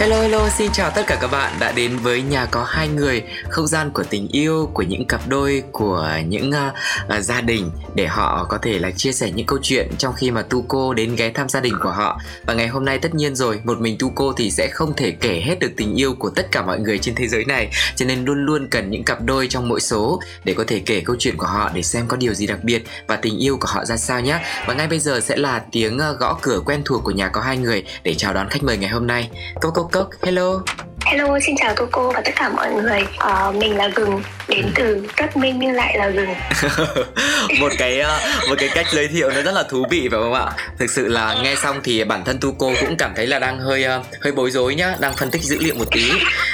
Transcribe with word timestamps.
Hello 0.00 0.20
hello, 0.20 0.48
xin 0.48 0.72
chào 0.72 0.90
tất 0.90 1.02
cả 1.06 1.18
các 1.20 1.30
bạn 1.30 1.52
đã 1.60 1.72
đến 1.72 1.96
với 1.96 2.22
nhà 2.22 2.46
có 2.50 2.64
hai 2.64 2.88
người, 2.88 3.22
không 3.48 3.66
gian 3.66 3.90
của 3.90 4.02
tình 4.10 4.28
yêu, 4.28 4.70
của 4.74 4.82
những 4.82 5.06
cặp 5.06 5.28
đôi, 5.28 5.62
của 5.72 6.08
những 6.28 6.50
uh, 6.50 7.16
uh, 7.18 7.24
gia 7.24 7.40
đình 7.40 7.70
để 7.94 8.06
họ 8.06 8.46
có 8.48 8.58
thể 8.62 8.78
là 8.78 8.90
chia 8.90 9.12
sẻ 9.12 9.30
những 9.30 9.46
câu 9.46 9.58
chuyện 9.62 9.88
trong 9.98 10.14
khi 10.14 10.30
mà 10.30 10.42
Tuco 10.42 10.94
đến 10.94 11.16
ghé 11.16 11.30
thăm 11.30 11.48
gia 11.48 11.60
đình 11.60 11.74
của 11.82 11.90
họ. 11.90 12.20
Và 12.46 12.54
ngày 12.54 12.68
hôm 12.68 12.84
nay 12.84 12.98
tất 12.98 13.14
nhiên 13.14 13.36
rồi, 13.36 13.60
một 13.64 13.80
mình 13.80 13.98
Tuco 13.98 14.32
thì 14.36 14.50
sẽ 14.50 14.68
không 14.68 14.92
thể 14.96 15.10
kể 15.10 15.42
hết 15.44 15.58
được 15.58 15.70
tình 15.76 15.94
yêu 15.94 16.14
của 16.18 16.30
tất 16.30 16.52
cả 16.52 16.62
mọi 16.62 16.78
người 16.80 16.98
trên 16.98 17.14
thế 17.14 17.28
giới 17.28 17.44
này, 17.44 17.70
cho 17.96 18.06
nên 18.06 18.24
luôn 18.24 18.44
luôn 18.44 18.68
cần 18.70 18.90
những 18.90 19.04
cặp 19.04 19.22
đôi 19.22 19.46
trong 19.46 19.68
mỗi 19.68 19.80
số 19.80 20.20
để 20.44 20.54
có 20.54 20.64
thể 20.66 20.82
kể 20.86 21.02
câu 21.04 21.16
chuyện 21.18 21.36
của 21.36 21.46
họ 21.46 21.70
để 21.74 21.82
xem 21.82 22.04
có 22.08 22.16
điều 22.16 22.34
gì 22.34 22.46
đặc 22.46 22.64
biệt 22.64 22.84
và 23.06 23.16
tình 23.16 23.38
yêu 23.38 23.56
của 23.60 23.68
họ 23.68 23.84
ra 23.84 23.96
sao 23.96 24.20
nhé. 24.20 24.40
Và 24.66 24.74
ngay 24.74 24.88
bây 24.88 24.98
giờ 24.98 25.20
sẽ 25.20 25.36
là 25.36 25.62
tiếng 25.72 25.96
uh, 25.96 26.18
gõ 26.18 26.38
cửa 26.42 26.60
quen 26.64 26.82
thuộc 26.84 27.04
của 27.04 27.10
nhà 27.10 27.28
có 27.28 27.40
hai 27.40 27.56
người 27.56 27.84
để 28.02 28.14
chào 28.14 28.34
đón 28.34 28.48
khách 28.48 28.62
mời 28.62 28.76
ngày 28.76 28.90
hôm 28.90 29.06
nay. 29.06 29.30
Cốc 29.60 29.74
câu 29.74 29.89
cốc 29.90 30.08
hello 30.22 30.62
Hello, 31.10 31.38
xin 31.46 31.56
chào 31.56 31.74
cô 31.76 31.86
cô 31.92 32.12
và 32.12 32.20
tất 32.24 32.30
cả 32.36 32.48
mọi 32.48 32.72
người. 32.72 33.00
Uh, 33.00 33.56
mình 33.56 33.76
là 33.76 33.88
Gừng, 33.94 34.22
đến 34.48 34.66
từ 34.74 35.06
rất 35.16 35.36
minh 35.36 35.58
nhưng 35.58 35.72
lại 35.72 35.98
là 35.98 36.08
Gừng. 36.08 36.28
một 37.60 37.72
cái 37.78 38.00
uh, 38.00 38.48
một 38.48 38.54
cái 38.58 38.68
cách 38.74 38.86
giới 38.92 39.08
thiệu 39.08 39.30
nó 39.30 39.42
rất 39.42 39.52
là 39.52 39.62
thú 39.62 39.84
vị 39.90 40.08
phải 40.10 40.20
không 40.20 40.34
ạ? 40.34 40.46
Thực 40.78 40.90
sự 40.90 41.08
là 41.08 41.36
nghe 41.42 41.54
xong 41.54 41.80
thì 41.84 42.04
bản 42.04 42.24
thân 42.24 42.38
tu 42.40 42.54
cô 42.58 42.72
cũng 42.80 42.96
cảm 42.96 43.12
thấy 43.16 43.26
là 43.26 43.38
đang 43.38 43.58
hơi 43.58 43.86
uh, 43.98 44.06
hơi 44.20 44.32
bối 44.32 44.50
rối 44.50 44.74
nhá, 44.74 44.94
đang 45.00 45.12
phân 45.12 45.30
tích 45.30 45.42
dữ 45.42 45.58
liệu 45.60 45.74
một 45.74 45.88
tí. 45.90 46.10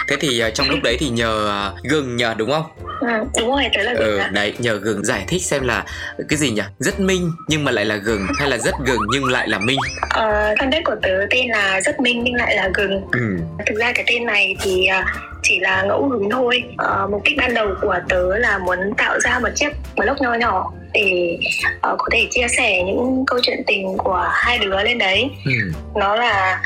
Thế 0.09 0.17
thì 0.21 0.43
uh, 0.49 0.55
trong 0.55 0.71
lúc 0.71 0.79
đấy 0.83 0.97
thì 1.01 1.09
nhờ 1.09 1.51
uh, 1.73 1.83
Gừng 1.85 2.17
nhờ 2.17 2.35
đúng 2.39 2.51
không? 2.51 2.65
Ừ, 3.01 3.09
đúng 3.41 3.51
rồi, 3.51 3.65
tớ 3.75 3.83
là 3.83 3.95
Gừng 3.95 4.19
ừ, 4.19 4.23
đấy 4.33 4.55
nhờ 4.59 4.75
Gừng 4.75 5.05
giải 5.05 5.25
thích 5.29 5.43
xem 5.43 5.67
là 5.67 5.85
cái 6.29 6.39
gì 6.39 6.51
nhỉ? 6.51 6.63
Rất 6.79 7.01
minh 7.01 7.33
nhưng 7.49 7.65
mà 7.65 7.71
lại 7.71 7.85
là 7.85 7.97
Gừng 7.97 8.27
hay 8.39 8.51
là 8.51 8.59
rất 8.59 8.75
Gừng 8.87 9.01
nhưng 9.13 9.25
lại 9.25 9.49
là 9.49 9.59
minh? 9.59 9.79
Ờ, 10.11 10.55
fanpage 10.59 10.83
của 10.85 10.97
tớ 11.03 11.11
tên 11.31 11.49
là 11.49 11.81
rất 11.81 12.01
minh 12.01 12.25
nhưng 12.25 12.35
lại 12.35 12.57
là 12.57 12.71
Gừng. 12.75 13.03
Ừ. 13.13 13.37
Thực 13.67 13.75
ra 13.79 13.93
cái 13.93 14.05
tên 14.09 14.27
này 14.27 14.46
thì 14.61 14.89
uh, 15.01 15.05
chỉ 15.43 15.61
là 15.61 15.83
ngẫu 15.83 16.09
hứng 16.09 16.31
thôi 16.31 16.63
uh, 17.05 17.11
mục 17.11 17.23
đích 17.25 17.37
ban 17.39 17.55
đầu 17.55 17.69
của 17.83 17.99
tớ 18.09 18.39
là 18.39 18.59
muốn 18.59 18.79
tạo 18.97 19.21
ra 19.21 19.39
một 19.39 19.49
chiếc 19.55 19.69
blog 19.97 20.17
nho 20.21 20.35
nhỏ 20.35 20.73
để 20.93 21.39
uh, 21.77 21.99
có 21.99 22.05
thể 22.13 22.27
chia 22.31 22.47
sẻ 22.57 22.83
những 22.83 23.25
câu 23.27 23.39
chuyện 23.43 23.63
tình 23.67 23.97
của 23.99 24.29
hai 24.33 24.59
đứa 24.59 24.83
lên 24.83 24.99
đấy 24.99 25.31
Ừ. 25.45 25.53
nó 25.95 26.17
là 26.17 26.63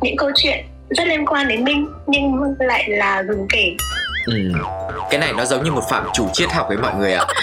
những 0.00 0.16
câu 0.16 0.30
chuyện 0.36 0.64
rất 0.90 1.06
liên 1.06 1.26
quan 1.26 1.48
đến 1.48 1.64
minh 1.64 1.86
nhưng 2.06 2.54
lại 2.58 2.88
là 2.88 3.22
gừng 3.22 3.46
kể 3.52 3.74
Ừ. 4.26 4.34
Cái 5.10 5.20
này 5.20 5.32
nó 5.32 5.44
giống 5.44 5.64
như 5.64 5.72
một 5.72 5.84
phạm 5.90 6.04
chủ 6.14 6.28
triết 6.32 6.52
học 6.52 6.66
với 6.68 6.76
mọi 6.76 6.94
người 6.94 7.12
ạ. 7.14 7.24
Ờ, 7.28 7.34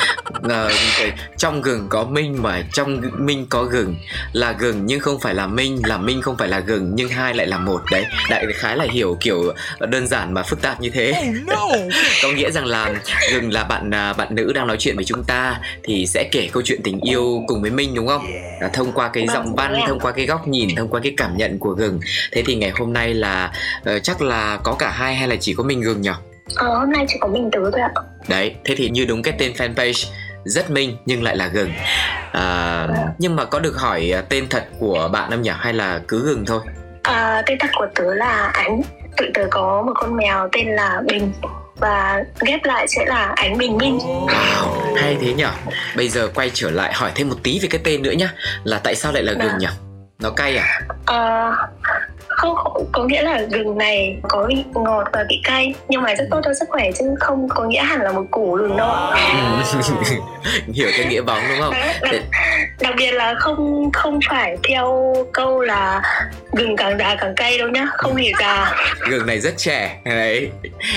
cái- 1.00 1.12
trong 1.38 1.62
gừng 1.62 1.86
có 1.90 2.04
minh 2.04 2.38
mà 2.42 2.64
trong 2.74 3.02
minh 3.18 3.46
có 3.50 3.64
gừng. 3.64 3.96
Là 4.34 4.52
gừng 4.52 4.86
nhưng 4.86 5.00
không 5.00 5.20
phải 5.20 5.34
là 5.34 5.48
minh 5.48 5.82
là 5.86 5.98
minh 5.98 6.22
không 6.22 6.38
phải 6.38 6.48
là 6.48 6.60
gừng 6.60 6.92
nhưng 6.96 7.10
hai 7.10 7.34
lại 7.34 7.48
là 7.48 7.58
một. 7.58 7.82
Đấy 7.92 8.06
đại 8.30 8.46
khái 8.56 8.78
là 8.78 8.86
hiểu 8.92 9.18
kiểu 9.22 9.54
đơn 9.90 10.08
giản 10.08 10.34
mà 10.34 10.44
phức 10.44 10.62
tạp 10.62 10.82
như 10.82 10.90
thế. 10.90 11.14
Có 12.24 12.32
nghĩa 12.32 12.52
rằng 12.52 12.66
là 12.66 12.94
gừng 13.34 13.54
là 13.54 13.64
bạn 13.64 13.92
à, 13.94 14.14
bạn 14.14 14.28
nữ 14.36 14.52
đang 14.56 14.68
nói 14.68 14.78
chuyện 14.80 14.96
với 14.96 15.06
chúng 15.06 15.24
ta 15.24 15.60
thì 15.84 16.06
sẽ 16.08 16.30
kể 16.32 16.50
câu 16.54 16.64
chuyện 16.66 16.82
tình 16.84 17.00
yêu 17.02 17.44
cùng 17.48 17.62
với 17.62 17.72
minh 17.72 17.96
đúng 17.96 18.08
không? 18.08 18.26
Là 18.62 18.68
thông 18.68 18.92
qua 18.92 19.10
cái 19.14 19.28
giọng 19.28 19.56
văn 19.56 19.76
thông 19.88 20.00
qua 20.00 20.12
cái 20.12 20.26
góc 20.26 20.48
nhìn 20.48 20.76
thông 20.76 20.90
qua 20.90 21.00
cái 21.04 21.14
cảm 21.18 21.38
nhận 21.38 21.60
của 21.60 21.72
gừng. 21.72 22.00
Thế 22.32 22.44
thì 22.46 22.56
ngày 22.56 22.72
hôm 22.80 22.94
nay 22.94 23.14
là 23.14 23.52
ờ, 23.84 24.00
chắc 24.00 24.22
là 24.22 24.58
có 24.64 24.74
cả 24.80 24.90
hai 24.90 25.16
hay 25.16 25.28
là 25.28 25.36
chỉ 25.36 25.54
có 25.54 25.64
mình 25.64 25.82
gừng 25.82 26.02
nhỉ? 26.02 26.10
Ờ, 26.56 26.68
hôm 26.78 26.92
nay 26.92 27.06
chỉ 27.08 27.16
có 27.20 27.28
mình 27.28 27.50
tớ 27.52 27.60
thôi 27.72 27.82
ạ. 27.82 27.90
Đấy, 28.28 28.56
thế 28.66 28.76
thì 28.78 28.90
như 28.90 29.06
đúng 29.06 29.24
cái 29.24 29.34
tên 29.38 29.52
fanpage 29.54 30.08
rất 30.46 30.70
minh 30.72 30.98
nhưng 31.06 31.24
lại 31.24 31.38
là 31.38 31.48
gừng 31.48 31.72
à, 32.32 32.88
Nhưng 33.20 33.36
mà 33.36 33.46
có 33.46 33.60
được 33.60 33.78
hỏi 33.78 34.12
à, 34.16 34.22
tên 34.30 34.48
thật 34.50 34.64
của 34.80 35.10
bạn 35.14 35.32
không 35.32 35.42
nhỉ? 35.42 35.52
Hay 35.60 35.74
là 35.74 36.00
cứ 36.08 36.26
gừng 36.26 36.46
thôi? 36.46 36.62
à, 37.04 37.44
tên 37.46 37.58
thật 37.60 37.70
của 37.74 37.88
tớ 37.96 38.14
là 38.14 38.52
ánh 38.54 38.82
tụi 39.18 39.28
tớ 39.34 39.48
có 39.50 39.82
một 39.86 39.94
con 39.96 40.16
mèo 40.16 40.50
tên 40.52 40.68
là 40.68 41.02
bình 41.08 41.34
và 41.78 42.24
ghép 42.40 42.66
lại 42.66 42.88
sẽ 42.88 43.06
là 43.06 43.34
ánh 43.36 43.58
bình 43.58 43.78
minh 43.78 43.98
Wow, 43.98 44.96
hay 44.96 45.18
thế 45.22 45.34
nhỉ? 45.34 45.46
Bây 45.96 46.10
giờ 46.10 46.30
quay 46.36 46.52
trở 46.54 46.72
lại 46.72 46.94
hỏi 46.94 47.12
thêm 47.16 47.30
một 47.30 47.36
tí 47.44 47.60
về 47.60 47.68
cái 47.72 47.82
tên 47.84 48.02
nữa 48.04 48.12
nhá 48.12 48.34
Là 48.64 48.80
tại 48.84 48.96
sao 48.96 49.12
lại 49.12 49.24
là 49.24 49.34
gừng 49.34 49.58
nhỉ? 49.58 49.68
Nó 50.20 50.30
cay 50.30 50.58
à? 50.58 50.80
Ờ, 51.06 51.52
không 52.42 52.88
có 52.92 53.04
nghĩa 53.04 53.22
là 53.22 53.42
gừng 53.42 53.78
này 53.78 54.18
có 54.24 54.46
vị 54.50 54.64
ngọt 54.74 55.08
và 55.14 55.26
vị 55.30 55.42
cay 55.44 55.74
nhưng 55.90 56.02
mà 56.02 56.16
rất 56.16 56.28
tốt 56.32 56.42
cho 56.44 56.54
sức 56.54 56.70
khỏe 56.70 56.92
chứ 57.00 57.06
không 57.20 57.50
có 57.50 57.64
nghĩa 57.64 57.84
hẳn 57.84 58.02
là 58.02 58.12
một 58.12 58.24
củ 58.32 58.54
gừng 58.54 58.78
đâu 58.78 58.90
Hiểu 60.74 60.90
cái 60.98 61.06
nghĩa 61.06 61.22
bóng 61.22 61.42
đúng 61.50 61.60
không? 61.60 61.74
Đặc, 62.02 62.16
đặc 62.80 62.94
biệt 62.98 63.12
là 63.12 63.34
không 63.40 63.92
không 63.94 64.20
phải 64.30 64.58
theo 64.70 65.16
câu 65.34 65.62
là 65.62 66.02
gừng 66.52 66.76
càng 66.76 66.98
già 67.00 67.16
càng 67.20 67.36
cay 67.36 67.58
đâu 67.58 67.70
nhá 67.70 67.88
không 67.94 68.16
hề 68.16 68.32
già 68.40 68.76
Gừng 69.10 69.26
này 69.26 69.40
rất 69.40 69.54
trẻ 69.58 70.02
Đấy, 70.06 70.50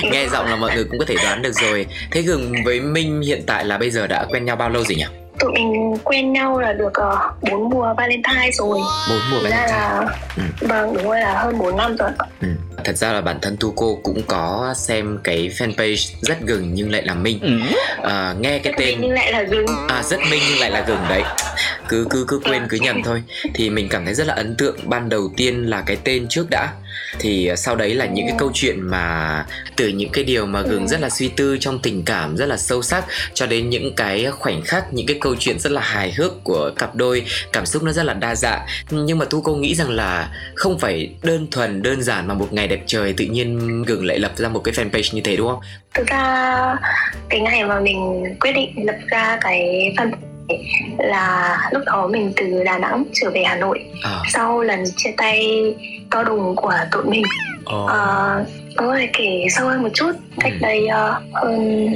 nghe 0.03 0.27
giọng 0.27 0.45
là 0.45 0.55
mọi 0.55 0.75
người 0.75 0.83
cũng 0.83 0.99
có 0.99 1.05
thể 1.07 1.15
đoán 1.23 1.41
được 1.41 1.53
rồi 1.53 1.85
Thế 2.11 2.21
gừng 2.21 2.53
với 2.65 2.79
Minh 2.79 3.21
hiện 3.21 3.43
tại 3.47 3.65
là 3.65 3.77
bây 3.77 3.91
giờ 3.91 4.07
đã 4.07 4.25
quen 4.29 4.45
nhau 4.45 4.55
bao 4.55 4.69
lâu 4.69 4.83
rồi 4.83 4.95
nhỉ? 4.95 5.24
Tụi 5.39 5.51
mình 5.51 5.93
quen 6.03 6.33
nhau 6.33 6.59
là 6.59 6.73
được 6.73 6.93
ờ, 6.93 7.17
bốn 7.51 7.69
mùa 7.69 7.93
Valentine 7.97 8.49
rồi. 8.53 8.79
Bốn 9.09 9.19
mùa 9.31 9.37
Valentine 9.43 9.67
là 9.67 10.05
Ừ. 10.37 10.43
vâng 10.61 10.93
đúng 10.93 11.03
rồi 11.05 11.19
là 11.19 11.39
hơn 11.43 11.57
4 11.59 11.77
năm 11.77 11.95
rồi 11.97 12.09
Ừ. 12.41 12.47
Thật 12.83 12.97
ra 12.97 13.13
là 13.13 13.21
bản 13.21 13.39
thân 13.41 13.57
Tu 13.59 13.73
cô 13.75 13.99
cũng 14.03 14.21
có 14.27 14.73
xem 14.77 15.19
cái 15.23 15.49
fanpage 15.57 16.13
rất 16.21 16.41
gừng 16.41 16.73
nhưng 16.73 16.91
lại 16.91 17.01
là 17.05 17.13
Minh. 17.13 17.59
À, 18.03 18.33
Nghe 18.39 18.59
cái 18.59 18.73
tên 18.77 18.97
nhưng 19.01 19.11
lại 19.13 19.31
là 19.31 19.41
gừng. 19.41 19.65
À 19.87 20.03
rất 20.03 20.19
Minh 20.31 20.41
nhưng 20.49 20.59
lại 20.59 20.71
là 20.71 20.81
gừng 20.87 20.99
đấy. 21.09 21.23
Cứ 21.89 22.07
cứ 22.09 22.25
cứ 22.27 22.39
quên 22.45 22.67
cứ 22.69 22.77
nhầm 22.77 23.03
thôi. 23.03 23.23
Thì 23.53 23.69
mình 23.69 23.87
cảm 23.89 24.05
thấy 24.05 24.13
rất 24.13 24.27
là 24.27 24.33
ấn 24.33 24.55
tượng. 24.57 24.75
Ban 24.85 25.09
đầu 25.09 25.31
tiên 25.37 25.69
là 25.69 25.83
cái 25.85 25.97
tên 26.03 26.27
trước 26.29 26.45
đã 26.51 26.73
thì 27.19 27.47
ờ, 27.47 27.55
sau 27.55 27.75
đấy 27.75 27.93
là 27.95 28.05
những 28.05 28.27
cái 28.27 28.35
câu 28.39 28.51
chuyện 28.53 28.81
mà 28.81 29.45
Từ 29.75 29.87
những 29.87 30.09
cái 30.09 30.23
điều 30.23 30.45
mà 30.45 30.61
gừng 30.61 30.87
rất 30.87 30.99
là 30.99 31.09
suy 31.09 31.27
tư, 31.27 31.57
Trong 31.59 31.79
tình 31.79 32.03
cảm 32.05 32.37
rất 32.37 32.45
là 32.45 32.57
sâu 32.57 32.81
sắc, 32.81 33.05
Cho 33.33 33.45
đến 33.45 33.69
những 33.69 33.95
cái 33.95 34.25
khoảnh 34.31 34.61
khắc, 34.61 34.93
Những 34.93 35.05
cái 35.07 35.17
câu 35.21 35.35
chuyện 35.39 35.59
rất 35.59 35.71
là 35.71 35.81
hài 35.81 36.11
hước 36.11 36.43
của 36.43 36.71
cặp 36.77 36.95
đôi, 36.95 37.25
Cảm 37.53 37.65
xúc 37.65 37.83
nó 37.83 37.91
rất 37.91 38.03
là 38.03 38.13
đa 38.13 38.35
dạng 38.35 38.65
Nhưng 38.91 39.17
mà 39.17 39.25
thu 39.29 39.41
cô 39.41 39.55
nghĩ 39.55 39.75
rằng 39.75 39.89
là 39.89 40.29
Không 40.55 40.79
phải 40.79 41.09
đơn 41.23 41.47
thuần, 41.51 41.81
đơn 41.81 42.01
giản 42.01 42.27
mà 42.27 42.33
một 42.33 42.53
ngày 42.53 42.67
đẹp 42.67 42.83
trời 42.85 43.13
Tự 43.13 43.25
nhiên 43.25 43.83
gừng 43.83 44.05
lại 44.05 44.19
lập 44.19 44.31
ra 44.35 44.49
một 44.49 44.59
cái 44.63 44.73
fanpage 44.73 45.15
như 45.15 45.21
thế, 45.21 45.35
đúng 45.35 45.47
không? 45.47 45.59
thực 45.95 46.07
ra 46.07 46.75
cái 47.29 47.39
ngày 47.39 47.63
mà 47.63 47.79
mình 47.79 48.23
quyết 48.39 48.51
định 48.51 48.85
lập 48.85 48.95
ra 49.07 49.37
cái 49.41 49.93
fanpage 49.97 50.34
là 50.97 51.57
lúc 51.71 51.81
đó 51.85 52.07
mình 52.07 52.33
từ 52.35 52.63
Đà 52.63 52.77
Nẵng 52.77 53.03
trở 53.13 53.29
về 53.29 53.43
Hà 53.43 53.55
Nội. 53.55 53.79
À, 54.03 54.19
sau 54.29 54.61
lần 54.61 54.83
chia 54.95 55.11
tay 55.17 55.49
to 56.11 56.23
đùng 56.23 56.55
của 56.55 56.73
tụi 56.91 57.03
mình. 57.03 57.23
Ồ, 57.65 57.85
Ờ, 57.85 58.45
có 58.75 58.95
thể 58.97 59.09
kể 59.13 59.45
sâu 59.49 59.67
hơn 59.67 59.83
một 59.83 59.89
chút 59.93 60.11
cách 60.39 60.51
Ừ. 60.53 60.57
đây 60.61 60.87
ờ, 60.87 61.21
hơn 61.33 61.87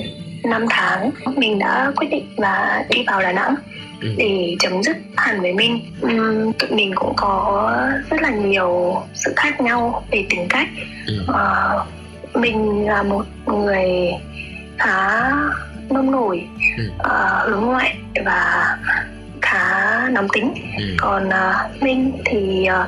5 0.43 0.65
tháng 0.69 1.11
mình 1.35 1.59
đã 1.59 1.91
quyết 1.95 2.07
định 2.11 2.25
là 2.37 2.85
đi 2.89 3.03
vào 3.07 3.21
Đà 3.21 3.31
Nẵng 3.31 3.55
ừ, 4.01 4.13
để 4.17 4.55
chấm 4.59 4.83
dứt 4.83 4.97
hẳn 5.17 5.41
với 5.41 5.53
mình. 5.53 5.79
Ừm, 6.01 6.53
tụi 6.53 6.69
mình 6.71 6.91
cũng 6.95 7.13
có 7.17 7.71
rất 8.09 8.21
là 8.21 8.29
nhiều 8.29 9.01
sự 9.13 9.33
khác 9.35 9.61
nhau 9.61 10.03
về 10.11 10.25
tính 10.29 10.45
cách. 10.49 10.67
Ừ, 11.07 11.13
Ờ, 11.27 11.85
mình 12.33 12.85
là 12.87 13.03
một 13.03 13.25
người 13.45 13.87
khá 14.77 15.21
nông 15.91 16.11
nổi 16.11 16.47
Ừ. 16.77 16.83
ờ, 16.97 17.47
hướng 17.49 17.61
ngoại 17.65 17.97
và 18.25 18.65
khá 19.41 20.09
nóng 20.09 20.27
tính 20.33 20.53
ừ. 20.77 20.83
còn 20.97 21.29
ờ, 21.29 21.53
minh 21.81 22.11
thì 22.25 22.65
ờ, 22.65 22.87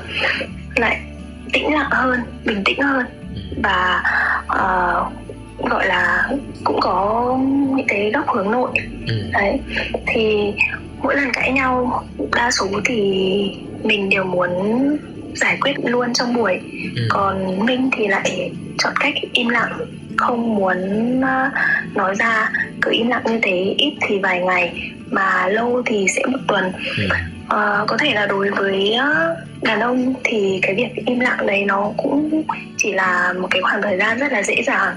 lại 0.75 0.99
tĩnh 1.53 1.73
lặng 1.73 1.89
hơn 1.91 2.19
bình 2.45 2.61
tĩnh 2.65 2.81
hơn 2.81 3.05
Ừ. 3.35 3.41
và 3.63 4.03
ờ, 4.47 5.03
gọi 5.69 5.87
là 5.87 6.29
cũng 6.63 6.79
có 6.81 7.37
những 7.75 7.87
cái 7.87 8.11
góc 8.13 8.25
hướng 8.35 8.51
nội 8.51 8.71
Ừ. 9.07 9.13
đấy 9.33 9.59
thì 10.07 10.53
mỗi 11.03 11.15
lần 11.15 11.31
cãi 11.33 11.51
nhau 11.51 12.03
đa 12.35 12.51
số 12.51 12.67
thì 12.85 13.11
mình 13.83 14.09
đều 14.09 14.23
muốn 14.23 14.49
giải 15.35 15.57
quyết 15.61 15.73
luôn 15.83 16.13
trong 16.13 16.33
buổi 16.33 16.59
Ừ. 16.95 17.01
còn 17.09 17.65
minh 17.65 17.89
thì 17.97 18.07
lại 18.07 18.51
chọn 18.77 18.93
cách 18.99 19.13
im 19.33 19.47
lặng 19.49 19.71
không 20.21 20.55
muốn 20.55 20.77
ờ, 21.21 21.49
nói 21.95 22.15
ra 22.15 22.49
cứ 22.81 22.91
im 22.91 23.07
lặng 23.07 23.23
như 23.25 23.39
thế 23.41 23.75
ít 23.77 23.93
thì 24.07 24.19
vài 24.19 24.39
ngày 24.39 24.91
mà 25.11 25.47
lâu 25.47 25.81
thì 25.85 26.05
sẽ 26.15 26.21
một 26.25 26.39
tuần 26.47 26.71
Ừ. 26.97 27.03
uh, 27.45 27.87
có 27.87 27.97
thể 27.99 28.13
là 28.13 28.25
đối 28.25 28.49
với 28.49 28.95
đàn 29.61 29.79
ông 29.79 30.13
thì 30.23 30.59
cái 30.61 30.75
việc 30.75 31.05
im 31.05 31.19
lặng 31.19 31.47
đấy 31.47 31.65
nó 31.65 31.91
cũng 31.97 32.43
chỉ 32.77 32.91
là 32.93 33.33
một 33.39 33.47
cái 33.51 33.61
khoảng 33.61 33.81
thời 33.81 33.97
gian 33.97 34.19
rất 34.19 34.31
là 34.31 34.43
dễ 34.43 34.63
dàng 34.63 34.95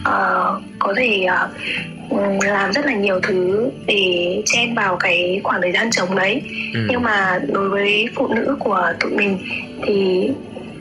uh, 0.00 0.62
có 0.78 0.94
thể 0.96 1.26
uh, 1.26 2.44
làm 2.44 2.72
rất 2.72 2.86
là 2.86 2.92
nhiều 2.94 3.20
thứ 3.22 3.70
để 3.86 4.42
chen 4.46 4.74
vào 4.74 4.96
cái 4.96 5.40
khoảng 5.44 5.60
thời 5.62 5.72
gian 5.72 5.90
trống 5.90 6.16
đấy 6.16 6.42
ừ. 6.74 6.80
nhưng 6.90 7.02
mà 7.02 7.40
đối 7.48 7.68
với 7.68 8.08
phụ 8.14 8.28
nữ 8.34 8.56
của 8.60 8.92
tụi 9.00 9.10
mình 9.10 9.38
thì 9.86 10.28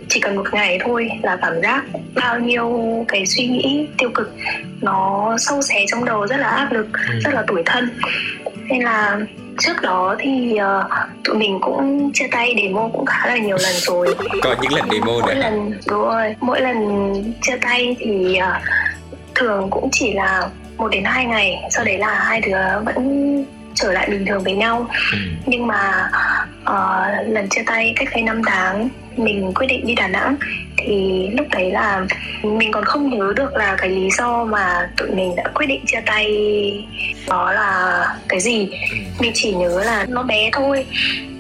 chỉ 0.10 0.20
cần 0.20 0.36
một 0.36 0.54
ngày 0.54 0.80
thôi 0.82 1.10
là 1.24 1.38
cảm 1.42 1.62
giác 1.62 1.84
bao 2.16 2.40
nhiêu 2.40 2.80
cái 3.08 3.26
suy 3.26 3.48
nghĩ 3.48 3.88
tiêu 3.98 4.10
cực 4.16 4.34
nó 4.82 5.36
sâu 5.38 5.62
xé 5.62 5.86
trong 5.88 6.06
đầu 6.06 6.28
rất 6.28 6.38
là 6.38 6.48
áp 6.48 6.72
lực 6.72 6.88
ừ. 6.94 7.20
rất 7.24 7.34
là 7.34 7.44
tủi 7.48 7.64
thân. 7.66 7.90
Nên 8.70 8.84
là 8.84 9.20
trước 9.60 9.82
đó 9.82 10.16
thì 10.20 10.58
uh, 10.80 10.92
tụi 11.24 11.36
mình 11.36 11.60
cũng 11.62 12.12
chia 12.14 12.28
tay 12.32 12.56
demo 12.58 12.90
cũng 12.94 13.06
khá 13.06 13.28
là 13.28 13.38
nhiều 13.38 13.58
lần 13.58 13.74
rồi. 13.76 14.16
Có 14.44 14.56
những 14.62 14.74
lần 14.74 14.90
demo 14.92 15.12
mỗi 15.22 15.36
lần 15.36 15.72
đúng 15.88 16.02
rồi 16.02 16.36
mỗi 16.40 16.62
lần 16.62 16.78
chia 17.42 17.58
tay 17.62 17.96
thì 18.00 18.38
uh, 18.38 18.64
thường 19.36 19.68
cũng 19.70 19.90
chỉ 19.92 20.14
là 20.14 20.50
một 20.78 20.88
đến 20.88 21.04
hai 21.04 21.26
ngày 21.26 21.56
sau 21.72 21.86
đấy 21.86 21.98
là 21.98 22.14
hai 22.14 22.42
đứa 22.42 22.56
vẫn 22.86 23.46
trở 23.82 23.92
lại 23.92 24.10
bình 24.10 24.26
thường 24.26 24.44
với 24.44 24.54
nhau 24.54 24.88
ừ. 25.12 25.18
nhưng 25.46 25.68
mà 25.68 26.10
uh, 26.62 27.28
lần 27.28 27.50
chia 27.50 27.64
tay 27.66 27.94
cách 27.96 28.08
đây 28.14 28.24
5 28.24 28.42
tháng 28.46 28.90
mình 29.18 29.52
quyết 29.56 29.68
định 29.68 29.88
đi 29.88 29.96
Đà 29.96 30.08
Nẵng 30.08 30.36
thì 30.78 31.28
lúc 31.38 31.48
đấy 31.52 31.72
là 31.72 32.06
mình 32.44 32.72
còn 32.72 32.86
không 32.86 33.10
nhớ 33.10 33.34
được 33.36 33.56
là 33.56 33.76
cái 33.78 33.90
lý 33.90 34.10
do 34.18 34.46
mà 34.46 34.90
tụi 34.98 35.12
mình 35.12 35.36
đã 35.36 35.44
quyết 35.54 35.68
định 35.68 35.86
chia 35.86 36.02
tay 36.06 36.28
đó 37.28 37.52
là 37.52 38.06
cái 38.30 38.40
gì 38.40 38.68
ừ. 38.92 38.98
mình 39.20 39.32
chỉ 39.36 39.54
nhớ 39.54 39.84
là 39.86 40.06
nó 40.10 40.24
bé 40.24 40.50
thôi 40.54 40.86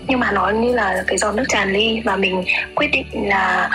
nhưng 0.07 0.19
mà 0.19 0.31
nó 0.31 0.49
như 0.49 0.73
là 0.73 1.03
cái 1.07 1.17
giọt 1.17 1.35
nước 1.35 1.43
tràn 1.49 1.73
ly 1.73 2.01
và 2.05 2.15
mình 2.15 2.43
quyết 2.75 2.87
định 2.91 3.05
là 3.13 3.69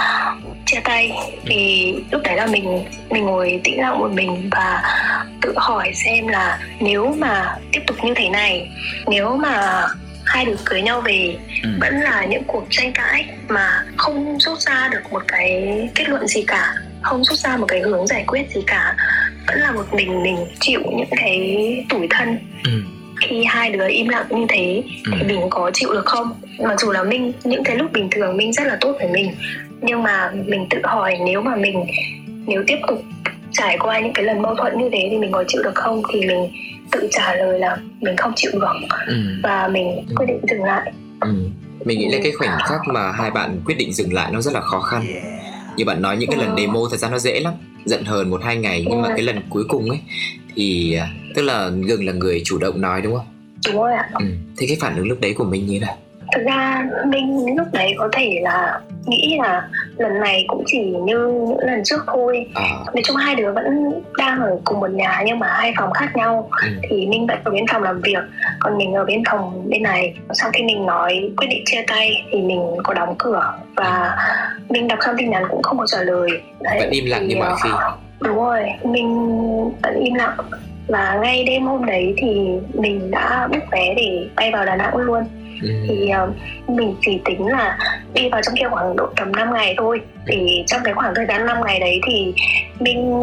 chia 0.66 0.80
tay 0.84 1.12
vì 1.44 1.94
lúc 2.10 2.22
đấy 2.24 2.36
là 2.36 2.46
mình 2.46 2.84
mình 3.10 3.24
ngồi 3.24 3.60
tĩnh 3.64 3.80
lặng 3.80 3.98
một 3.98 4.10
mình 4.14 4.48
và 4.50 4.82
tự 5.42 5.52
hỏi 5.56 5.92
xem 5.94 6.28
là 6.28 6.58
nếu 6.80 7.14
mà 7.18 7.56
tiếp 7.72 7.80
tục 7.86 7.96
như 8.04 8.12
thế 8.16 8.28
này 8.28 8.70
nếu 9.06 9.36
mà 9.36 9.82
hai 10.24 10.44
đứa 10.44 10.56
cưới 10.64 10.82
nhau 10.82 11.00
về 11.00 11.36
ừ. 11.62 11.68
vẫn 11.80 12.00
là 12.00 12.24
những 12.24 12.42
cuộc 12.46 12.66
tranh 12.70 12.92
cãi 12.92 13.24
mà 13.48 13.84
không 13.96 14.40
rút 14.40 14.58
ra 14.58 14.88
được 14.92 15.12
một 15.12 15.22
cái 15.28 15.78
kết 15.94 16.08
luận 16.08 16.26
gì 16.26 16.44
cả 16.46 16.74
không 17.02 17.24
rút 17.24 17.38
ra 17.38 17.56
một 17.56 17.66
cái 17.68 17.80
hướng 17.80 18.06
giải 18.06 18.24
quyết 18.26 18.50
gì 18.54 18.60
cả 18.66 18.96
vẫn 19.46 19.60
là 19.60 19.72
một 19.72 19.94
mình 19.94 20.22
mình 20.22 20.36
chịu 20.60 20.80
những 20.96 21.10
cái 21.16 21.86
tủi 21.88 22.06
thân 22.10 22.38
ừ 22.64 22.82
khi 23.20 23.44
hai 23.44 23.70
đứa 23.70 23.88
im 23.88 24.08
lặng 24.08 24.26
như 24.30 24.46
thế 24.48 24.82
ừ. 25.04 25.12
thì 25.18 25.24
mình 25.26 25.40
có 25.50 25.70
chịu 25.74 25.92
được 25.92 26.06
không 26.06 26.32
mặc 26.58 26.80
dù 26.80 26.92
là 26.92 27.02
mình 27.02 27.32
những 27.44 27.64
cái 27.64 27.76
lúc 27.76 27.92
bình 27.92 28.08
thường 28.10 28.36
mình 28.36 28.52
rất 28.52 28.66
là 28.66 28.76
tốt 28.80 28.96
với 28.98 29.08
mình 29.08 29.34
nhưng 29.84 30.02
mà 30.02 30.32
mình 30.46 30.66
tự 30.70 30.78
hỏi 30.84 31.18
nếu 31.24 31.40
mà 31.40 31.56
mình 31.56 31.86
nếu 32.46 32.64
tiếp 32.66 32.78
tục 32.88 33.02
trải 33.52 33.78
qua 33.78 34.00
những 34.00 34.12
cái 34.12 34.24
lần 34.24 34.42
mâu 34.42 34.54
thuẫn 34.54 34.78
như 34.78 34.88
thế 34.92 35.08
thì 35.10 35.18
mình 35.18 35.32
có 35.32 35.44
chịu 35.48 35.62
được 35.62 35.74
không 35.74 36.02
thì 36.12 36.26
mình 36.26 36.50
tự 36.92 37.08
trả 37.10 37.34
lời 37.34 37.58
là 37.58 37.76
mình 38.00 38.16
không 38.16 38.32
chịu 38.36 38.50
được 38.54 38.72
ừ. 39.06 39.14
và 39.42 39.68
mình 39.68 40.06
quyết 40.16 40.26
định 40.26 40.40
dừng 40.50 40.64
lại 40.64 40.92
ừ. 41.20 41.34
mình 41.84 41.98
nghĩ 41.98 42.08
là 42.08 42.18
cái 42.22 42.32
khoảnh 42.32 42.58
khắc 42.68 42.80
mà 42.86 43.12
hai 43.12 43.30
bạn 43.30 43.60
quyết 43.64 43.74
định 43.78 43.92
dừng 43.92 44.12
lại 44.12 44.32
nó 44.32 44.40
rất 44.40 44.54
là 44.54 44.60
khó 44.60 44.80
khăn 44.80 45.06
như 45.76 45.84
bạn 45.84 46.02
nói 46.02 46.16
những 46.16 46.30
cái 46.30 46.38
lần 46.38 46.56
ừ. 46.56 46.60
demo 46.60 46.80
thật 46.90 46.96
ra 46.96 47.10
nó 47.10 47.18
dễ 47.18 47.40
lắm 47.40 47.54
giận 47.84 48.04
hờn 48.04 48.30
một 48.30 48.40
hai 48.44 48.56
ngày 48.56 48.86
nhưng 48.88 49.02
mà 49.02 49.08
cái 49.08 49.22
lần 49.22 49.40
cuối 49.50 49.64
cùng 49.68 49.90
ấy 49.90 49.98
thì 50.54 50.94
à, 50.94 51.08
tức 51.34 51.42
là 51.42 51.68
gừng 51.68 52.06
là 52.06 52.12
người 52.12 52.42
chủ 52.44 52.58
động 52.58 52.80
nói 52.80 53.02
đúng 53.02 53.16
không 53.16 53.26
đúng 53.66 53.76
rồi 53.76 53.92
ạ 53.94 54.10
ừ. 54.12 54.26
thế 54.56 54.66
cái 54.66 54.76
phản 54.80 54.96
ứng 54.96 55.08
lúc 55.08 55.20
đấy 55.20 55.34
của 55.38 55.44
mình 55.44 55.66
như 55.66 55.80
thế 55.80 55.86
nào 55.86 55.96
thực 56.34 56.42
ra 56.46 56.84
mình 57.06 57.56
lúc 57.56 57.66
đấy 57.72 57.94
có 57.98 58.08
thể 58.12 58.38
là 58.42 58.80
nghĩ 59.06 59.38
là 59.38 59.68
lần 59.96 60.20
này 60.20 60.44
cũng 60.48 60.62
chỉ 60.66 60.78
như 60.78 61.28
những 61.48 61.58
lần 61.58 61.84
trước 61.84 62.04
thôi. 62.06 62.46
À. 62.54 62.68
nói 62.94 63.02
chung 63.04 63.16
hai 63.16 63.34
đứa 63.34 63.52
vẫn 63.52 63.92
đang 64.18 64.40
ở 64.40 64.58
cùng 64.64 64.80
một 64.80 64.90
nhà 64.90 65.22
nhưng 65.26 65.38
mà 65.38 65.46
hai 65.50 65.74
phòng 65.76 65.92
khác 65.92 66.16
nhau. 66.16 66.48
Ừ. 66.62 66.68
thì 66.82 67.06
minh 67.06 67.26
vẫn 67.26 67.38
ở 67.44 67.50
bên 67.50 67.64
phòng 67.72 67.82
làm 67.82 68.00
việc 68.00 68.22
còn 68.60 68.78
mình 68.78 68.94
ở 68.94 69.04
bên 69.04 69.22
phòng 69.30 69.68
bên 69.70 69.82
này. 69.82 70.14
Sau 70.32 70.50
khi 70.52 70.64
mình 70.64 70.86
nói 70.86 71.30
quyết 71.36 71.46
định 71.50 71.62
chia 71.66 71.84
tay 71.86 72.24
thì 72.30 72.40
mình 72.40 72.62
có 72.84 72.94
đóng 72.94 73.14
cửa 73.18 73.54
và 73.76 74.16
mình 74.68 74.88
đọc 74.88 74.98
xong 75.06 75.14
tin 75.18 75.30
nhắn 75.30 75.44
cũng 75.50 75.62
không 75.62 75.78
có 75.78 75.86
trả 75.86 76.02
lời. 76.02 76.30
Đấy, 76.60 76.78
vẫn 76.80 76.90
im 76.90 77.04
lặng 77.06 77.28
như 77.28 77.36
mọi 77.36 77.52
khi. 77.64 77.70
đúng 78.20 78.36
rồi 78.36 78.62
mình 78.84 79.28
vẫn 79.82 80.00
im 80.00 80.14
lặng. 80.14 80.36
Và 80.88 81.18
ngay 81.22 81.44
đêm 81.44 81.66
hôm 81.66 81.86
đấy 81.86 82.14
thì 82.16 82.48
mình 82.74 83.10
đã 83.10 83.48
book 83.52 83.62
vé 83.72 83.94
để 83.96 84.26
bay 84.36 84.50
vào 84.52 84.64
Đà 84.64 84.76
Nẵng 84.76 84.96
luôn 84.96 85.24
ừ. 85.62 85.68
thì 85.88 86.10
uh, 86.24 86.36
mình 86.68 86.94
chỉ 87.00 87.20
tính 87.24 87.46
là 87.46 87.78
đi 88.14 88.28
vào 88.28 88.42
trong 88.42 88.54
kia 88.56 88.68
khoảng 88.70 88.96
độ 88.96 89.06
tầm 89.16 89.32
5 89.32 89.54
ngày 89.54 89.74
thôi 89.78 90.00
thì 90.26 90.64
trong 90.66 90.80
cái 90.84 90.94
khoảng 90.94 91.14
thời 91.14 91.26
gian 91.26 91.46
5 91.46 91.56
ngày 91.66 91.80
đấy 91.80 92.00
thì 92.06 92.34
mình 92.80 93.20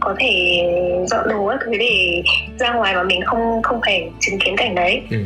có 0.00 0.14
thể 0.18 0.62
dọn 1.06 1.28
đồ 1.28 1.48
các 1.48 1.58
thứ 1.64 1.72
để 1.78 2.22
ra 2.58 2.72
ngoài 2.72 2.94
mà 2.94 3.02
mình 3.02 3.22
không 3.24 3.62
không 3.62 3.80
phải 3.80 4.10
chứng 4.20 4.38
kiến 4.38 4.56
cảnh 4.56 4.74
đấy 4.74 5.02
ừ. 5.10 5.18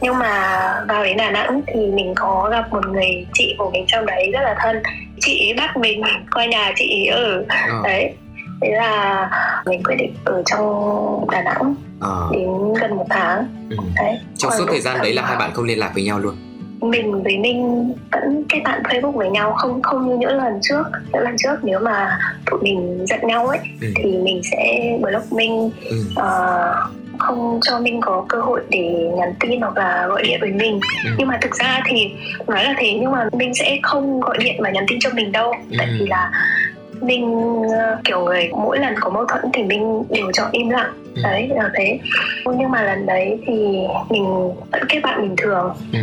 nhưng 0.00 0.18
mà 0.18 0.60
vào 0.88 1.04
đến 1.04 1.16
Đà 1.16 1.30
Nẵng 1.30 1.60
thì 1.66 1.86
mình 1.86 2.12
có 2.16 2.48
gặp 2.52 2.72
một 2.72 2.86
người 2.86 3.26
chị 3.34 3.54
của 3.58 3.70
mình 3.70 3.84
trong 3.86 4.06
đấy 4.06 4.30
rất 4.32 4.40
là 4.42 4.56
thân 4.58 4.82
chị 5.20 5.54
bắt 5.56 5.76
mình 5.76 6.02
qua 6.34 6.46
nhà 6.46 6.72
chị 6.76 7.06
ở 7.06 7.32
ừ. 7.68 7.80
đấy 7.84 8.14
thế 8.62 8.70
là 8.70 9.30
mình 9.66 9.82
quyết 9.82 9.96
định 9.98 10.14
ở 10.24 10.42
trong 10.46 11.26
đà 11.30 11.42
nẵng 11.42 11.74
à. 12.00 12.16
đến 12.32 12.48
gần 12.80 12.96
một 12.96 13.06
tháng 13.10 13.46
ừ. 13.70 13.76
đấy 13.96 14.18
trong 14.36 14.52
suốt 14.58 14.64
thời 14.68 14.80
gian 14.80 14.98
đấy 15.02 15.14
là 15.14 15.22
hai 15.22 15.36
bạn 15.36 15.50
không 15.54 15.64
liên 15.64 15.78
lạc 15.78 15.90
với 15.94 16.04
nhau 16.04 16.18
luôn 16.18 16.34
mình 16.80 17.22
với 17.22 17.38
minh 17.38 17.92
vẫn 18.12 18.44
kết 18.48 18.60
bạn 18.64 18.82
facebook 18.82 19.10
với 19.10 19.30
nhau 19.30 19.52
không 19.52 19.82
không 19.82 20.08
như 20.08 20.16
những 20.16 20.36
lần 20.36 20.58
trước 20.62 20.82
những 21.12 21.22
lần 21.22 21.36
trước 21.38 21.54
nếu 21.62 21.80
mà 21.80 22.18
tụi 22.50 22.60
mình 22.62 23.06
giận 23.06 23.20
nhau 23.26 23.46
ấy 23.46 23.58
ừ. 23.80 23.88
thì 23.96 24.16
mình 24.16 24.40
sẽ 24.42 24.92
block 25.02 25.32
minh 25.32 25.70
ừ. 25.90 25.96
uh, 26.12 27.18
không 27.18 27.60
cho 27.62 27.80
minh 27.80 28.00
có 28.00 28.24
cơ 28.28 28.40
hội 28.40 28.60
để 28.68 29.10
nhắn 29.16 29.34
tin 29.40 29.60
hoặc 29.60 29.76
là 29.76 30.06
gọi 30.08 30.22
điện 30.22 30.38
với 30.40 30.50
mình 30.50 30.80
ừ. 31.04 31.10
nhưng 31.18 31.28
mà 31.28 31.38
thực 31.42 31.54
ra 31.54 31.82
thì 31.86 32.10
nói 32.46 32.64
là 32.64 32.74
thế 32.78 32.98
nhưng 33.00 33.10
mà 33.10 33.28
minh 33.32 33.54
sẽ 33.54 33.78
không 33.82 34.20
gọi 34.20 34.38
điện 34.38 34.56
và 34.58 34.70
nhắn 34.70 34.84
tin 34.88 34.98
cho 35.00 35.10
mình 35.14 35.32
đâu 35.32 35.52
ừ. 35.70 35.76
tại 35.78 35.88
vì 36.00 36.06
là 36.06 36.30
mình 37.00 37.54
ờ, 37.78 37.96
kiểu 38.04 38.24
người 38.24 38.48
mỗi 38.52 38.78
lần 38.78 38.94
có 39.00 39.10
mâu 39.10 39.24
thuẫn 39.24 39.44
thì 39.52 39.62
mình 39.62 40.02
đều 40.10 40.32
chọn 40.32 40.50
im 40.52 40.70
lặng 40.70 40.92
ừ. 41.16 41.22
đấy 41.22 41.48
là 41.54 41.70
thế 41.74 41.98
nhưng 42.58 42.70
mà 42.70 42.82
lần 42.82 43.06
đấy 43.06 43.38
thì 43.46 43.54
mình 44.10 44.24
vẫn 44.72 44.82
kết 44.88 45.00
bạn 45.02 45.22
bình 45.22 45.34
thường 45.36 45.74
ừ. 45.92 45.98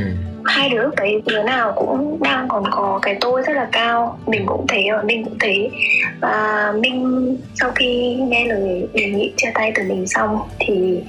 hai 0.46 0.70
đứa 0.70 0.84
lúc 0.84 0.96
đấy 0.96 1.22
đứa 1.26 1.44
nào 1.44 1.74
cũng 1.76 2.18
đang 2.24 2.48
còn 2.48 2.64
có 2.72 3.00
cái 3.02 3.18
tôi 3.22 3.42
rất 3.48 3.54
là 3.54 3.68
cao 3.72 4.20
mình 4.28 4.46
cũng 4.46 4.68
thế 4.68 4.88
và 4.92 5.02
mình 5.04 5.24
cũng 5.24 5.38
thế 5.40 5.70
và 6.22 6.74
mình 6.80 7.38
sau 7.56 7.72
khi 7.76 8.16
nghe 8.16 8.46
lời 8.46 8.88
đề 8.94 9.06
nghị 9.06 9.34
chia 9.38 9.52
tay 9.54 9.72
từ 9.76 9.84
mình 9.84 10.08
xong 10.08 10.40
thì 10.60 11.04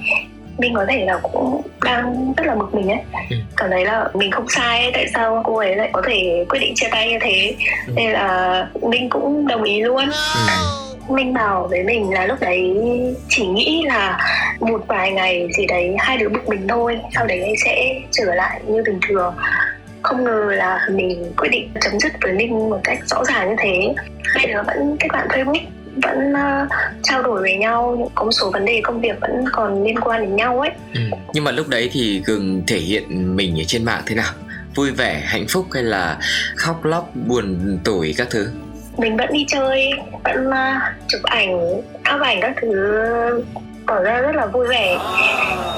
mình 0.57 0.73
có 0.73 0.85
thể 0.89 1.05
là 1.05 1.19
cũng 1.23 1.61
đang 1.83 2.33
rất 2.37 2.47
là 2.47 2.55
bực 2.55 2.73
mình 2.75 2.89
ấy 2.89 2.99
ừ. 3.29 3.35
cảm 3.57 3.69
thấy 3.69 3.85
là 3.85 4.07
mình 4.13 4.31
không 4.31 4.47
sai 4.49 4.81
ấy, 4.81 4.91
tại 4.93 5.07
sao 5.13 5.41
cô 5.45 5.57
ấy 5.57 5.75
lại 5.75 5.89
có 5.93 6.01
thể 6.07 6.45
quyết 6.49 6.59
định 6.59 6.73
chia 6.75 6.87
tay 6.91 7.09
như 7.09 7.17
thế 7.21 7.55
ừ. 7.87 7.93
nên 7.95 8.11
là 8.11 8.67
mình 8.81 9.09
cũng 9.09 9.47
đồng 9.47 9.63
ý 9.63 9.81
luôn 9.81 10.05
ừ 10.09 10.84
minh 11.09 11.33
bảo 11.33 11.67
với 11.67 11.83
mình 11.83 12.13
là 12.13 12.25
lúc 12.25 12.39
đấy 12.41 12.77
chỉ 13.29 13.47
nghĩ 13.47 13.83
là 13.87 14.19
một 14.59 14.87
vài 14.87 15.11
ngày 15.11 15.47
gì 15.57 15.65
đấy 15.65 15.95
hai 15.99 16.17
đứa 16.17 16.29
bực 16.29 16.49
mình 16.49 16.67
thôi 16.67 16.99
sau 17.15 17.27
đấy 17.27 17.55
sẽ 17.65 18.01
trở 18.11 18.35
lại 18.35 18.61
như 18.67 18.83
bình 18.85 18.99
thường. 19.07 19.35
Không 20.01 20.23
ngờ 20.23 20.51
là 20.51 20.87
mình 20.91 21.33
quyết 21.37 21.49
định 21.51 21.69
chấm 21.81 21.99
dứt 21.99 22.11
với 22.21 22.33
Linh 22.33 22.69
một 22.69 22.79
cách 22.83 22.99
rõ 23.05 23.23
ràng 23.23 23.49
như 23.49 23.55
thế. 23.59 23.93
Hai 24.23 24.47
đứa 24.47 24.61
vẫn 24.67 24.97
kết 24.99 25.07
bạn 25.13 25.27
Facebook 25.27 25.65
vẫn 26.03 26.33
uh, 26.33 26.69
trao 27.03 27.21
đổi 27.21 27.41
với 27.41 27.57
nhau 27.57 28.09
có 28.15 28.23
một 28.23 28.31
số 28.31 28.51
vấn 28.51 28.65
đề 28.65 28.81
công 28.83 29.01
việc 29.01 29.15
vẫn 29.21 29.45
còn 29.51 29.83
liên 29.83 29.99
quan 29.99 30.21
đến 30.21 30.35
nhau 30.35 30.59
ấy. 30.59 30.71
Ừ. 30.93 31.01
nhưng 31.33 31.43
mà 31.43 31.51
lúc 31.51 31.67
đấy 31.67 31.89
thì 31.91 32.21
gừng 32.25 32.63
thể 32.67 32.77
hiện 32.77 33.35
mình 33.35 33.59
ở 33.59 33.63
trên 33.67 33.85
mạng 33.85 34.01
thế 34.05 34.15
nào? 34.15 34.33
Vui 34.75 34.91
vẻ 34.91 35.21
hạnh 35.25 35.45
phúc 35.49 35.65
hay 35.71 35.83
là 35.83 36.17
khóc 36.55 36.85
lóc 36.85 37.11
buồn 37.27 37.79
tủi 37.83 38.13
các 38.17 38.27
thứ? 38.29 38.49
Mình 38.97 39.17
vẫn 39.17 39.33
đi 39.33 39.45
chơi 39.47 39.91
vẫn 40.23 40.47
uh, 40.47 40.81
chụp 41.07 41.23
ảnh 41.23 41.81
áp 42.03 42.21
ảnh 42.21 42.39
các 42.41 42.55
thứ 42.61 43.03
tỏ 43.87 43.99
ra 43.99 44.19
rất 44.19 44.35
là 44.35 44.45
vui 44.45 44.67
vẻ 44.67 44.97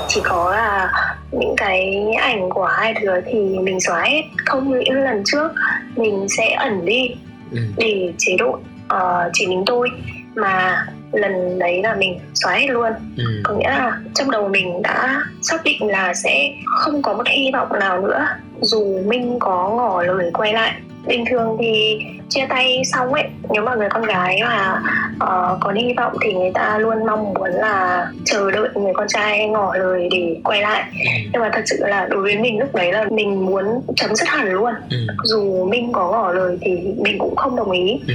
chỉ 0.07 0.21
có 0.23 0.51
là 0.51 0.91
những 1.31 1.53
cái 1.57 2.05
ảnh 2.21 2.49
của 2.49 2.65
hai 2.65 2.93
đứa 2.93 3.21
thì 3.25 3.39
mình 3.39 3.79
xóa 3.79 4.03
hết 4.03 4.21
không 4.45 4.71
như 4.71 4.81
lần 4.89 5.23
trước 5.25 5.51
mình 5.95 6.27
sẽ 6.37 6.53
ẩn 6.53 6.85
đi 6.85 7.15
ừ. 7.51 7.57
để 7.77 8.13
chế 8.17 8.35
độ 8.39 8.59
uh, 8.93 9.31
chỉ 9.33 9.47
mình 9.47 9.63
tôi 9.65 9.89
mà 10.35 10.85
lần 11.11 11.59
đấy 11.59 11.81
là 11.83 11.95
mình 11.95 12.19
xóa 12.33 12.53
hết 12.53 12.67
luôn 12.69 12.91
ừ. 13.17 13.23
có 13.43 13.53
nghĩa 13.53 13.69
là 13.69 13.99
trong 14.15 14.31
đầu 14.31 14.49
mình 14.49 14.81
đã 14.81 15.21
xác 15.41 15.63
định 15.63 15.87
là 15.87 16.13
sẽ 16.13 16.51
không 16.65 17.01
có 17.01 17.13
một 17.13 17.27
hy 17.27 17.51
vọng 17.53 17.79
nào 17.79 18.01
nữa 18.01 18.27
dù 18.61 19.01
minh 19.05 19.37
có 19.39 19.69
ngỏ 19.69 20.03
lời 20.03 20.31
quay 20.33 20.53
lại 20.53 20.73
bình 21.07 21.25
thường 21.29 21.57
thì 21.59 21.99
chia 22.29 22.45
tay 22.49 22.81
xong 22.85 23.13
ấy 23.13 23.23
nếu 23.49 23.63
mà 23.63 23.75
người 23.75 23.89
con 23.89 24.03
gái 24.03 24.39
mà 24.41 24.81
uh, 25.15 25.57
có 25.61 25.71
hy 25.75 25.93
vọng 25.97 26.13
thì 26.21 26.33
người 26.33 26.51
ta 26.53 26.77
luôn 26.77 27.05
mong 27.05 27.33
muốn 27.33 27.51
là 27.51 28.07
chờ 28.25 28.51
đợi 28.51 28.69
người 28.75 28.93
con 28.95 29.07
trai 29.07 29.47
ngỏ 29.47 29.75
lời 29.75 30.07
để 30.11 30.35
quay 30.43 30.61
lại 30.61 30.83
ừ. 30.91 31.05
nhưng 31.33 31.41
mà 31.41 31.49
thật 31.53 31.61
sự 31.65 31.77
là 31.79 32.07
đối 32.09 32.21
với 32.21 32.37
mình 32.37 32.59
lúc 32.59 32.75
đấy 32.75 32.91
là 32.91 33.05
mình 33.11 33.45
muốn 33.45 33.65
chấm 33.95 34.15
dứt 34.15 34.27
hẳn 34.27 34.51
luôn 34.51 34.73
ừ. 34.89 34.97
dù 35.23 35.65
minh 35.65 35.91
có 35.91 36.11
ngỏ 36.11 36.31
lời 36.31 36.57
thì 36.61 36.71
mình 36.97 37.17
cũng 37.19 37.35
không 37.35 37.55
đồng 37.55 37.71
ý 37.71 37.99
ừ. 38.07 38.13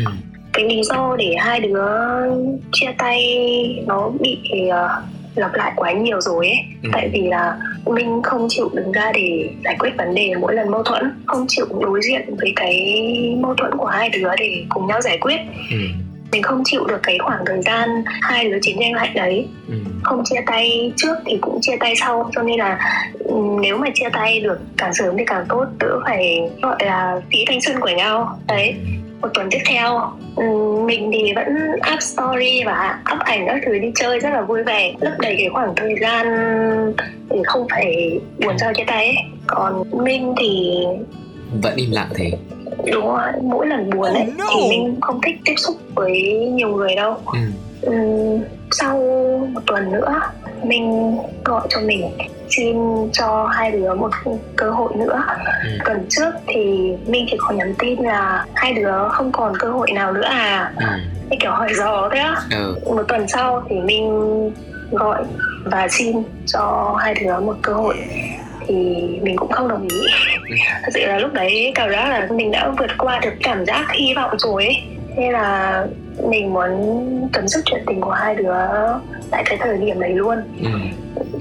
cái 0.53 0.65
lý 0.65 0.83
do 0.83 1.17
để 1.19 1.35
hai 1.39 1.61
đứa 1.61 1.89
chia 2.73 2.93
tay 2.99 3.25
nó 3.87 4.11
bị 4.21 4.39
uh, 4.69 5.05
lặp 5.35 5.55
lại 5.55 5.73
quá 5.77 5.93
nhiều 5.93 6.21
rồi 6.21 6.47
ấy 6.47 6.59
ừ. 6.83 6.89
tại 6.93 7.11
vì 7.13 7.21
là 7.21 7.57
minh 7.87 8.23
không 8.23 8.47
chịu 8.51 8.71
đứng 8.75 8.93
ra 8.93 9.13
để 9.15 9.51
giải 9.65 9.77
quyết 9.79 9.91
vấn 9.99 10.15
đề 10.15 10.35
mỗi 10.41 10.55
lần 10.55 10.71
mâu 10.71 10.83
thuẫn 10.83 11.23
không 11.27 11.45
chịu 11.49 11.67
đối 11.81 12.01
diện 12.03 12.37
với 12.37 12.53
cái 12.57 12.97
mâu 13.41 13.55
thuẫn 13.55 13.73
của 13.79 13.87
hai 13.87 14.09
đứa 14.09 14.31
để 14.39 14.65
cùng 14.69 14.87
nhau 14.87 15.01
giải 15.01 15.19
quyết 15.19 15.37
ừ. 15.71 15.77
Mình 16.33 16.43
không 16.43 16.63
chịu 16.65 16.85
được 16.85 17.01
cái 17.03 17.19
khoảng 17.19 17.45
thời 17.47 17.63
gian 17.63 17.89
hai 18.07 18.49
đứa 18.49 18.59
chiến 18.63 18.77
tranh 18.81 18.95
lạnh 18.95 19.13
đấy 19.15 19.47
ừ. 19.69 19.75
không 20.03 20.23
chia 20.25 20.41
tay 20.47 20.93
trước 20.97 21.15
thì 21.27 21.39
cũng 21.41 21.59
chia 21.61 21.77
tay 21.81 21.95
sau 21.97 22.31
cho 22.35 22.43
nên 22.43 22.59
là 22.59 22.79
ừ, 23.19 23.35
nếu 23.61 23.79
mà 23.79 23.87
chia 23.95 24.09
tay 24.13 24.41
được 24.41 24.59
càng 24.77 24.95
sớm 24.95 25.17
thì 25.19 25.25
càng 25.27 25.45
tốt 25.49 25.65
đỡ 25.79 26.01
phải 26.05 26.51
gọi 26.63 26.77
là 26.85 27.21
phí 27.33 27.39
thanh 27.47 27.61
xuân 27.61 27.81
của 27.81 27.91
nhau 27.97 28.39
đấy 28.49 28.75
một 29.21 29.29
tuần 29.35 29.49
tiếp 29.51 29.59
theo 29.67 30.13
ừ, 30.37 30.45
mình 30.87 31.11
thì 31.13 31.33
vẫn 31.37 31.47
up 31.95 32.03
story 32.03 32.63
và 32.67 33.03
up 33.15 33.21
ảnh 33.21 33.47
các 33.47 33.61
thứ 33.67 33.79
đi 33.79 33.93
chơi 33.95 34.19
rất 34.19 34.31
là 34.31 34.43
vui 34.43 34.63
vẻ 34.63 34.95
lấp 35.01 35.13
đầy 35.19 35.35
cái 35.39 35.49
khoảng 35.53 35.73
thời 35.77 35.95
gian 36.01 36.27
để 37.31 37.41
không 37.45 37.67
phải 37.71 38.21
buồn 38.45 38.59
sau 38.59 38.73
chia 38.75 38.85
tay 38.87 39.07
ấy. 39.07 39.17
còn 39.47 39.85
minh 40.05 40.35
thì 40.41 40.79
vẫn 41.63 41.77
im 41.77 41.91
lặng 41.91 42.09
thế 42.15 42.31
đúng 42.93 43.07
rồi 43.07 43.33
mỗi 43.43 43.67
lần 43.67 43.91
buồn 43.91 44.15
ấy 44.15 44.27
oh, 44.29 44.39
no. 44.39 44.45
thì 44.55 44.69
mình 44.69 45.01
không 45.01 45.21
thích 45.21 45.37
tiếp 45.45 45.55
xúc 45.57 45.77
với 45.95 46.37
nhiều 46.53 46.69
người 46.69 46.95
đâu 46.95 47.17
ừ. 47.33 47.39
Ừ, 47.83 47.95
sau 48.71 48.99
một 49.53 49.61
tuần 49.67 49.93
nữa 49.93 50.21
mình 50.65 51.17
gọi 51.45 51.67
cho 51.71 51.81
mình 51.81 52.17
xin 52.49 52.77
cho 53.13 53.51
hai 53.53 53.71
đứa 53.71 53.95
một 53.95 54.11
cơ 54.57 54.71
hội 54.71 54.93
nữa 54.97 55.23
ừ. 55.65 55.71
tuần 55.85 56.07
trước 56.09 56.31
thì 56.47 56.93
minh 57.07 57.27
chỉ 57.31 57.37
có 57.39 57.55
nhắn 57.55 57.75
tin 57.79 57.99
là 57.99 58.47
hai 58.55 58.73
đứa 58.73 59.09
không 59.09 59.33
còn 59.33 59.57
cơ 59.59 59.69
hội 59.69 59.93
nào 59.93 60.13
nữa 60.13 60.25
à 60.25 60.73
ừ. 60.79 60.87
cái 61.31 61.39
kiểu 61.41 61.51
hỏi 61.51 61.75
dò 61.75 62.09
thế 62.13 62.19
á 62.19 62.37
ừ. 62.51 62.77
một 62.87 63.03
tuần 63.09 63.29
sau 63.29 63.63
thì 63.69 63.81
minh 63.81 64.51
gọi 64.91 65.25
và 65.65 65.89
xin 65.91 66.23
cho 66.47 66.97
hai 67.01 67.15
đứa 67.15 67.41
một 67.41 67.57
cơ 67.63 67.73
hội 67.73 67.97
thì 68.67 68.75
mình 69.23 69.37
cũng 69.37 69.53
không 69.53 69.69
đồng 69.69 69.89
ý 69.89 70.01
thật 70.83 70.91
sự 70.95 71.01
là 71.07 71.19
lúc 71.19 71.33
đấy 71.33 71.73
cảm 71.75 71.91
giác 71.91 72.09
là 72.09 72.29
mình 72.31 72.51
đã 72.51 72.73
vượt 72.79 72.91
qua 72.99 73.21
được 73.23 73.33
cảm 73.43 73.67
giác 73.67 73.87
hy 73.93 74.15
vọng 74.15 74.31
rồi 74.39 74.65
ấy 74.65 74.83
nên 75.17 75.33
là 75.33 75.87
mình 76.29 76.53
muốn 76.53 76.71
chấm 77.33 77.49
dứt 77.49 77.63
chuyện 77.65 77.83
tình 77.87 78.01
của 78.01 78.11
hai 78.11 78.35
đứa 78.35 78.55
tại 79.31 79.43
cái 79.47 79.59
thời 79.61 79.79
điểm 79.79 80.01
đấy 80.01 80.11
luôn 80.11 80.39
ừ. 80.61 80.71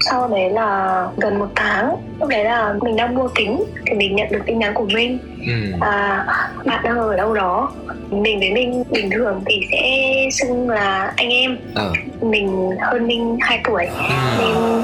sau 0.00 0.28
đấy 0.28 0.50
là 0.50 1.06
gần 1.16 1.38
một 1.38 1.48
tháng 1.54 1.96
lúc 2.20 2.28
đấy 2.28 2.44
là 2.44 2.74
mình 2.82 2.96
đang 2.96 3.14
mua 3.14 3.28
kính 3.28 3.64
thì 3.86 3.94
mình 3.94 4.16
nhận 4.16 4.28
được 4.30 4.40
tin 4.46 4.58
nhắn 4.58 4.74
của 4.74 4.86
minh 4.94 5.18
ừ. 5.46 5.52
à, 5.80 6.26
bạn 6.64 6.80
đang 6.84 6.98
ở 6.98 7.16
đâu 7.16 7.34
đó 7.34 7.72
mình 8.10 8.38
với 8.38 8.52
minh 8.52 8.84
bình 8.90 9.10
thường 9.10 9.42
thì 9.46 9.60
sẽ 9.70 10.12
xưng 10.32 10.70
là 10.70 11.12
anh 11.16 11.30
em 11.30 11.58
ừ. 11.74 11.92
mình 12.20 12.70
hơn 12.80 13.06
minh 13.06 13.38
2 13.40 13.60
tuổi 13.64 13.86
ừ. 13.86 14.14
nên 14.38 14.82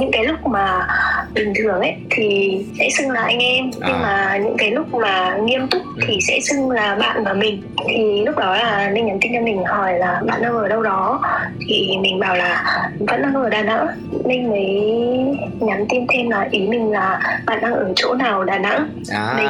những 0.00 0.10
cái 0.12 0.24
lúc 0.24 0.46
mà 0.46 0.86
bình 1.34 1.52
thường 1.56 1.80
ấy 1.80 1.94
thì 2.10 2.58
sẽ 2.78 2.88
xưng 2.90 3.10
là 3.10 3.20
anh 3.20 3.38
em 3.38 3.70
à. 3.80 3.88
nhưng 3.88 4.02
mà 4.02 4.38
những 4.44 4.56
cái 4.58 4.70
lúc 4.70 4.94
mà 4.94 5.36
nghiêm 5.36 5.68
túc 5.70 5.82
ừ. 5.96 6.02
thì 6.06 6.18
sẽ 6.20 6.40
xưng 6.40 6.70
là 6.70 6.94
bạn 6.94 7.24
và 7.24 7.32
mình 7.32 7.62
thì 7.88 8.22
lúc 8.26 8.36
đó 8.36 8.56
là 8.56 8.90
linh 8.90 9.06
nhắn 9.06 9.18
tin 9.20 9.32
cho 9.34 9.40
mình 9.40 9.64
hỏi 9.64 9.98
là 9.98 10.22
bạn 10.26 10.42
đang 10.42 10.52
ở 10.52 10.68
đâu 10.68 10.82
đó 10.82 11.22
thì 11.68 11.96
mình 12.00 12.18
bảo 12.18 12.36
là 12.36 12.64
vẫn 12.98 13.22
đang 13.22 13.34
ở 13.34 13.50
đà 13.50 13.62
nẵng 13.62 13.86
linh 14.24 14.50
mới 14.50 14.66
nhắn 15.60 15.86
tin 15.88 16.06
thêm 16.12 16.30
là 16.30 16.48
ý 16.50 16.66
mình 16.68 16.90
là 16.90 17.20
bạn 17.46 17.58
đang 17.62 17.74
ở 17.74 17.92
chỗ 17.96 18.14
nào 18.14 18.44
đà 18.44 18.58
nẵng 18.58 18.88
à. 19.12 19.34
mình 19.36 19.48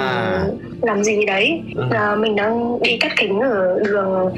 làm 0.82 1.04
gì 1.04 1.26
đấy 1.26 1.62
ừ. 1.76 1.84
là 1.90 2.14
mình 2.14 2.36
đang 2.36 2.82
đi 2.82 2.96
cắt 2.96 3.12
kính 3.16 3.40
ở 3.40 3.80
đường 3.84 4.32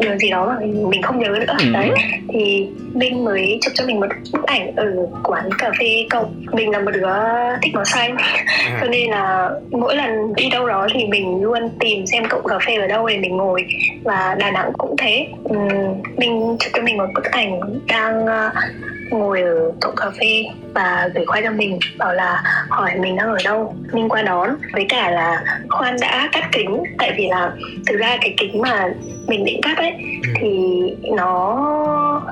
đường 0.00 0.18
gì 0.18 0.30
đó 0.30 0.46
mà 0.46 0.66
mình 0.88 1.02
không 1.02 1.18
nhớ 1.18 1.28
nữa. 1.28 1.54
Ừ. 1.58 1.72
đấy 1.72 1.90
thì 2.32 2.66
minh 2.94 3.24
mới 3.24 3.58
chụp 3.62 3.72
cho 3.76 3.86
mình 3.86 4.00
một 4.00 4.06
bức 4.32 4.46
ảnh 4.46 4.76
ở 4.76 5.06
quán 5.24 5.48
cà 5.58 5.70
phê 5.78 6.06
cộng 6.10 6.44
mình 6.52 6.70
là 6.70 6.80
một 6.80 6.90
đứa 6.90 7.08
thích 7.62 7.74
màu 7.74 7.84
xanh. 7.84 8.16
À. 8.16 8.78
cho 8.80 8.86
nên 8.86 9.10
là 9.10 9.50
mỗi 9.70 9.96
lần 9.96 10.34
đi 10.34 10.50
đâu 10.50 10.66
đó 10.68 10.88
thì 10.94 11.06
mình 11.06 11.42
luôn 11.42 11.70
tìm 11.80 12.06
xem 12.06 12.24
cậu 12.28 12.40
cà 12.40 12.58
phê 12.66 12.74
ở 12.74 12.86
đâu 12.86 13.08
để 13.08 13.16
mình 13.16 13.36
ngồi. 13.36 13.66
Và 14.02 14.36
đà 14.38 14.50
nẵng 14.50 14.72
cũng 14.78 14.96
thế. 14.98 15.26
Uhm, 15.48 16.02
mình 16.16 16.56
chụp 16.60 16.72
cho 16.74 16.82
mình 16.82 16.96
một 16.96 17.06
bức 17.14 17.24
ảnh 17.24 17.60
đang 17.88 18.24
uh, 18.24 18.52
ngồi 19.10 19.40
ở 19.40 19.72
cổng 19.80 19.96
cà 19.96 20.10
phê 20.10 20.44
và 20.74 21.10
gửi 21.14 21.24
qua 21.26 21.40
cho 21.44 21.50
mình 21.50 21.78
bảo 21.98 22.14
là 22.14 22.42
hỏi 22.68 22.90
mình 23.00 23.16
đang 23.16 23.26
ở 23.26 23.38
đâu 23.44 23.74
mình 23.92 24.08
qua 24.08 24.22
đón 24.22 24.50
với 24.72 24.86
cả 24.88 25.10
là 25.10 25.42
khoan 25.68 25.96
đã 26.00 26.28
cắt 26.32 26.48
kính 26.52 26.82
tại 26.98 27.14
vì 27.16 27.28
là 27.28 27.52
thực 27.86 27.96
ra 27.96 28.16
cái 28.20 28.34
kính 28.38 28.62
mà 28.62 28.88
mình 29.26 29.44
định 29.44 29.60
cắt 29.62 29.78
ấy 29.78 29.90
ừ. 29.90 30.32
thì 30.40 30.80
nó 31.12 31.56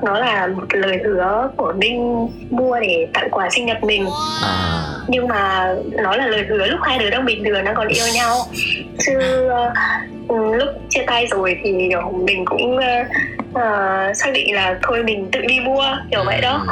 nó 0.03 0.19
là 0.19 0.47
một 0.47 0.67
lời 0.71 0.99
hứa 1.05 1.51
của 1.57 1.73
Minh 1.77 2.29
mua 2.51 2.81
để 2.81 3.07
tặng 3.13 3.31
quà 3.31 3.51
sinh 3.51 3.67
nhật 3.67 3.85
mình 3.85 4.07
à. 4.43 4.83
nhưng 5.09 5.29
mà 5.29 5.75
nó 5.91 6.17
là 6.17 6.27
lời 6.27 6.45
hứa 6.49 6.67
lúc 6.67 6.81
hai 6.83 6.99
đứa 6.99 7.11
đang 7.11 7.25
bình 7.25 7.45
thường 7.45 7.65
nó 7.65 7.73
còn 7.75 7.89
yêu 7.89 8.07
nhau 8.15 8.37
chứ 8.99 9.19
uh, 10.29 10.57
lúc 10.57 10.69
chia 10.89 11.05
tay 11.07 11.27
rồi 11.27 11.57
thì 11.63 11.73
mình 12.25 12.45
cũng 12.45 12.77
uh, 12.77 12.83
uh, 13.51 14.17
xác 14.17 14.31
định 14.35 14.55
là 14.55 14.79
thôi 14.83 15.03
mình 15.05 15.29
tự 15.33 15.41
đi 15.41 15.61
mua 15.61 15.85
kiểu 16.11 16.25
vậy 16.25 16.41
đó. 16.41 16.67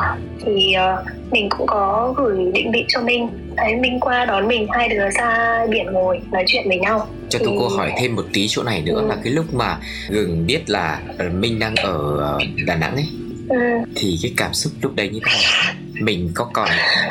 Thì 0.45 0.75
uh, 1.01 1.07
mình 1.33 1.49
cũng 1.51 1.67
có 1.67 2.15
gửi 2.17 2.53
định 2.55 2.73
vị 2.73 2.85
cho 2.89 3.01
mình 3.01 3.29
thấy 3.57 3.77
minh 3.77 4.01
qua 4.01 4.25
đón 4.25 4.49
mình 4.49 4.67
hai 4.71 4.89
đứa 4.89 5.11
ra 5.11 5.61
biển 5.71 5.87
ngồi 5.87 6.21
nói 6.33 6.45
chuyện 6.47 6.69
với 6.69 6.79
nhau. 6.79 7.09
Cho 7.29 7.39
tôi 7.45 7.55
cô 7.59 7.69
hỏi 7.69 7.93
thêm 8.01 8.17
một 8.17 8.25
tí 8.33 8.47
chỗ 8.49 8.63
này 8.63 8.83
nữa 8.83 9.01
ừ. 9.01 9.07
là 9.09 9.17
cái 9.25 9.33
lúc 9.33 9.55
mà 9.55 9.79
gừng 10.09 10.47
biết 10.47 10.71
là 10.71 11.01
minh 11.33 11.59
đang 11.59 11.77
ở 11.77 12.39
đà 12.67 12.77
nẵng 12.77 12.95
ấy 12.95 13.07
ừ. 13.49 13.57
thì 13.95 14.19
cái 14.23 14.33
cảm 14.37 14.55
xúc 14.55 14.73
lúc 14.83 14.95
đấy 14.95 15.09
như 15.09 15.21
thế 15.27 15.33
nào? 15.43 15.75
Mình 16.01 16.31
có 16.35 16.51
còn 16.53 16.69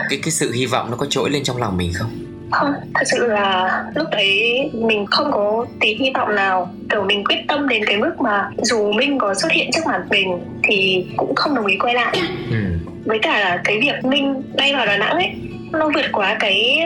cái 0.10 0.20
cái 0.24 0.32
sự 0.32 0.52
hy 0.52 0.66
vọng 0.66 0.92
nó 0.92 0.98
có 0.98 1.06
trỗi 1.10 1.30
lên 1.30 1.44
trong 1.44 1.58
lòng 1.58 1.78
mình 1.78 1.94
không 1.94 2.25
không 2.56 2.74
thật 2.94 3.04
sự 3.06 3.28
là 3.28 3.84
lúc 3.96 4.08
đấy 4.12 4.70
mình 4.74 5.06
không 5.06 5.32
có 5.32 5.66
tí 5.80 5.96
hy 5.96 6.12
vọng 6.16 6.36
nào. 6.36 6.74
Kiểu 6.90 7.04
mình 7.04 7.24
quyết 7.24 7.38
tâm 7.48 7.68
đến 7.68 7.86
cái 7.86 7.98
mức 7.98 8.22
mà 8.22 8.50
dù 8.58 8.92
minh 8.92 9.18
có 9.18 9.34
xuất 9.34 9.52
hiện 9.52 9.70
trước 9.74 9.86
mặt 9.86 10.02
mình 10.10 10.38
thì 10.64 11.06
cũng 11.18 11.36
không 11.36 11.56
đồng 11.56 11.66
ý 11.66 11.78
quay 11.78 11.94
lại. 11.94 12.18
Ừ. 12.52 12.58
với 13.06 13.20
cả 13.20 13.40
là 13.40 13.62
cái 13.64 13.80
việc 13.80 14.06
minh 14.06 14.42
bay 14.58 14.74
vào 14.74 14.86
đà 14.86 14.98
nẵng 14.98 15.14
ấy 15.14 15.32
nó 15.72 15.90
vượt 15.96 16.06
quá 16.12 16.38
cái 16.40 16.80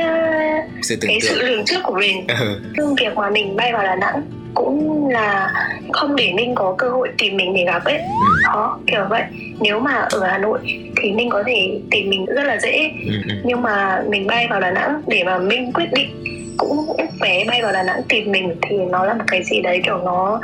sự 0.82 0.98
cái 1.02 1.20
sự 1.22 1.42
lường 1.42 1.66
trước 1.66 1.80
của 1.84 1.96
mình. 1.96 2.28
Ừ. 2.28 2.96
việc 2.98 3.16
mà 3.16 3.30
mình 3.30 3.56
bay 3.56 3.74
vào 3.74 3.84
đà 3.84 3.96
nẵng 3.96 4.22
cũng 4.54 5.08
là 5.08 5.52
không 5.94 6.16
để 6.16 6.34
Minh 6.36 6.56
có 6.56 6.76
cơ 6.78 6.90
hội 6.90 7.10
tìm 7.18 7.38
mình 7.38 7.54
để 7.54 7.66
gặp 7.66 7.84
ấy 7.84 7.98
ừ. 7.98 8.42
đó 8.44 8.80
kiểu 8.88 9.06
vậy 9.10 9.24
nếu 9.60 9.80
mà 9.80 9.96
ở 9.96 10.28
Hà 10.28 10.38
Nội 10.38 10.60
thì 11.02 11.12
Minh 11.12 11.30
có 11.30 11.44
thể 11.48 11.80
tìm 11.92 12.10
mình 12.10 12.26
rất 12.26 12.44
là 12.44 12.58
dễ 12.58 12.92
ừ, 13.06 13.12
ừ. 13.30 13.36
nhưng 13.44 13.62
mà 13.62 14.04
mình 14.10 14.28
bay 14.28 14.48
vào 14.50 14.62
Đà 14.62 14.72
Nẵng 14.72 15.02
để 15.08 15.24
mà 15.24 15.38
Minh 15.38 15.72
quyết 15.74 15.92
định 15.94 16.10
cũng 16.58 16.98
vé 17.22 17.44
bay 17.48 17.62
vào 17.62 17.74
Đà 17.74 17.84
Nẵng 17.84 18.02
tìm 18.10 18.32
mình 18.32 18.56
thì 18.70 18.78
nó 18.78 19.06
là 19.06 19.14
một 19.14 19.24
cái 19.28 19.44
gì 19.44 19.62
đấy 19.62 19.82
kiểu 19.86 19.98
nó 19.98 20.40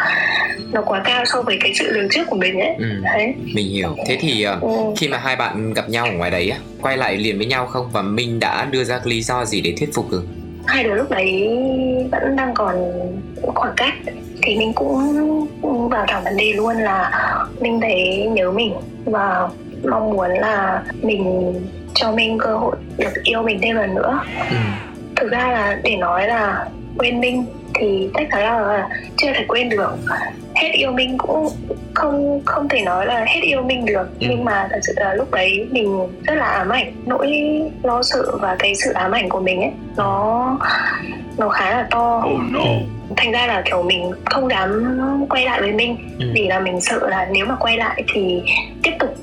nó 0.72 0.82
quá 0.82 1.02
cao 1.06 1.26
so 1.26 1.42
với 1.42 1.58
cái 1.62 1.74
sự 1.80 1.92
lường 1.92 2.10
trước 2.10 2.24
của 2.28 2.38
mình 2.38 2.60
ấy 2.60 2.76
ừ. 2.78 2.86
đấy 3.04 3.34
mình 3.54 3.70
hiểu 3.70 3.96
thế 4.08 4.18
thì 4.22 4.46
uh, 4.58 4.62
ừ. 4.62 4.70
khi 4.98 5.08
mà 5.08 5.18
hai 5.18 5.36
bạn 5.36 5.74
gặp 5.74 5.90
nhau 5.90 6.06
ở 6.06 6.12
ngoài 6.12 6.32
đấy 6.32 6.54
quay 6.82 6.98
lại 6.98 7.18
liền 7.18 7.38
với 7.38 7.46
nhau 7.46 7.66
không 7.66 7.90
và 7.92 8.02
Minh 8.02 8.40
đã 8.40 8.68
đưa 8.72 8.84
ra 8.84 9.00
lý 9.04 9.22
do 9.22 9.46
gì 9.46 9.62
để 9.62 9.74
thuyết 9.78 9.90
phục 9.94 10.12
được 10.12 10.24
hai 10.66 10.84
đứa 10.84 10.96
lúc 10.96 11.12
đấy 11.12 11.50
vẫn 12.12 12.36
đang 12.36 12.54
còn 12.54 12.76
khoảng 13.42 13.74
cách. 13.78 13.94
Thì 14.42 14.58
mình 14.58 14.74
cũng 14.74 15.90
vào 15.90 16.06
thẳng 16.08 16.24
vấn 16.24 16.38
đề 16.38 16.54
luôn 16.54 16.78
là 16.78 17.12
mình 17.60 17.82
thấy 17.82 18.28
nhớ 18.34 18.52
mình 18.52 18.74
và 19.06 19.48
mong 19.90 20.10
muốn 20.10 20.30
là 20.32 20.84
mình 21.02 21.54
cho 21.94 22.12
mình 22.12 22.38
cơ 22.38 22.58
hội 22.58 22.76
được 22.98 23.24
yêu 23.24 23.42
mình 23.42 23.60
thêm 23.62 23.76
lần 23.76 23.96
nữa. 23.96 24.20
Ừ. 24.50 24.56
thực 25.16 25.32
ra 25.32 25.52
là 25.52 25.80
để 25.84 25.96
nói 25.96 26.28
là 26.28 26.66
quên 26.98 27.22
minh 27.22 27.46
thì 27.74 28.10
chắc 28.14 28.28
chắn 28.32 28.44
là 28.44 28.90
chưa 29.18 29.34
thể 29.34 29.46
quên 29.48 29.70
được 29.70 29.96
hết 30.56 30.72
yêu 30.72 30.92
minh 30.92 31.18
cũng 31.18 31.48
không 31.94 32.42
không 32.46 32.70
thể 32.70 32.82
nói 32.82 33.06
là 33.06 33.26
hết 33.28 33.40
yêu 33.42 33.62
minh 33.62 33.86
được 33.86 34.20
ừ. 34.20 34.28
nhưng 34.30 34.46
mà 34.46 34.68
thật 34.72 34.80
sự 34.82 34.94
là 34.96 35.14
lúc 35.14 35.32
đấy 35.32 35.68
mình 35.72 36.08
rất 36.24 36.36
là 36.36 36.46
ám 36.46 36.70
ảnh 36.70 36.94
nỗi 37.06 37.34
lo 37.84 38.04
sợ 38.04 38.38
và 38.42 38.56
cái 38.60 38.76
sự 38.76 38.92
ám 38.92 39.12
ảnh 39.12 39.30
của 39.30 39.40
mình 39.40 39.62
ấy 39.62 39.72
nó 39.98 40.58
nó 41.38 41.50
khá 41.50 41.72
là 41.72 41.88
to 41.92 42.24
oh, 42.34 42.40
no. 42.52 42.62
thành 43.18 43.32
ra 43.32 43.48
là 43.48 43.62
kiểu 43.66 43.84
mình 43.84 44.12
không 44.26 44.50
dám 44.50 45.00
quay 45.30 45.46
lại 45.46 45.62
với 45.62 45.72
minh 45.72 45.98
ừ. 46.20 46.32
vì 46.34 46.48
là 46.48 46.60
mình 46.60 46.82
sợ 46.82 47.10
là 47.10 47.28
nếu 47.32 47.46
mà 47.46 47.56
quay 47.60 47.78
lại 47.78 48.04
thì 48.14 48.42
tiếp 48.84 48.92
tục 49.00 49.16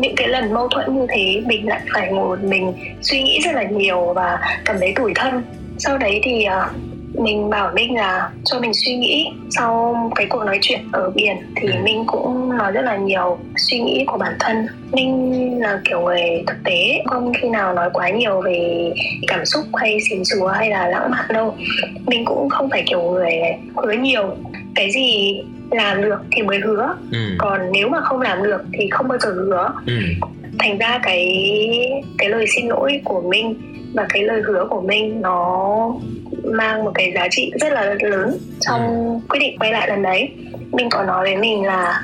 những 0.00 0.14
cái 0.16 0.28
lần 0.28 0.54
mâu 0.54 0.68
thuẫn 0.68 0.96
như 0.96 1.06
thế 1.08 1.42
mình 1.46 1.68
lại 1.68 1.80
phải 1.94 2.12
ngồi 2.12 2.36
mình 2.36 2.72
suy 3.02 3.22
nghĩ 3.22 3.40
rất 3.44 3.54
là 3.54 3.62
nhiều 3.62 4.12
và 4.14 4.38
cảm 4.64 4.76
thấy 4.80 4.92
tủi 4.96 5.12
thân 5.14 5.42
sau 5.78 5.98
đấy 5.98 6.20
thì 6.24 6.46
uh, 6.46 6.89
mình 7.14 7.50
bảo 7.50 7.72
Minh 7.74 7.94
là 7.94 8.30
cho 8.44 8.60
mình 8.60 8.74
suy 8.74 8.94
nghĩ 8.94 9.28
sau 9.50 9.96
cái 10.14 10.26
cuộc 10.26 10.44
nói 10.44 10.58
chuyện 10.62 10.80
ở 10.92 11.10
biển 11.14 11.36
thì 11.56 11.68
ừ. 11.68 11.74
Minh 11.84 12.04
cũng 12.06 12.56
nói 12.56 12.72
rất 12.72 12.82
là 12.82 12.96
nhiều 12.96 13.38
suy 13.56 13.78
nghĩ 13.78 14.04
của 14.06 14.18
bản 14.18 14.32
thân 14.40 14.66
Minh 14.92 15.60
là 15.60 15.80
kiểu 15.84 16.00
người 16.00 16.20
thực 16.46 16.56
tế 16.64 17.02
không 17.06 17.32
khi 17.40 17.48
nào 17.48 17.74
nói 17.74 17.90
quá 17.92 18.10
nhiều 18.10 18.40
về 18.40 18.90
cảm 19.26 19.44
xúc 19.44 19.64
hay 19.74 19.98
xỉn 20.10 20.24
xúa 20.24 20.46
hay 20.46 20.70
là 20.70 20.88
lãng 20.88 21.10
mạn 21.10 21.24
đâu 21.32 21.54
Minh 22.06 22.24
cũng 22.24 22.48
không 22.48 22.70
phải 22.70 22.82
kiểu 22.86 23.02
người 23.02 23.32
hứa 23.76 23.92
nhiều 23.92 24.36
cái 24.74 24.90
gì 24.90 25.40
làm 25.70 26.02
được 26.02 26.18
thì 26.32 26.42
mới 26.42 26.58
hứa 26.58 26.94
ừ. 27.12 27.18
còn 27.38 27.60
nếu 27.72 27.88
mà 27.88 28.00
không 28.00 28.20
làm 28.20 28.42
được 28.42 28.62
thì 28.72 28.88
không 28.90 29.08
bao 29.08 29.18
giờ 29.18 29.32
hứa 29.32 29.72
ừ. 29.86 29.92
thành 30.58 30.78
ra 30.78 31.00
cái 31.02 31.26
cái 32.18 32.28
lời 32.28 32.46
xin 32.56 32.66
lỗi 32.66 33.00
của 33.04 33.20
minh 33.20 33.54
và 33.94 34.06
cái 34.08 34.22
lời 34.22 34.42
hứa 34.42 34.66
của 34.70 34.80
minh 34.80 35.20
nó 35.20 35.90
mang 36.44 36.84
một 36.84 36.90
cái 36.94 37.12
giá 37.14 37.28
trị 37.30 37.52
rất 37.60 37.72
là 37.72 37.94
lớn 38.00 38.38
trong 38.60 38.80
ừ. 38.80 39.26
quyết 39.28 39.38
định 39.38 39.58
quay 39.58 39.72
lại 39.72 39.88
lần 39.88 40.02
đấy. 40.02 40.28
Minh 40.72 40.88
có 40.90 41.02
nói 41.02 41.24
với 41.24 41.36
mình 41.36 41.64
là 41.64 42.02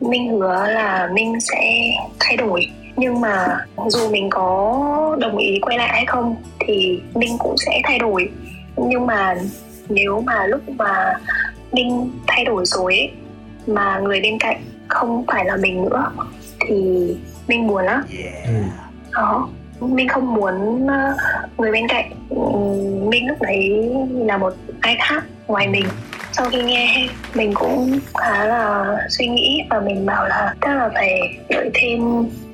minh 0.00 0.28
hứa 0.28 0.66
là 0.68 1.08
minh 1.12 1.40
sẽ 1.40 1.90
thay 2.20 2.36
đổi. 2.36 2.66
Nhưng 2.96 3.20
mà 3.20 3.58
dù 3.88 4.10
mình 4.10 4.30
có 4.30 5.16
đồng 5.20 5.36
ý 5.36 5.58
quay 5.62 5.78
lại 5.78 5.88
hay 5.88 6.06
không 6.06 6.36
thì 6.60 7.02
minh 7.14 7.36
cũng 7.38 7.56
sẽ 7.58 7.80
thay 7.84 7.98
đổi. 7.98 8.30
Nhưng 8.76 9.06
mà 9.06 9.34
nếu 9.88 10.20
mà 10.20 10.46
lúc 10.46 10.68
mà 10.68 11.14
minh 11.72 12.10
thay 12.26 12.44
đổi 12.44 12.64
rồi 12.66 12.94
ấy, 12.94 13.10
mà 13.66 13.98
người 13.98 14.20
bên 14.20 14.38
cạnh 14.38 14.62
không 14.88 15.24
phải 15.26 15.44
là 15.44 15.56
mình 15.56 15.84
nữa 15.84 16.12
thì 16.66 16.74
minh 17.48 17.66
buồn 17.66 17.84
lắm. 17.84 18.04
Yeah. 18.18 18.64
đó 19.12 19.48
minh 19.80 20.08
không 20.08 20.34
muốn 20.34 20.86
ờ, 20.86 21.16
người 21.58 21.72
bên 21.72 21.88
cạnh 21.88 22.10
minh 23.10 23.28
lúc 23.28 23.42
đấy 23.42 23.90
là 24.10 24.36
một 24.36 24.52
ai 24.80 24.96
khác 25.08 25.24
ngoài 25.46 25.68
mình. 25.68 25.86
Sau 26.32 26.50
khi 26.50 26.62
nghe 26.62 27.08
mình 27.34 27.54
cũng 27.54 27.98
khá 28.18 28.44
là 28.44 28.96
suy 29.08 29.26
nghĩ 29.26 29.62
và 29.70 29.80
mình 29.80 30.06
bảo 30.06 30.28
là 30.28 30.54
chắc 30.60 30.76
là 30.76 30.90
phải 30.94 31.20
đợi 31.48 31.70
thêm 31.74 32.00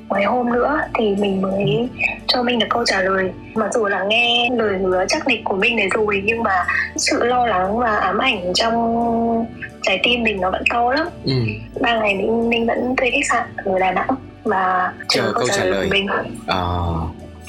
mấy 0.09 0.25
hôm 0.25 0.53
nữa 0.53 0.81
thì 0.99 1.17
mình 1.19 1.43
mới 1.43 1.89
cho 2.27 2.43
mình 2.43 2.59
được 2.59 2.67
câu 2.71 2.85
trả 2.85 3.03
lời. 3.03 3.31
Mặc 3.55 3.71
dù 3.75 3.87
là 3.87 4.05
nghe 4.05 4.49
lời 4.53 4.79
hứa 4.79 5.05
chắc 5.09 5.27
định 5.27 5.45
của 5.45 5.57
mình 5.57 5.77
này 5.77 5.89
rồi 5.95 6.23
nhưng 6.25 6.43
mà 6.43 6.65
sự 6.97 7.25
lo 7.25 7.47
lắng 7.47 7.79
và 7.79 7.97
ám 7.97 8.19
ảnh 8.19 8.53
trong 8.55 9.47
trái 9.83 10.01
tim 10.03 10.23
mình 10.23 10.41
nó 10.41 10.51
vẫn 10.51 10.63
to 10.71 10.93
lắm. 10.93 11.07
Ừ. 11.25 11.33
ba 11.81 12.01
ngày 12.01 12.15
mình 12.15 12.49
mình 12.49 12.67
vẫn 12.67 12.95
thuê 12.97 13.11
khách 13.11 13.27
sạn 13.31 13.45
ở 13.65 13.79
đà 13.79 13.93
nẵng 13.93 14.15
và 14.45 14.93
chờ, 15.09 15.23
chờ 15.23 15.33
câu, 15.35 15.49
trả, 15.49 15.57
trả 15.57 15.65
lời 15.65 15.87
của 15.87 15.91
mình. 15.91 16.07
À 16.47 16.61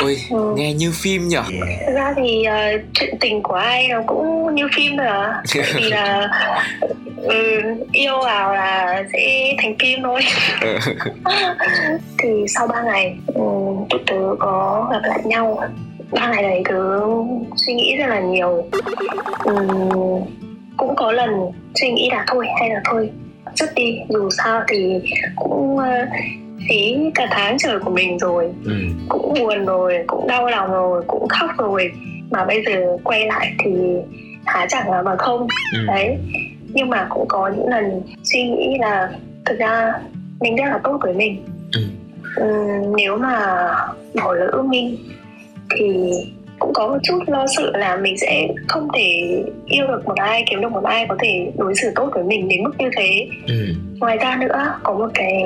Ôi, 0.02 0.18
ừ. 0.30 0.54
nghe 0.56 0.74
như 0.74 0.92
phim 0.92 1.28
nhở? 1.28 1.44
Thực 1.86 1.94
ra 1.94 2.14
thì 2.18 2.46
uh, 2.48 2.82
chuyện 2.94 3.16
tình 3.20 3.44
của 3.44 3.54
ai 3.54 3.88
nó 3.88 4.02
cũng 4.08 4.56
như 4.56 4.68
phim 4.76 4.98
thôi 4.98 5.08
à 5.08 5.44
Vì 5.76 5.90
là 5.90 6.30
ừ, 7.18 7.62
yêu 7.92 8.14
vào 8.24 8.54
là 8.54 9.04
sẽ 9.14 9.54
thành 9.58 9.76
phim 9.80 10.00
thôi. 10.04 10.22
Thì 12.18 12.30
sau 12.48 12.68
3 12.68 12.82
ngày 12.82 13.18
um, 13.36 13.88
tụi 13.90 14.02
tớ 14.08 14.36
có 14.40 14.88
gặp 14.92 15.00
lại 15.04 15.20
nhau. 15.26 15.64
Ba 16.12 16.32
ngày 16.32 16.44
đấy 16.44 16.62
tớ 16.70 17.00
suy 17.56 17.74
nghĩ 17.74 17.98
rất 17.98 18.08
là 18.08 18.20
nhiều. 18.20 18.66
Um, 19.44 19.90
cũng 20.78 20.96
có 20.96 21.12
lần 21.12 21.52
suy 21.76 21.92
nghĩ 21.92 22.10
là 22.12 22.24
thôi 22.28 22.48
hay 22.60 22.70
là 22.70 22.82
thôi 22.86 23.10
dứt 23.56 23.70
đi. 23.76 24.00
Dù 24.10 24.30
sao 24.30 24.62
thì 24.68 25.02
cũng 25.36 25.76
uh, 25.76 25.84
phí 26.70 27.12
cả 27.16 27.28
tháng 27.32 27.58
trời 27.58 27.80
của 27.80 27.92
mình 27.92 28.18
rồi 28.20 28.54
ừ. 28.66 28.74
cũng 29.10 29.34
buồn 29.40 29.66
rồi 29.66 30.04
cũng 30.08 30.28
đau 30.28 30.48
lòng 30.48 30.72
rồi 30.72 31.04
cũng 31.08 31.28
khóc 31.28 31.50
rồi 31.58 31.92
mà 32.30 32.46
bây 32.46 32.64
giờ 32.66 32.98
quay 33.04 33.26
lại 33.26 33.54
thì 33.64 33.72
há 34.46 34.66
chẳng 34.70 34.92
là 34.92 35.02
bằng 35.04 35.18
không 35.18 35.48
ừ. 35.74 35.86
đấy 35.88 36.18
nhưng 36.74 36.90
mà 36.90 37.08
cũng 37.10 37.26
có 37.28 37.52
những 37.58 37.68
lần 37.68 38.02
suy 38.24 38.44
nghĩ 38.44 38.78
là 38.80 39.12
thực 39.46 39.60
ra 39.60 39.94
mình 40.40 40.56
rất 40.56 40.66
là 40.66 40.80
tốt 40.84 40.98
với 41.02 41.14
mình 41.14 41.46
ừ. 41.74 41.82
Ừ, 42.36 42.46
nếu 42.98 43.18
mà 43.18 43.68
bỏ 44.16 44.34
lỡ 44.34 44.64
mình 44.70 44.98
thì 45.78 46.12
cũng 46.62 46.74
có 46.74 46.88
một 46.88 46.98
chút 47.04 47.20
lo 47.28 47.46
sợ 47.48 47.72
là 47.74 47.96
mình 47.96 48.18
sẽ 48.18 48.48
không 48.68 48.88
thể 48.94 49.44
yêu 49.66 49.88
được 49.88 50.06
một 50.06 50.16
ai 50.16 50.44
kiếm 50.50 50.62
được 50.62 50.72
một 50.72 50.84
ai 50.84 51.06
có 51.10 51.16
thể 51.20 51.52
đối 51.58 51.76
xử 51.76 51.92
tốt 51.96 52.10
với 52.14 52.24
mình 52.24 52.48
đến 52.50 52.64
mức 52.64 52.72
như 52.78 52.90
thế 52.98 53.28
ừ. 53.48 53.66
ngoài 54.00 54.18
ra 54.18 54.38
nữa 54.42 54.74
có 54.84 54.94
một 54.94 55.10
cái 55.14 55.44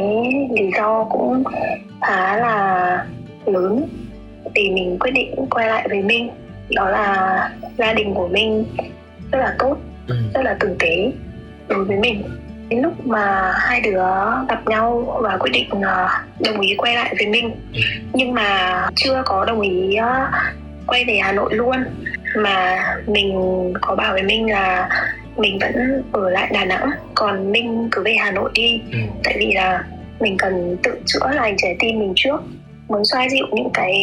lý 0.52 0.72
do 0.78 1.04
cũng 1.04 1.44
khá 2.02 2.38
là 2.38 3.06
lớn 3.46 3.88
để 4.54 4.70
mình 4.74 4.98
quyết 5.00 5.12
định 5.12 5.36
quay 5.50 5.68
lại 5.68 5.88
với 5.90 6.02
minh 6.02 6.30
đó 6.70 6.90
là 6.90 7.50
gia 7.78 7.94
đình 7.94 8.14
của 8.14 8.28
minh 8.28 8.66
rất 9.32 9.40
là 9.40 9.56
tốt 9.60 9.78
ừ. 10.08 10.16
rất 10.34 10.42
là 10.44 10.58
tử 10.60 10.76
tế 10.80 11.12
đối 11.68 11.86
với 11.86 11.98
mình 11.98 12.24
đến 12.70 12.82
lúc 12.82 13.08
mà 13.08 13.54
hai 13.58 13.82
đứa 13.82 14.04
gặp 14.50 14.68
nhau 14.68 15.20
và 15.22 15.38
quyết 15.38 15.52
định 15.54 15.82
ờ, 15.82 16.08
đồng 16.40 16.62
ý 16.62 16.76
quay 16.78 16.96
lại 16.96 17.16
với 17.18 17.28
mình 17.28 17.56
ừ. 17.74 17.80
nhưng 18.14 18.34
mà 18.34 18.82
chưa 18.96 19.24
có 19.26 19.46
đồng 19.46 19.62
ý 19.62 19.96
ờ, 19.96 20.30
quay 20.88 21.06
về 21.06 21.20
Hà 21.24 21.32
Nội 21.32 21.56
luôn. 21.56 21.76
Mà 22.36 22.78
mình 23.08 23.34
có 23.82 23.96
bảo 23.96 24.14
với 24.14 24.24
Minh 24.24 24.52
là 24.52 24.90
mình 25.38 25.58
vẫn 25.62 26.04
ở 26.12 26.30
lại 26.30 26.50
Đà 26.54 26.66
Nẵng 26.66 26.90
còn 27.16 27.52
Minh 27.52 27.88
cứ 27.92 28.04
về 28.04 28.16
Hà 28.20 28.32
Nội 28.32 28.52
đi. 28.54 28.82
Ừ. 28.92 28.98
tại 29.24 29.36
vì 29.40 29.54
là 29.54 29.84
mình 30.20 30.38
cần 30.38 30.78
tự 30.84 30.92
chữa 31.06 31.32
lành 31.34 31.56
trái 31.58 31.76
tim 31.80 32.00
mình 32.00 32.14
trước 32.16 32.42
muốn 32.88 33.06
xoa 33.06 33.30
dịu 33.30 33.46
những 33.52 33.70
cái 33.74 33.94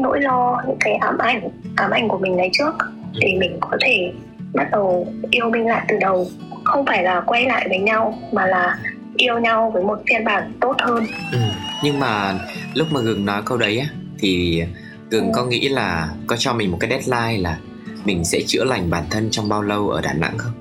nỗi 0.00 0.20
lo 0.20 0.62
những 0.68 0.76
cái 0.80 0.94
ám 0.94 1.18
ảnh 1.18 1.48
ám 1.76 1.90
ảnh 1.90 2.08
của 2.08 2.18
mình 2.18 2.36
lấy 2.36 2.48
trước 2.52 2.74
để 3.20 3.34
mình 3.40 3.56
có 3.60 3.76
thể 3.80 4.12
bắt 4.54 4.68
đầu 4.72 5.06
yêu 5.30 5.50
Minh 5.50 5.66
lại 5.66 5.84
từ 5.88 5.96
đầu. 6.00 6.26
Không 6.64 6.86
phải 6.86 7.02
là 7.02 7.20
quay 7.20 7.44
lại 7.44 7.66
với 7.68 7.78
nhau 7.78 8.18
mà 8.32 8.46
là 8.46 8.78
yêu 9.16 9.38
nhau 9.38 9.70
với 9.74 9.82
một 9.82 9.98
phiên 10.08 10.24
bản 10.24 10.52
tốt 10.60 10.76
hơn. 10.80 11.06
Ừ. 11.32 11.38
nhưng 11.82 12.00
mà 12.00 12.34
lúc 12.74 12.88
mà 12.90 13.00
gừng 13.00 13.26
nói 13.26 13.42
câu 13.44 13.58
đấy 13.58 13.78
á 13.78 13.86
thì 14.18 14.62
Gừng 15.10 15.32
có 15.32 15.44
nghĩ 15.44 15.68
là 15.68 16.08
có 16.26 16.36
cho 16.36 16.52
mình 16.52 16.70
một 16.70 16.78
cái 16.80 16.90
deadline 16.90 17.42
là 17.42 17.58
mình 18.04 18.24
sẽ 18.24 18.40
chữa 18.46 18.64
lành 18.64 18.90
bản 18.90 19.04
thân 19.10 19.28
trong 19.30 19.48
bao 19.48 19.62
lâu 19.62 19.88
ở 19.88 20.00
Đà 20.00 20.12
Nẵng 20.12 20.38
không? 20.38 20.52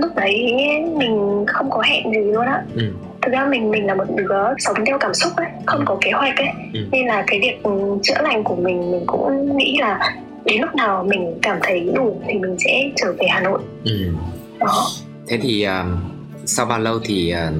Lúc 0.00 0.10
đấy 0.16 0.52
mình 0.96 1.44
không 1.46 1.70
có 1.70 1.82
hẹn 1.82 2.12
gì 2.12 2.32
luôn 2.32 2.46
á. 2.46 2.62
Ừ. 2.74 2.82
Thực 3.22 3.32
ra 3.32 3.46
mình 3.50 3.70
mình 3.70 3.86
là 3.86 3.94
một 3.94 4.04
đứa 4.16 4.54
sống 4.58 4.76
theo 4.86 4.98
cảm 4.98 5.14
xúc 5.14 5.32
ấy, 5.36 5.46
không 5.66 5.84
có 5.86 5.98
kế 6.00 6.10
hoạch 6.10 6.36
ấy. 6.36 6.48
Ừ. 6.74 6.80
Nên 6.92 7.06
là 7.06 7.24
cái 7.26 7.40
việc 7.40 7.62
chữa 8.02 8.22
lành 8.22 8.44
của 8.44 8.56
mình 8.56 8.90
mình 8.90 9.04
cũng 9.06 9.56
nghĩ 9.56 9.76
là 9.80 10.16
đến 10.44 10.60
lúc 10.60 10.74
nào 10.74 11.06
mình 11.08 11.38
cảm 11.42 11.58
thấy 11.62 11.90
đủ 11.94 12.20
thì 12.26 12.34
mình 12.34 12.56
sẽ 12.58 12.90
trở 12.96 13.12
về 13.18 13.26
Hà 13.30 13.40
Nội. 13.40 13.60
Ừ. 13.84 14.12
Đó. 14.60 14.86
Thế 15.28 15.38
thì 15.42 15.66
uh, 15.66 15.98
sau 16.44 16.66
bao 16.66 16.78
lâu 16.78 16.98
thì 17.04 17.34
uh, 17.34 17.54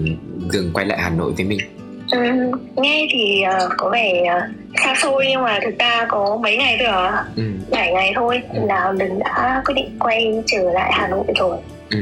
Gừng 0.53 0.71
quay 0.73 0.87
lại 0.87 0.99
Hà 0.99 1.11
Nội 1.11 1.33
với 1.37 1.47
mình? 1.47 1.59
Ừ, 2.11 2.19
nghe 2.77 3.07
thì 3.13 3.43
uh, 3.67 3.73
có 3.77 3.91
vẻ 3.91 4.23
uh, 4.37 4.57
xa 4.85 4.95
xôi 5.03 5.27
nhưng 5.29 5.43
mà 5.43 5.59
thực 5.65 5.79
ra 5.79 6.07
có 6.09 6.39
mấy 6.43 6.57
ngày 6.57 6.77
thôi 6.79 6.89
à 6.89 7.25
ừ. 7.37 7.43
7 7.71 7.93
ngày 7.93 8.13
thôi 8.15 8.43
ừ. 8.55 8.61
là 8.67 8.93
mình 8.93 9.19
đã 9.19 9.63
quyết 9.65 9.75
định 9.75 9.97
quay 10.01 10.43
trở 10.47 10.71
lại 10.73 10.93
Hà 10.95 11.09
Nội 11.09 11.25
rồi 11.39 11.59
ừ. 11.91 11.99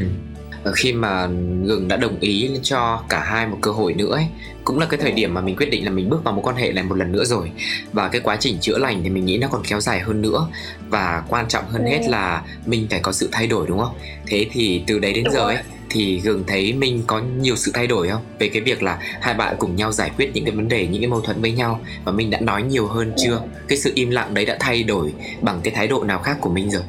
khi 0.74 0.92
mà 0.92 1.26
gừng 1.64 1.88
đã 1.88 1.96
đồng 1.96 2.20
ý 2.20 2.50
cho 2.62 3.02
cả 3.08 3.20
hai 3.20 3.46
một 3.46 3.58
cơ 3.60 3.70
hội 3.70 3.94
nữa 3.94 4.14
ấy 4.14 4.26
cũng 4.64 4.78
là 4.78 4.86
cái 4.86 5.00
thời 5.02 5.12
điểm 5.12 5.34
mà 5.34 5.40
mình 5.40 5.56
quyết 5.56 5.70
định 5.70 5.84
là 5.84 5.90
mình 5.90 6.08
bước 6.08 6.24
vào 6.24 6.34
một 6.34 6.42
quan 6.44 6.56
hệ 6.56 6.72
này 6.72 6.84
một 6.84 6.94
lần 6.94 7.12
nữa 7.12 7.24
rồi 7.24 7.50
và 7.92 8.08
cái 8.08 8.20
quá 8.20 8.36
trình 8.40 8.58
chữa 8.60 8.78
lành 8.78 9.00
thì 9.02 9.10
mình 9.10 9.24
nghĩ 9.24 9.38
nó 9.38 9.48
còn 9.48 9.62
kéo 9.68 9.80
dài 9.80 10.00
hơn 10.00 10.22
nữa 10.22 10.48
và 10.88 11.22
quan 11.28 11.48
trọng 11.48 11.64
hơn 11.68 11.84
ừ. 11.84 11.90
hết 11.90 12.00
là 12.08 12.42
mình 12.66 12.86
phải 12.90 13.00
có 13.00 13.12
sự 13.12 13.28
thay 13.32 13.46
đổi 13.46 13.66
đúng 13.68 13.78
không 13.78 13.94
thế 14.26 14.46
thì 14.52 14.82
từ 14.86 14.98
đấy 14.98 15.12
đến 15.12 15.24
đúng 15.24 15.34
giờ 15.34 15.40
rồi. 15.40 15.56
Thì 15.90 16.20
gừng 16.24 16.44
thấy 16.46 16.72
minh 16.72 17.02
có 17.06 17.20
nhiều 17.40 17.56
sự 17.56 17.70
thay 17.74 17.86
đổi 17.86 18.08
không? 18.08 18.22
Về 18.38 18.48
cái 18.48 18.62
việc 18.62 18.82
là 18.82 18.98
hai 19.20 19.34
bạn 19.34 19.54
cùng 19.58 19.76
nhau 19.76 19.92
giải 19.92 20.10
quyết 20.16 20.30
những 20.34 20.44
cái 20.44 20.54
vấn 20.54 20.68
đề 20.68 20.86
những 20.86 21.02
cái 21.02 21.08
mâu 21.08 21.20
thuẫn 21.20 21.42
với 21.42 21.52
nhau 21.52 21.80
và 22.04 22.12
minh 22.12 22.30
đã 22.30 22.40
nói 22.40 22.62
nhiều 22.62 22.86
hơn 22.86 23.12
chưa? 23.16 23.40
Cái 23.68 23.78
sự 23.78 23.92
im 23.94 24.10
lặng 24.10 24.34
đấy 24.34 24.46
đã 24.46 24.56
thay 24.60 24.82
đổi 24.82 25.12
bằng 25.40 25.60
cái 25.64 25.74
thái 25.74 25.86
độ 25.86 26.04
nào 26.04 26.18
khác 26.18 26.36
của 26.40 26.50
minh 26.50 26.70
rồi? 26.70 26.82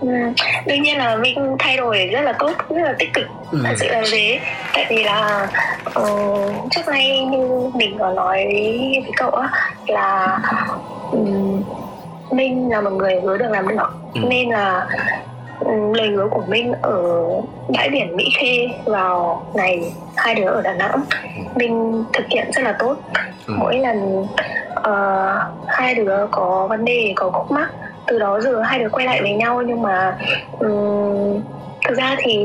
Ừ, 0.00 0.08
đương 0.66 0.82
nhiên 0.82 0.98
là 0.98 1.16
minh 1.16 1.56
thay 1.58 1.76
đổi 1.76 1.98
rất 2.12 2.20
là 2.20 2.32
tốt 2.32 2.52
rất 2.70 2.82
là 2.82 2.94
tích 2.98 3.12
cực 3.14 3.26
ừ. 3.50 3.60
thật 3.64 3.74
sự 3.80 3.88
là 3.88 4.02
thế. 4.12 4.40
Tại 4.74 4.86
vì 4.90 5.04
là 5.04 5.48
uh, 6.00 6.52
trước 6.70 6.88
nay 6.88 7.26
như 7.30 7.70
mình 7.74 7.96
có 7.98 8.12
nói 8.12 8.44
với 9.02 9.12
cậu 9.16 9.30
á 9.30 9.48
là 9.86 10.38
um, 11.10 11.62
minh 12.30 12.68
là 12.70 12.80
một 12.80 12.90
người 12.90 13.20
hứa 13.22 13.36
được 13.36 13.50
làm 13.50 13.68
được. 13.68 13.76
Ừ. 14.14 14.20
nên 14.28 14.50
là 14.50 14.86
lời 15.94 16.08
hứa 16.08 16.28
của 16.30 16.42
minh 16.48 16.72
ở 16.82 17.24
bãi 17.68 17.90
biển 17.90 18.16
mỹ 18.16 18.24
khê 18.38 18.68
vào 18.84 19.46
ngày 19.54 19.92
hai 20.16 20.34
đứa 20.34 20.46
ở 20.46 20.62
đà 20.62 20.72
nẵng 20.72 21.00
minh 21.54 22.04
thực 22.12 22.26
hiện 22.28 22.50
rất 22.52 22.62
là 22.62 22.76
tốt 22.78 22.96
ừ. 23.46 23.54
mỗi 23.58 23.78
lần 23.78 24.26
uh, 24.78 25.66
hai 25.66 25.94
đứa 25.94 26.26
có 26.30 26.66
vấn 26.70 26.84
đề 26.84 27.12
có 27.16 27.30
khúc 27.30 27.50
mắc 27.50 27.70
từ 28.06 28.18
đó 28.18 28.40
giờ 28.40 28.60
hai 28.60 28.78
đứa 28.78 28.88
quay 28.88 29.06
lại 29.06 29.20
với 29.22 29.32
nhau 29.32 29.62
nhưng 29.62 29.82
mà 29.82 30.16
um, 30.58 31.40
thực 31.84 31.98
ra 31.98 32.16
thì 32.18 32.38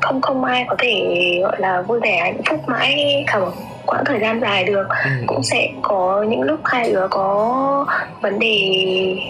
không 0.00 0.20
không 0.20 0.44
ai 0.44 0.64
có 0.68 0.76
thể 0.78 1.04
gọi 1.42 1.56
là 1.58 1.82
vui 1.82 2.00
vẻ 2.00 2.20
hạnh 2.22 2.40
phúc 2.48 2.60
mãi 2.66 3.24
cả 3.26 3.38
một 3.38 3.52
quãng 3.86 4.04
thời 4.04 4.20
gian 4.20 4.40
dài 4.40 4.64
được 4.64 4.88
ừ. 5.04 5.10
cũng 5.26 5.42
sẽ 5.42 5.68
có 5.82 6.24
những 6.28 6.42
lúc 6.42 6.60
hai 6.64 6.92
đứa 6.92 7.08
có 7.10 7.86
vấn 8.20 8.38
đề 8.38 8.58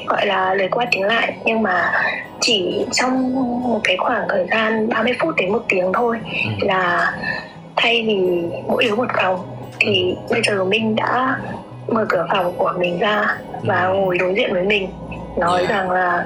gọi 0.06 0.26
là 0.26 0.54
lời 0.54 0.68
qua 0.70 0.86
tiếng 0.90 1.04
lại 1.04 1.32
nhưng 1.44 1.62
mà 1.62 1.92
chỉ 2.40 2.86
trong 2.92 3.34
một 3.62 3.80
cái 3.84 3.96
khoảng 3.96 4.26
thời 4.28 4.46
gian 4.50 4.88
30 4.88 5.12
phút 5.20 5.34
đến 5.36 5.52
một 5.52 5.62
tiếng 5.68 5.92
thôi 5.92 6.18
ừ. 6.44 6.66
là 6.66 7.12
thay 7.76 8.04
vì 8.06 8.42
mỗi 8.66 8.84
đứa 8.84 8.94
một 8.94 9.08
phòng 9.16 9.40
thì 9.80 10.16
bây 10.30 10.42
giờ 10.42 10.64
mình 10.64 10.96
đã 10.96 11.36
mở 11.88 12.06
cửa 12.08 12.26
phòng 12.32 12.52
của 12.56 12.72
mình 12.78 12.98
ra 12.98 13.36
và 13.62 13.82
ừ. 13.82 13.94
ngồi 13.94 14.18
đối 14.18 14.34
diện 14.34 14.52
với 14.52 14.62
mình 14.62 14.88
nói 15.36 15.58
yeah. 15.58 15.70
rằng 15.70 15.90
là 15.90 16.24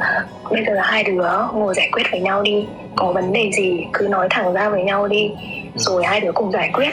bây 0.50 0.64
giờ 0.66 0.72
là 0.72 0.82
hai 0.82 1.04
đứa 1.04 1.30
ngồi 1.54 1.74
giải 1.74 1.88
quyết 1.92 2.02
với 2.10 2.20
nhau 2.20 2.42
đi 2.42 2.66
có 2.96 3.12
vấn 3.12 3.32
đề 3.32 3.50
gì 3.52 3.86
cứ 3.92 4.08
nói 4.08 4.26
thẳng 4.30 4.52
ra 4.52 4.68
với 4.68 4.82
nhau 4.82 5.08
đi 5.08 5.30
ừ. 5.74 5.78
rồi 5.78 6.04
hai 6.04 6.20
đứa 6.20 6.32
cùng 6.32 6.52
giải 6.52 6.70
quyết. 6.72 6.90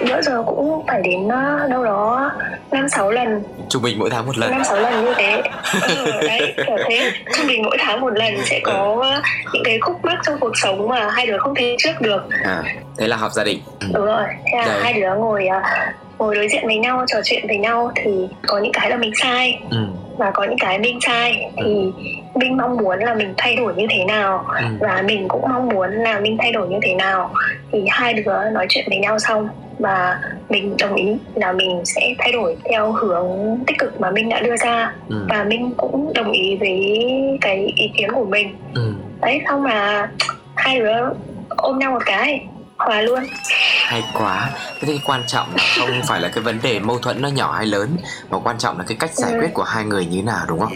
Bữa 0.00 0.22
giờ 0.22 0.42
cũng 0.46 0.84
phải 0.86 1.00
đến 1.02 1.26
uh, 1.26 1.70
đâu 1.70 1.84
đó 1.84 2.30
năm 2.70 2.88
sáu 2.88 3.10
lần. 3.10 3.42
Trung 3.68 3.82
bình 3.82 3.98
mỗi 3.98 4.10
tháng 4.10 4.26
một 4.26 4.38
lần. 4.38 4.50
Năm 4.50 4.64
sáu 4.64 4.76
lần 4.76 5.04
như 5.04 5.14
thế. 5.16 5.42
Ừ, 5.96 6.06
đấy 6.26 6.54
kiểu 6.56 6.76
thế. 6.88 7.10
Trung 7.36 7.46
bình 7.46 7.62
mỗi 7.62 7.76
tháng 7.80 8.00
một 8.00 8.12
lần 8.12 8.34
sẽ 8.44 8.60
có 8.64 8.94
uh, 8.98 9.24
những 9.52 9.62
cái 9.64 9.78
khúc 9.80 10.04
mắc 10.04 10.18
trong 10.26 10.38
cuộc 10.40 10.52
sống 10.54 10.88
mà 10.88 11.10
hai 11.10 11.26
đứa 11.26 11.38
không 11.38 11.54
thể 11.54 11.76
trước 11.78 12.00
được. 12.00 12.22
À, 12.44 12.62
thế 12.98 13.08
là 13.08 13.16
họp 13.16 13.32
gia 13.32 13.44
đình. 13.44 13.60
Đúng 13.92 14.06
rồi. 14.06 14.24
Thế 14.52 14.58
là 14.58 14.80
hai 14.82 14.92
đứa 14.92 15.14
ngồi 15.14 15.46
uh, 15.46 15.62
ngồi 16.18 16.34
đối 16.34 16.48
diện 16.48 16.66
với 16.66 16.76
nhau 16.76 17.04
trò 17.06 17.18
chuyện 17.24 17.46
với 17.46 17.56
nhau 17.56 17.92
thì 17.94 18.28
có 18.46 18.58
những 18.58 18.72
cái 18.72 18.90
là 18.90 18.96
mình 18.96 19.12
sai. 19.22 19.60
Ừ. 19.70 19.86
và 20.16 20.30
có 20.30 20.44
những 20.44 20.58
cái 20.58 20.78
mình 20.78 20.98
sai 21.00 21.50
thì 21.56 21.62
ừ. 21.64 21.92
mình 22.34 22.56
mong 22.56 22.76
muốn 22.76 22.98
là 22.98 23.14
mình 23.14 23.34
thay 23.36 23.56
đổi 23.56 23.74
như 23.74 23.86
thế 23.90 24.04
nào 24.04 24.44
ừ. 24.48 24.64
và 24.80 25.02
mình 25.06 25.28
cũng 25.28 25.42
mong 25.42 25.68
muốn 25.68 25.90
là 25.90 26.20
mình 26.20 26.36
thay 26.38 26.52
đổi 26.52 26.68
như 26.68 26.78
thế 26.82 26.94
nào 26.94 27.30
thì 27.72 27.84
hai 27.90 28.14
đứa 28.14 28.50
nói 28.52 28.66
chuyện 28.68 28.84
với 28.88 28.98
nhau 28.98 29.18
xong 29.18 29.48
và 29.78 30.20
mình 30.48 30.76
đồng 30.78 30.94
ý 30.94 31.16
là 31.34 31.52
mình 31.52 31.80
sẽ 31.84 32.14
thay 32.18 32.32
đổi 32.32 32.56
theo 32.64 32.92
hướng 32.92 33.58
tích 33.66 33.78
cực 33.78 34.00
mà 34.00 34.10
mình 34.10 34.28
đã 34.28 34.40
đưa 34.40 34.56
ra 34.56 34.92
ừ. 35.08 35.26
và 35.28 35.44
mình 35.44 35.72
cũng 35.76 36.12
đồng 36.14 36.32
ý 36.32 36.56
với 36.56 36.78
cái 37.40 37.72
ý 37.76 37.90
kiến 37.96 38.10
của 38.12 38.24
mình 38.24 38.56
ừ. 38.74 38.94
đấy 39.20 39.42
xong 39.48 39.62
mà 39.62 40.10
hai 40.54 40.78
đứa 40.78 41.08
ôm 41.48 41.78
nhau 41.78 41.92
một 41.92 42.02
cái 42.06 42.46
hòa 42.86 43.00
luôn. 43.00 43.22
Hay 43.86 44.02
quá. 44.14 44.50
Thế 44.80 44.88
thì 44.88 45.00
quan 45.04 45.22
trọng 45.26 45.48
là 45.56 45.64
không 45.78 46.02
phải 46.06 46.20
là 46.20 46.28
cái 46.28 46.44
vấn 46.44 46.58
đề 46.62 46.80
mâu 46.80 46.98
thuẫn 46.98 47.22
nó 47.22 47.28
nhỏ 47.28 47.52
hay 47.52 47.66
lớn 47.66 47.96
mà 48.30 48.38
quan 48.38 48.58
trọng 48.58 48.78
là 48.78 48.84
cái 48.88 48.96
cách 49.00 49.14
giải 49.14 49.32
ừ. 49.32 49.38
quyết 49.40 49.50
của 49.54 49.62
hai 49.62 49.84
người 49.84 50.06
như 50.06 50.16
thế 50.16 50.22
nào 50.22 50.46
đúng 50.48 50.60
không? 50.60 50.72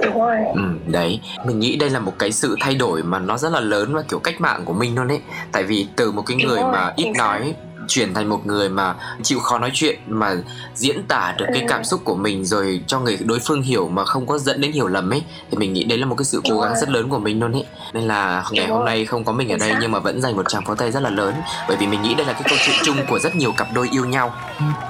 Đúng 0.00 0.18
rồi. 0.18 0.36
Ừ 0.54 0.62
đấy. 0.86 1.20
Mình 1.44 1.58
nghĩ 1.58 1.76
đây 1.76 1.90
là 1.90 1.98
một 1.98 2.12
cái 2.18 2.32
sự 2.32 2.56
thay 2.60 2.74
đổi 2.74 3.02
mà 3.02 3.18
nó 3.18 3.38
rất 3.38 3.52
là 3.52 3.60
lớn 3.60 3.94
và 3.94 4.02
kiểu 4.08 4.18
cách 4.18 4.40
mạng 4.40 4.64
của 4.64 4.72
mình 4.72 4.94
luôn 4.94 5.08
đấy 5.08 5.20
tại 5.52 5.62
vì 5.62 5.86
từ 5.96 6.12
một 6.12 6.22
cái 6.26 6.36
người 6.36 6.60
mà 6.72 6.92
ít 6.96 7.12
nói 7.18 7.54
chuyển 7.92 8.14
thành 8.14 8.28
một 8.28 8.46
người 8.46 8.68
mà 8.68 8.94
chịu 9.22 9.38
khó 9.38 9.58
nói 9.58 9.70
chuyện 9.74 9.98
mà 10.08 10.34
diễn 10.74 11.02
tả 11.08 11.34
được 11.38 11.46
cái 11.54 11.64
cảm 11.68 11.84
xúc 11.84 12.00
của 12.04 12.14
mình 12.14 12.44
rồi 12.44 12.80
cho 12.86 13.00
người 13.00 13.18
đối 13.24 13.38
phương 13.38 13.62
hiểu 13.62 13.88
mà 13.88 14.04
không 14.04 14.26
có 14.26 14.38
dẫn 14.38 14.60
đến 14.60 14.72
hiểu 14.72 14.88
lầm 14.88 15.12
ấy 15.12 15.22
thì 15.50 15.58
mình 15.58 15.72
nghĩ 15.72 15.84
đấy 15.84 15.98
là 15.98 16.06
một 16.06 16.14
cái 16.18 16.24
sự 16.24 16.40
cố 16.50 16.60
gắng 16.60 16.76
rất 16.80 16.88
lớn 16.88 17.08
của 17.08 17.18
mình 17.18 17.40
luôn 17.40 17.52
ấy. 17.52 17.66
Nên 17.92 18.04
là 18.04 18.44
ngày 18.50 18.66
hôm 18.66 18.84
nay 18.84 19.04
không 19.04 19.24
có 19.24 19.32
mình 19.32 19.48
ở 19.48 19.56
đây 19.56 19.72
nhưng 19.80 19.92
mà 19.92 19.98
vẫn 19.98 20.20
dành 20.20 20.36
một 20.36 20.48
tràng 20.48 20.64
pháo 20.64 20.76
tay 20.76 20.90
rất 20.90 21.02
là 21.02 21.10
lớn 21.10 21.34
bởi 21.68 21.76
vì 21.76 21.86
mình 21.86 22.02
nghĩ 22.02 22.14
đây 22.14 22.26
là 22.26 22.32
cái 22.32 22.42
câu 22.48 22.58
chuyện 22.66 22.76
chung 22.84 22.96
của 23.08 23.18
rất 23.18 23.36
nhiều 23.36 23.52
cặp 23.56 23.68
đôi 23.74 23.88
yêu 23.92 24.04
nhau. 24.04 24.34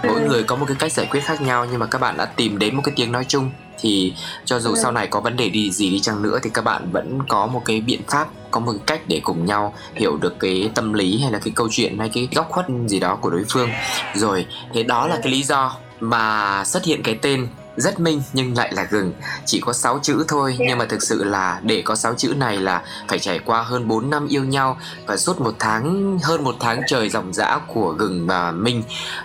Mỗi 0.05 0.21
người 0.21 0.43
có 0.43 0.57
một 0.57 0.65
cái 0.69 0.77
cách 0.79 0.93
giải 0.93 1.07
quyết 1.11 1.21
khác 1.25 1.43
nhau 1.43 1.67
nhưng 1.71 1.79
mà 1.79 1.87
các 1.87 2.01
bạn 2.01 2.17
đã 2.17 2.25
tìm 2.25 2.59
đến 2.59 2.77
một 2.77 2.83
cái 2.85 2.93
tiếng 2.97 3.13
nói 3.13 3.25
chung 3.29 3.51
thì 3.83 4.13
cho 4.45 4.61
dù 4.61 4.75
sau 4.77 4.93
này 4.93 5.07
có 5.07 5.21
vấn 5.21 5.37
đề 5.37 5.49
đi 5.49 5.73
gì 5.73 5.91
đi 5.91 6.01
chăng 6.01 6.23
nữa 6.23 6.39
thì 6.43 6.51
các 6.55 6.65
bạn 6.65 6.91
vẫn 6.93 7.19
có 7.29 7.47
một 7.47 7.63
cái 7.65 7.81
biện 7.81 8.01
pháp 8.09 8.29
có 8.51 8.61
một 8.61 8.73
cách 8.87 9.01
để 9.07 9.21
cùng 9.25 9.47
nhau 9.47 9.75
hiểu 9.95 10.17
được 10.17 10.39
cái 10.39 10.71
tâm 10.75 10.93
lý 10.93 11.19
hay 11.19 11.33
là 11.33 11.39
cái 11.39 11.53
câu 11.57 11.69
chuyện 11.71 11.99
hay 11.99 12.09
cái 12.09 12.29
góc 12.35 12.49
khuất 12.51 12.67
gì 12.87 13.01
đó 13.01 13.19
của 13.21 13.31
đối 13.31 13.45
phương. 13.49 13.71
Rồi 14.15 14.47
thế 14.75 14.83
đó 14.83 15.07
là 15.07 15.19
cái 15.23 15.33
lý 15.33 15.43
do 15.43 15.77
mà 16.01 16.65
xuất 16.65 16.85
hiện 16.85 17.03
cái 17.03 17.19
tên 17.23 17.49
rất 17.77 18.01
minh 18.01 18.23
nhưng 18.33 18.57
lại 18.57 18.73
là 18.73 18.85
gừng 18.91 19.13
chỉ 19.45 19.61
có 19.61 19.73
6 19.73 19.99
chữ 20.03 20.25
thôi 20.29 20.57
nhưng 20.59 20.79
mà 20.79 20.85
thực 20.85 21.03
sự 21.03 21.25
là 21.25 21.61
để 21.63 21.83
có 21.85 21.95
6 21.95 22.15
chữ 22.15 22.35
này 22.37 22.57
là 22.57 22.83
phải 23.09 23.19
trải 23.19 23.39
qua 23.39 23.63
hơn 23.63 23.89
4 23.89 24.11
năm 24.11 24.27
yêu 24.29 24.45
nhau 24.45 24.79
và 25.07 25.17
suốt 25.17 25.41
một 25.41 25.55
tháng 25.59 26.19
hơn 26.23 26.45
một 26.45 26.55
tháng 26.61 26.81
trời 26.87 27.09
dòng 27.09 27.33
dã 27.33 27.61
của 27.67 27.93
gừng 27.93 28.27
và 28.27 28.51
minh 28.51 28.83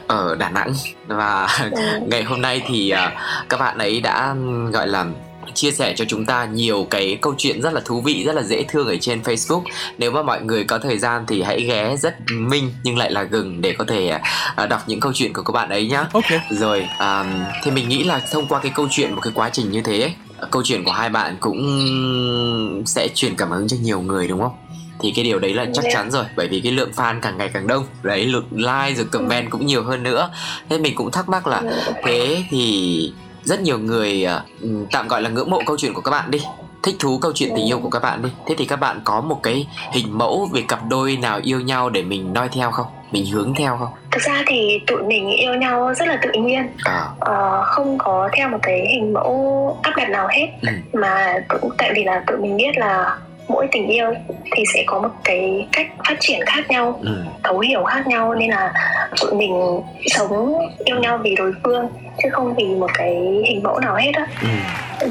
ở 0.08 0.36
Đà 0.36 0.50
Nẵng 0.50 0.74
và 1.08 1.48
ừ. 1.62 1.70
ngày 2.08 2.24
hôm 2.24 2.42
nay 2.42 2.62
thì 2.68 2.94
uh, 2.94 3.14
các 3.50 3.60
bạn 3.60 3.78
ấy 3.78 4.02
đã 4.02 4.36
gọi 4.72 4.88
là 4.88 5.06
chia 5.54 5.72
sẻ 5.72 5.94
cho 5.98 6.06
chúng 6.06 6.26
ta 6.26 6.46
nhiều 6.46 6.88
cái 6.90 7.18
câu 7.22 7.36
chuyện 7.38 7.62
rất 7.62 7.74
là 7.74 7.82
thú 7.86 8.02
vị 8.02 8.24
rất 8.26 8.36
là 8.36 8.44
dễ 8.44 8.64
thương 8.68 8.88
ở 8.88 8.96
trên 9.02 9.22
Facebook. 9.22 9.64
Nếu 9.98 10.12
mà 10.12 10.22
mọi 10.22 10.42
người 10.42 10.64
có 10.64 10.78
thời 10.78 10.98
gian 10.98 11.26
thì 11.28 11.42
hãy 11.42 11.62
ghé 11.62 11.96
rất 11.98 12.16
minh 12.32 12.72
nhưng 12.84 12.98
lại 12.98 13.12
là 13.12 13.24
gừng 13.24 13.62
để 13.62 13.74
có 13.78 13.86
thể 13.88 14.20
uh, 14.64 14.70
đọc 14.70 14.82
những 14.88 15.00
câu 15.00 15.14
chuyện 15.14 15.34
của 15.34 15.44
các 15.44 15.52
bạn 15.52 15.70
ấy 15.70 15.88
nhá. 15.88 16.06
Ok. 16.14 16.26
Rồi 16.50 16.88
um, 17.00 17.28
thì 17.64 17.72
mình 17.72 17.90
nghĩ 17.90 18.04
là 18.04 18.22
thông 18.32 18.48
qua 18.48 18.60
cái 18.60 18.72
câu 18.76 18.88
chuyện 18.92 19.16
một 19.16 19.22
cái 19.22 19.34
quá 19.36 19.50
trình 19.54 19.72
như 19.72 19.82
thế 19.82 20.12
câu 20.52 20.64
chuyện 20.66 20.84
của 20.84 20.92
hai 20.92 21.10
bạn 21.10 21.38
cũng 21.40 22.84
sẽ 22.86 23.08
truyền 23.16 23.36
cảm 23.36 23.52
hứng 23.52 23.68
cho 23.68 23.78
nhiều 23.82 24.02
người 24.02 24.28
đúng 24.28 24.42
không? 24.42 24.56
Thì 25.00 25.14
cái 25.16 25.26
điều 25.26 25.40
đấy 25.40 25.54
là 25.54 25.66
chắc 25.74 25.86
chắn 25.94 26.12
rồi 26.12 26.26
bởi 26.36 26.48
vì 26.48 26.62
cái 26.62 26.72
lượng 26.72 26.92
fan 26.96 27.20
càng 27.22 27.38
ngày 27.38 27.50
càng 27.54 27.68
đông. 27.68 27.86
Đấy 28.04 28.26
lượt 28.26 28.46
like 28.52 28.94
rồi 28.96 29.06
comment 29.06 29.50
cũng 29.50 29.66
nhiều 29.66 29.84
hơn 29.84 30.04
nữa. 30.04 30.32
Thế 30.70 30.78
mình 30.78 30.96
cũng 30.96 31.12
thắc 31.12 31.30
mắc 31.30 31.48
là 31.48 31.62
thế 32.04 32.44
thì 32.50 33.14
rất 33.48 33.62
nhiều 33.62 33.80
người 33.80 34.28
uh, 34.64 34.70
tạm 34.92 35.08
gọi 35.08 35.22
là 35.22 35.30
ngưỡng 35.30 35.50
mộ 35.50 35.62
câu 35.66 35.78
chuyện 35.78 35.94
của 35.94 36.02
các 36.02 36.12
bạn 36.12 36.32
đi. 36.32 36.40
Thích 36.84 36.96
thú 37.00 37.20
câu 37.22 37.32
chuyện 37.36 37.50
tình 37.56 37.68
yêu 37.68 37.80
của 37.80 37.90
các 37.90 38.02
bạn 38.04 38.22
đi. 38.22 38.30
Thế 38.46 38.56
thì 38.58 38.66
các 38.66 38.76
bạn 38.76 39.02
có 39.04 39.22
một 39.22 39.44
cái 39.44 39.68
hình 39.92 40.18
mẫu 40.18 40.50
về 40.54 40.64
cặp 40.68 40.80
đôi 40.90 41.18
nào 41.18 41.40
yêu 41.44 41.62
nhau 41.62 41.90
để 41.90 42.02
mình 42.02 42.34
noi 42.34 42.50
theo 42.50 42.72
không? 42.72 42.86
Mình 43.12 43.26
hướng 43.26 43.54
theo 43.56 43.78
không? 43.78 43.90
Thực 44.12 44.24
ra 44.24 44.44
thì 44.48 44.80
tụi 44.88 45.04
mình 45.04 45.30
yêu 45.30 45.54
nhau 45.54 45.94
rất 45.94 46.08
là 46.08 46.20
tự 46.22 46.42
nhiên. 46.42 46.70
À. 46.84 47.06
ờ, 47.20 47.64
không 47.66 47.98
có 47.98 48.30
theo 48.38 48.50
một 48.50 48.58
cái 48.62 48.88
hình 48.94 49.14
mẫu 49.14 49.78
áp 49.84 49.94
đặt 49.98 50.10
nào 50.10 50.28
hết. 50.32 50.48
Ừ. 50.62 50.70
mà 50.94 51.34
cũng 51.48 51.72
tại 51.78 51.92
vì 51.96 52.04
là 52.04 52.24
tụi 52.28 52.38
mình 52.38 52.58
biết 52.58 52.78
là 52.78 53.18
mỗi 53.48 53.68
tình 53.72 53.88
yêu 53.88 54.14
thì 54.56 54.64
sẽ 54.74 54.84
có 54.86 55.00
một 55.00 55.10
cái 55.24 55.68
cách 55.72 55.88
phát 56.08 56.16
triển 56.20 56.40
khác 56.46 56.70
nhau 56.70 57.00
ừ. 57.04 57.24
thấu 57.44 57.60
hiểu 57.60 57.84
khác 57.84 58.08
nhau 58.08 58.36
nên 58.36 58.50
là 58.50 58.74
tụi 59.22 59.34
mình 59.34 59.82
sống 60.06 60.60
yêu 60.86 61.00
nhau 61.00 61.20
vì 61.24 61.36
đối 61.36 61.52
phương 61.64 61.88
chứ 62.24 62.30
không 62.32 62.56
vì 62.56 62.66
một 62.66 62.90
cái 62.94 63.16
hình 63.46 63.64
mẫu 63.64 63.80
nào 63.80 63.96
hết 63.96 64.12
á 64.14 64.28
ừ. 64.42 64.48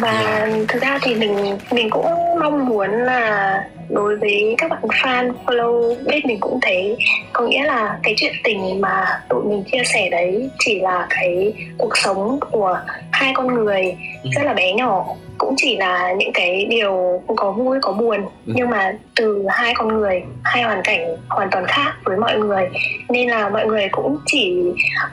và 0.01 0.13
yeah. 0.13 0.51
thực 0.69 0.83
ra 0.83 0.99
thì 1.03 1.15
mình 1.15 1.59
mình 1.71 1.91
cũng 1.91 2.07
mong 2.41 2.67
muốn 2.67 2.91
là 2.91 3.65
đối 3.89 4.17
với 4.17 4.55
các 4.59 4.71
bạn 4.71 4.83
fan 4.83 5.33
follow 5.47 5.95
page 5.95 6.21
mình 6.25 6.41
cũng 6.41 6.59
thấy 6.63 6.97
có 7.33 7.47
nghĩa 7.47 7.65
là 7.65 7.99
cái 8.03 8.15
chuyện 8.17 8.33
tình 8.45 8.81
mà 8.81 9.21
tụi 9.29 9.45
mình 9.45 9.65
chia 9.73 9.83
sẻ 9.85 10.09
đấy 10.11 10.51
chỉ 10.59 10.81
là 10.81 11.07
cái 11.11 11.53
cuộc 11.79 11.97
sống 11.97 12.39
của 12.51 12.79
hai 13.11 13.33
con 13.35 13.55
người 13.55 13.97
ừ. 14.23 14.31
rất 14.35 14.43
là 14.45 14.55
bé 14.55 14.73
nhỏ 14.73 15.07
cũng 15.47 15.55
chỉ 15.57 15.77
là 15.77 16.13
những 16.13 16.33
cái 16.33 16.67
điều 16.71 17.23
có 17.37 17.53
vui 17.53 17.79
có 17.83 17.93
buồn. 17.93 18.21
Ừ. 18.47 18.53
nhưng 18.57 18.71
mà 18.71 18.93
từ 19.17 19.47
hai 19.49 19.75
con 19.75 19.89
người 19.89 20.23
hai 20.45 20.63
hoàn 20.63 20.83
cảnh 20.85 21.17
hoàn 21.29 21.51
toàn 21.51 21.65
khác 21.67 21.93
với 22.05 22.17
mọi 22.17 22.39
người. 22.39 22.69
Nên 23.09 23.29
là 23.29 23.49
mọi 23.49 23.67
người 23.67 23.89
cũng 23.93 24.19
chỉ 24.27 24.63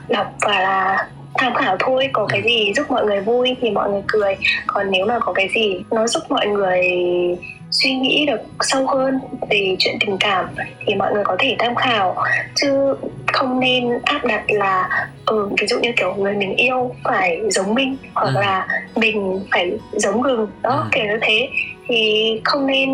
đọc 0.08 0.32
và 0.40 0.60
là 0.60 1.08
tham 1.34 1.54
khảo 1.54 1.76
thôi 1.78 2.08
có 2.12 2.26
cái 2.26 2.42
gì 2.42 2.72
giúp 2.76 2.90
mọi 2.90 3.04
người 3.04 3.20
vui 3.20 3.56
thì 3.60 3.70
mọi 3.70 3.90
người 3.90 4.02
cười. 4.06 4.36
Còn 4.66 4.90
nếu 4.90 5.06
mà 5.06 5.18
có 5.18 5.32
cái 5.32 5.48
gì 5.54 5.80
nó 5.90 6.06
giúp 6.06 6.22
mọi 6.28 6.46
người 6.46 6.82
suy 7.70 7.94
nghĩ 7.94 8.26
được 8.26 8.40
sâu 8.60 8.86
hơn 8.86 9.18
về 9.50 9.76
chuyện 9.78 9.94
tình 10.00 10.16
cảm 10.20 10.48
thì 10.86 10.94
mọi 10.94 11.12
người 11.12 11.24
có 11.24 11.36
thể 11.38 11.56
tham 11.58 11.74
khảo. 11.74 12.16
Chứ 12.54 12.94
không 13.34 13.60
nên 13.60 13.88
áp 14.04 14.24
đặt 14.24 14.42
là 14.48 15.06
ừ, 15.26 15.48
ví 15.60 15.66
dụ 15.66 15.78
như 15.78 15.90
kiểu 15.96 16.14
người 16.14 16.34
mình 16.34 16.56
yêu 16.56 16.94
phải 17.04 17.40
giống 17.50 17.74
mình 17.74 17.96
hoặc 18.14 18.34
ừ. 18.34 18.40
là 18.40 18.66
mình 18.96 19.46
phải 19.52 19.72
giống 19.92 20.22
gừng 20.22 20.46
đó 20.62 20.70
ừ. 20.70 20.84
kiểu 20.92 21.04
như 21.04 21.18
thế 21.22 21.48
thì 21.88 22.40
không 22.44 22.66
nên 22.66 22.88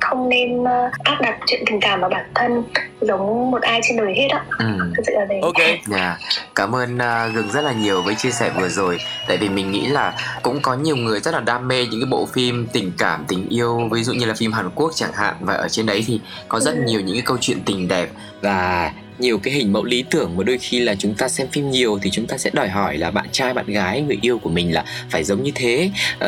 không 0.00 0.28
nên 0.28 0.64
ờ, 0.64 0.90
áp 1.04 1.20
đặt 1.20 1.38
chuyện 1.46 1.62
tình 1.66 1.80
cảm 1.80 2.00
vào 2.00 2.10
bản 2.10 2.24
thân 2.34 2.62
giống 3.00 3.50
một 3.50 3.62
ai 3.62 3.80
trên 3.88 3.96
đời 3.96 4.14
hết 4.16 4.28
á 4.30 4.44
ừ. 4.58 4.64
thực 4.96 5.02
sự 5.06 5.12
là 5.14 5.26
thế 5.28 5.40
ok 5.42 5.58
yeah. 5.58 5.78
Dạ. 5.86 6.18
cảm 6.54 6.74
ơn 6.74 6.96
uh, 6.96 7.34
gừng 7.34 7.50
rất 7.50 7.64
là 7.64 7.72
nhiều 7.72 8.02
với 8.02 8.14
chia 8.14 8.30
sẻ 8.30 8.50
vừa 8.60 8.68
rồi 8.68 8.98
tại 9.28 9.36
vì 9.36 9.48
mình 9.48 9.70
nghĩ 9.70 9.86
là 9.86 10.14
cũng 10.42 10.60
có 10.62 10.74
nhiều 10.74 10.96
người 10.96 11.20
rất 11.20 11.34
là 11.34 11.40
đam 11.40 11.68
mê 11.68 11.86
những 11.86 12.00
cái 12.00 12.08
bộ 12.10 12.26
phim 12.32 12.66
tình 12.72 12.92
cảm 12.98 13.24
tình 13.28 13.48
yêu 13.48 13.88
ví 13.92 14.02
dụ 14.02 14.12
như 14.12 14.26
là 14.26 14.34
phim 14.34 14.52
Hàn 14.52 14.70
Quốc 14.74 14.92
chẳng 14.94 15.12
hạn 15.14 15.34
và 15.40 15.54
ở 15.54 15.68
trên 15.68 15.86
đấy 15.86 16.04
thì 16.06 16.20
có 16.48 16.60
rất 16.60 16.74
ừ. 16.74 16.82
nhiều 16.86 17.00
những 17.00 17.14
cái 17.14 17.22
câu 17.26 17.36
chuyện 17.40 17.60
tình 17.66 17.88
đẹp 17.88 18.08
và 18.42 18.90
nhiều 19.20 19.38
cái 19.38 19.54
hình 19.54 19.72
mẫu 19.72 19.84
lý 19.84 20.04
tưởng 20.10 20.36
mà 20.36 20.44
đôi 20.44 20.58
khi 20.58 20.80
là 20.80 20.94
chúng 20.94 21.14
ta 21.14 21.28
xem 21.28 21.48
phim 21.48 21.70
nhiều 21.70 21.98
thì 22.02 22.10
chúng 22.10 22.26
ta 22.26 22.38
sẽ 22.38 22.50
đòi 22.52 22.68
hỏi 22.68 22.98
là 22.98 23.10
bạn 23.10 23.26
trai 23.32 23.54
bạn 23.54 23.66
gái 23.66 24.02
người 24.02 24.18
yêu 24.22 24.38
của 24.38 24.50
mình 24.50 24.74
là 24.74 24.84
phải 25.10 25.24
giống 25.24 25.42
như 25.42 25.50
thế 25.54 25.90
uh, 26.14 26.20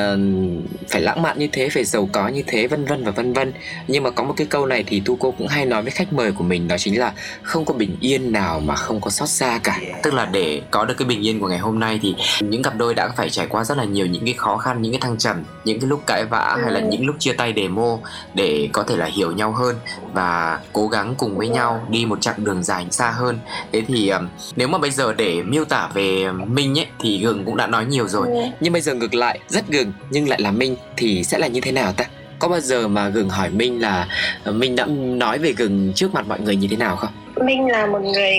phải 0.89 1.01
lãng 1.01 1.23
mạn 1.23 1.39
như 1.39 1.49
thế 1.53 1.69
phải 1.69 1.85
giàu 1.85 2.09
có 2.13 2.29
như 2.29 2.43
thế 2.47 2.67
vân 2.67 2.85
vân 2.85 3.05
và 3.05 3.11
vân 3.11 3.33
vân 3.33 3.53
nhưng 3.89 4.03
mà 4.03 4.11
có 4.11 4.25
một 4.25 4.35
cái 4.37 4.47
câu 4.47 4.67
này 4.67 4.85
thì 4.87 5.03
tu 5.05 5.17
cô 5.17 5.31
cũng 5.31 5.47
hay 5.47 5.67
nói 5.67 5.83
với 5.83 5.91
khách 5.91 6.13
mời 6.13 6.33
của 6.33 6.45
mình 6.45 6.69
đó 6.69 6.79
chính 6.79 6.99
là 6.99 7.13
không 7.43 7.65
có 7.65 7.75
bình 7.75 7.97
yên 8.01 8.33
nào 8.33 8.61
mà 8.61 8.77
không 8.77 9.01
có 9.01 9.11
xót 9.11 9.29
xa 9.29 9.61
cả 9.65 9.81
tức 10.03 10.15
là 10.15 10.25
để 10.33 10.63
có 10.71 10.85
được 10.85 10.95
cái 10.99 11.09
bình 11.09 11.27
yên 11.27 11.41
của 11.41 11.49
ngày 11.49 11.59
hôm 11.59 11.79
nay 11.79 11.99
thì 12.03 12.15
những 12.41 12.63
cặp 12.63 12.77
đôi 12.77 12.95
đã 12.95 13.09
phải 13.17 13.31
trải 13.31 13.47
qua 13.47 13.65
rất 13.65 13.79
là 13.79 13.85
nhiều 13.85 14.07
những 14.07 14.25
cái 14.25 14.35
khó 14.35 14.57
khăn 14.57 14.83
những 14.83 14.93
cái 14.93 15.01
thăng 15.01 15.19
trầm 15.19 15.45
những 15.65 15.81
cái 15.81 15.89
lúc 15.89 16.03
cãi 16.07 16.25
vã 16.25 16.59
hay 16.63 16.73
là 16.73 16.81
ừ. 16.81 16.87
những 16.91 17.07
lúc 17.07 17.17
chia 17.19 17.33
tay 17.33 17.53
demo 17.57 17.99
để 18.35 18.69
có 18.73 18.83
thể 18.83 18.97
là 18.97 19.07
hiểu 19.07 19.33
nhau 19.33 19.53
hơn 19.53 19.77
và 20.13 20.61
cố 20.73 20.89
gắng 20.89 21.15
cùng 21.17 21.37
với 21.37 21.49
nhau 21.49 21.87
đi 21.89 22.05
một 22.05 22.21
chặng 22.21 22.45
đường 22.45 22.63
dài 22.63 22.82
xa 22.91 23.11
hơn. 23.11 23.39
Thế 23.73 23.83
thì 23.89 24.13
nếu 24.57 24.69
mà 24.69 24.79
bây 24.79 24.91
giờ 24.91 25.13
để 25.13 25.43
miêu 25.43 25.65
tả 25.65 25.89
về 25.95 26.33
minh 26.33 26.79
ấy 26.79 26.87
thì 26.99 27.19
gừng 27.19 27.45
cũng 27.45 27.57
đã 27.57 27.67
nói 27.67 27.85
nhiều 27.85 28.09
rồi. 28.09 28.27
Ừ. 28.29 28.43
nhưng 28.61 28.73
bây 28.73 28.83
giờ 28.83 28.95
ngược 28.95 29.15
lại 29.15 29.39
rất 29.49 29.69
gừng 29.69 29.93
nhưng 30.11 30.29
lại 30.29 30.41
là 30.41 30.51
minh 30.51 30.77
thì 30.97 31.25
sẽ 31.25 31.39
là 31.39 31.47
như 31.47 31.61
thế 31.61 31.73
nào 31.73 31.93
ta? 31.93 32.05
Có 32.39 32.49
bao 32.49 32.61
giờ 32.61 32.89
mà 32.89 33.09
gừng 33.09 33.29
hỏi 33.29 33.51
minh 33.51 33.81
là 33.81 34.09
uh, 34.49 34.55
minh 34.55 34.77
đã 34.77 34.87
nói 34.97 35.39
về 35.39 35.53
gừng 35.53 35.93
trước 35.95 36.15
mặt 36.15 36.27
mọi 36.29 36.41
người 36.41 36.57
như 36.57 36.69
thế 36.69 36.77
nào 36.77 36.97
không 36.97 37.11
Minh 37.37 37.69
là 37.69 37.87
một 37.87 38.01
người 38.03 38.37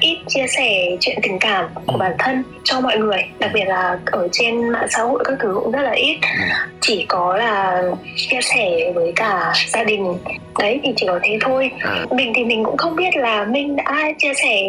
ít 0.00 0.18
chia 0.28 0.46
sẻ 0.56 0.96
chuyện 1.00 1.18
tình 1.22 1.38
cảm 1.38 1.66
của 1.74 1.92
ừ. 1.92 1.96
bản 1.98 2.12
thân 2.18 2.42
cho 2.64 2.80
mọi 2.80 2.98
người 2.98 3.24
đặc 3.38 3.50
biệt 3.54 3.64
là 3.64 3.98
ở 4.06 4.28
trên 4.32 4.68
mạng 4.68 4.86
xã 4.90 5.02
hội 5.02 5.22
các 5.24 5.34
thứ 5.40 5.60
cũng 5.62 5.72
rất 5.72 5.82
là 5.82 5.92
ít 5.92 6.18
ừ. 6.22 6.44
chỉ 6.80 7.04
có 7.08 7.36
là 7.36 7.82
chia 8.16 8.40
sẻ 8.42 8.92
với 8.94 9.12
cả 9.16 9.52
gia 9.68 9.84
đình 9.84 10.14
đấy 10.58 10.80
thì 10.82 10.92
chỉ 10.96 11.06
có 11.06 11.20
thế 11.22 11.38
thôi 11.40 11.70
à. 11.80 12.04
mình 12.10 12.32
thì 12.36 12.44
mình 12.44 12.64
cũng 12.64 12.76
không 12.76 12.96
biết 12.96 13.16
là 13.16 13.44
Minh 13.44 13.76
đã 13.76 14.12
chia 14.18 14.34
sẻ 14.34 14.62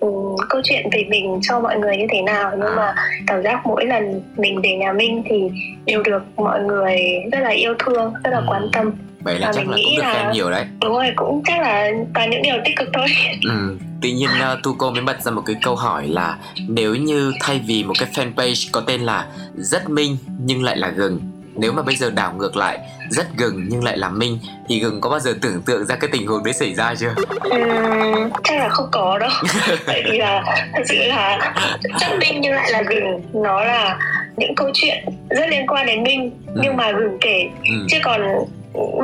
um, 0.00 0.36
câu 0.48 0.60
chuyện 0.64 0.88
về 0.92 1.04
mình 1.10 1.38
cho 1.42 1.60
mọi 1.60 1.78
người 1.78 1.96
như 1.96 2.06
thế 2.12 2.22
nào. 2.22 2.50
Nhưng 2.58 2.76
mà 2.76 2.94
cảm 3.26 3.42
giác 3.42 3.66
mỗi 3.66 3.86
lần 3.86 4.22
mình 4.36 4.60
về 4.62 4.76
nhà 4.76 4.92
Minh 4.92 5.22
thì 5.28 5.50
đều 5.84 6.02
được 6.02 6.22
mọi 6.36 6.62
người 6.62 6.96
rất 7.32 7.40
là 7.40 7.50
yêu 7.50 7.74
thương 7.78 8.12
rất 8.24 8.30
là 8.30 8.38
ừ. 8.38 8.44
quan 8.48 8.68
tâm. 8.72 8.92
Vậy 9.20 9.38
là 9.38 9.52
chắc 9.54 9.68
là 9.68 9.76
cũng 9.76 9.96
được 9.96 10.02
là... 10.02 10.14
khen 10.14 10.32
nhiều 10.32 10.50
đấy. 10.50 10.66
Đúng 10.82 10.92
rồi 10.92 11.12
cũng 11.16 11.42
chắc 11.44 11.60
là 11.60 11.90
toàn 12.14 12.30
những 12.30 12.42
điều 12.42 12.56
tích 12.64 12.76
cực 12.76 12.88
thôi. 12.92 13.06
Ừ 13.44 13.76
tuy 14.02 14.12
nhiên 14.12 14.30
uh, 14.52 14.62
Tuco 14.62 14.90
mới 14.90 15.02
bật 15.02 15.22
ra 15.22 15.30
một 15.30 15.42
cái 15.46 15.56
câu 15.62 15.76
hỏi 15.76 16.08
là 16.08 16.38
nếu 16.68 16.94
như 16.94 17.32
thay 17.40 17.60
vì 17.66 17.84
một 17.84 17.94
cái 17.98 18.08
fanpage 18.14 18.68
có 18.72 18.80
tên 18.80 19.00
là 19.00 19.26
rất 19.54 19.90
minh 19.90 20.16
nhưng 20.38 20.62
lại 20.62 20.76
là 20.76 20.88
gừng 20.88 21.20
nếu 21.60 21.72
mà 21.72 21.82
bây 21.82 21.96
giờ 21.96 22.10
đảo 22.10 22.34
ngược 22.38 22.56
lại 22.56 22.78
rất 23.10 23.26
gừng 23.36 23.66
nhưng 23.68 23.84
lại 23.84 23.98
là 23.98 24.08
minh 24.08 24.38
thì 24.68 24.80
gừng 24.80 25.00
có 25.00 25.10
bao 25.10 25.20
giờ 25.20 25.34
tưởng 25.40 25.62
tượng 25.62 25.86
ra 25.86 25.96
cái 25.96 26.10
tình 26.12 26.26
huống 26.26 26.44
đấy 26.44 26.54
xảy 26.54 26.74
ra 26.74 26.94
chưa 26.94 27.14
uhm, 27.48 28.30
chắc 28.44 28.58
là 28.58 28.68
không 28.68 28.88
có 28.92 29.18
đâu 29.18 29.30
tại 29.86 30.02
vì 30.04 30.18
là 30.18 30.42
thật 30.72 30.82
sự 30.88 30.96
là 30.96 31.54
rất 32.00 32.18
minh 32.20 32.40
nhưng 32.40 32.52
lại 32.52 32.72
là 32.72 32.82
gừng 32.82 33.22
nó 33.32 33.64
là 33.64 33.98
những 34.36 34.54
câu 34.54 34.70
chuyện 34.74 35.04
rất 35.30 35.48
liên 35.50 35.66
quan 35.66 35.86
đến 35.86 36.02
minh 36.02 36.30
ừ. 36.46 36.60
nhưng 36.62 36.76
mà 36.76 36.92
gừng 36.92 37.18
kể 37.20 37.48
ừ. 37.64 37.86
chứ 37.90 37.98
còn 38.02 38.20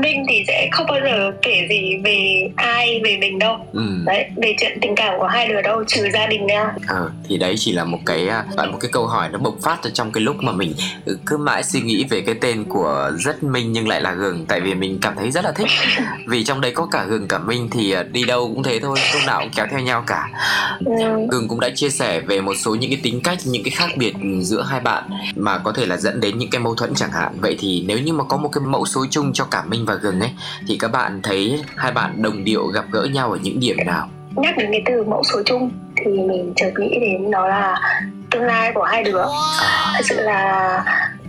Linh 0.02 0.24
thì 0.28 0.44
sẽ 0.46 0.68
không 0.72 0.86
bao 0.86 0.98
giờ 1.04 1.32
kể 1.42 1.66
gì 1.68 1.96
về 2.04 2.50
ai 2.56 3.00
về 3.04 3.16
mình 3.20 3.38
đâu. 3.38 3.56
Ừ. 3.72 3.82
đấy 4.06 4.26
về 4.36 4.54
chuyện 4.60 4.78
tình 4.80 4.94
cảm 4.94 5.14
của 5.18 5.26
hai 5.26 5.48
đứa 5.48 5.62
đâu 5.62 5.84
trừ 5.86 6.08
gia 6.14 6.26
đình 6.26 6.46
ra 6.46 6.72
ờ 6.86 7.10
thì 7.28 7.38
đấy 7.38 7.54
chỉ 7.58 7.72
là 7.72 7.84
một 7.84 7.98
cái 8.06 8.28
à, 8.28 8.44
một 8.56 8.78
cái 8.80 8.90
câu 8.92 9.06
hỏi 9.06 9.28
nó 9.32 9.38
bộc 9.38 9.54
phát 9.62 9.82
ở 9.82 9.90
trong 9.90 10.12
cái 10.12 10.20
lúc 10.20 10.36
mà 10.42 10.52
mình 10.52 10.74
cứ 11.26 11.36
mãi 11.36 11.62
suy 11.62 11.80
nghĩ 11.80 12.04
về 12.10 12.20
cái 12.20 12.34
tên 12.40 12.64
của 12.64 13.10
rất 13.18 13.42
minh 13.42 13.72
nhưng 13.72 13.88
lại 13.88 14.00
là 14.00 14.12
gừng 14.12 14.46
tại 14.48 14.60
vì 14.60 14.74
mình 14.74 14.98
cảm 15.02 15.16
thấy 15.16 15.30
rất 15.30 15.44
là 15.44 15.52
thích. 15.52 15.68
Vì 16.26 16.44
trong 16.44 16.60
đấy 16.60 16.72
có 16.74 16.86
cả 16.86 17.04
gừng 17.04 17.28
cả 17.28 17.38
minh 17.38 17.68
thì 17.72 17.92
à, 17.92 18.02
đi 18.02 18.24
đâu 18.24 18.48
cũng 18.54 18.62
thế 18.62 18.80
thôi 18.80 18.98
lúc 19.14 19.22
nào 19.26 19.40
cũng 19.40 19.50
kéo 19.56 19.66
theo 19.70 19.80
nhau 19.80 20.04
cả. 20.06 20.28
Ừ. 20.84 20.92
gừng 21.30 21.48
cũng 21.48 21.60
đã 21.60 21.70
chia 21.74 21.90
sẻ 21.90 22.20
về 22.20 22.40
một 22.40 22.54
số 22.54 22.74
những 22.74 22.90
cái 22.90 23.00
tính 23.02 23.20
cách 23.20 23.38
những 23.44 23.62
cái 23.64 23.70
khác 23.70 23.90
biệt 23.96 24.14
giữa 24.42 24.62
hai 24.62 24.80
bạn 24.80 25.04
mà 25.36 25.58
có 25.58 25.72
thể 25.72 25.86
là 25.86 25.96
dẫn 25.96 26.20
đến 26.20 26.38
những 26.38 26.50
cái 26.50 26.60
mâu 26.60 26.74
thuẫn 26.74 26.94
chẳng 26.94 27.10
hạn. 27.12 27.32
Vậy 27.40 27.56
thì 27.60 27.84
nếu 27.86 27.98
như 27.98 28.12
mà 28.12 28.24
có 28.24 28.36
một 28.36 28.48
cái 28.52 28.64
mẫu 28.66 28.86
số 28.86 29.06
chung 29.10 29.32
cho 29.32 29.44
cả 29.44 29.55
cả 29.56 29.62
Minh 29.68 29.84
và 29.86 29.94
Gừng 29.94 30.20
ấy 30.20 30.30
thì 30.68 30.76
các 30.80 30.88
bạn 30.92 31.20
thấy 31.22 31.64
hai 31.76 31.92
bạn 31.92 32.22
đồng 32.22 32.44
điệu 32.44 32.66
gặp 32.66 32.84
gỡ 32.90 33.04
nhau 33.12 33.32
ở 33.32 33.38
những 33.42 33.60
điểm 33.60 33.76
nào? 33.86 34.08
Nhắc 34.36 34.58
đến 34.58 34.68
cái 34.72 34.82
từ 34.86 35.04
mẫu 35.04 35.22
số 35.32 35.42
chung 35.44 35.70
thì 35.96 36.10
mình 36.10 36.52
chợt 36.56 36.70
nghĩ 36.78 36.98
đến 37.00 37.30
đó 37.30 37.48
là 37.48 37.80
tương 38.30 38.42
lai 38.42 38.72
của 38.74 38.82
hai 38.82 39.04
đứa. 39.04 39.22
À. 39.22 39.92
Thật 39.94 40.04
sự 40.04 40.20
là 40.20 40.84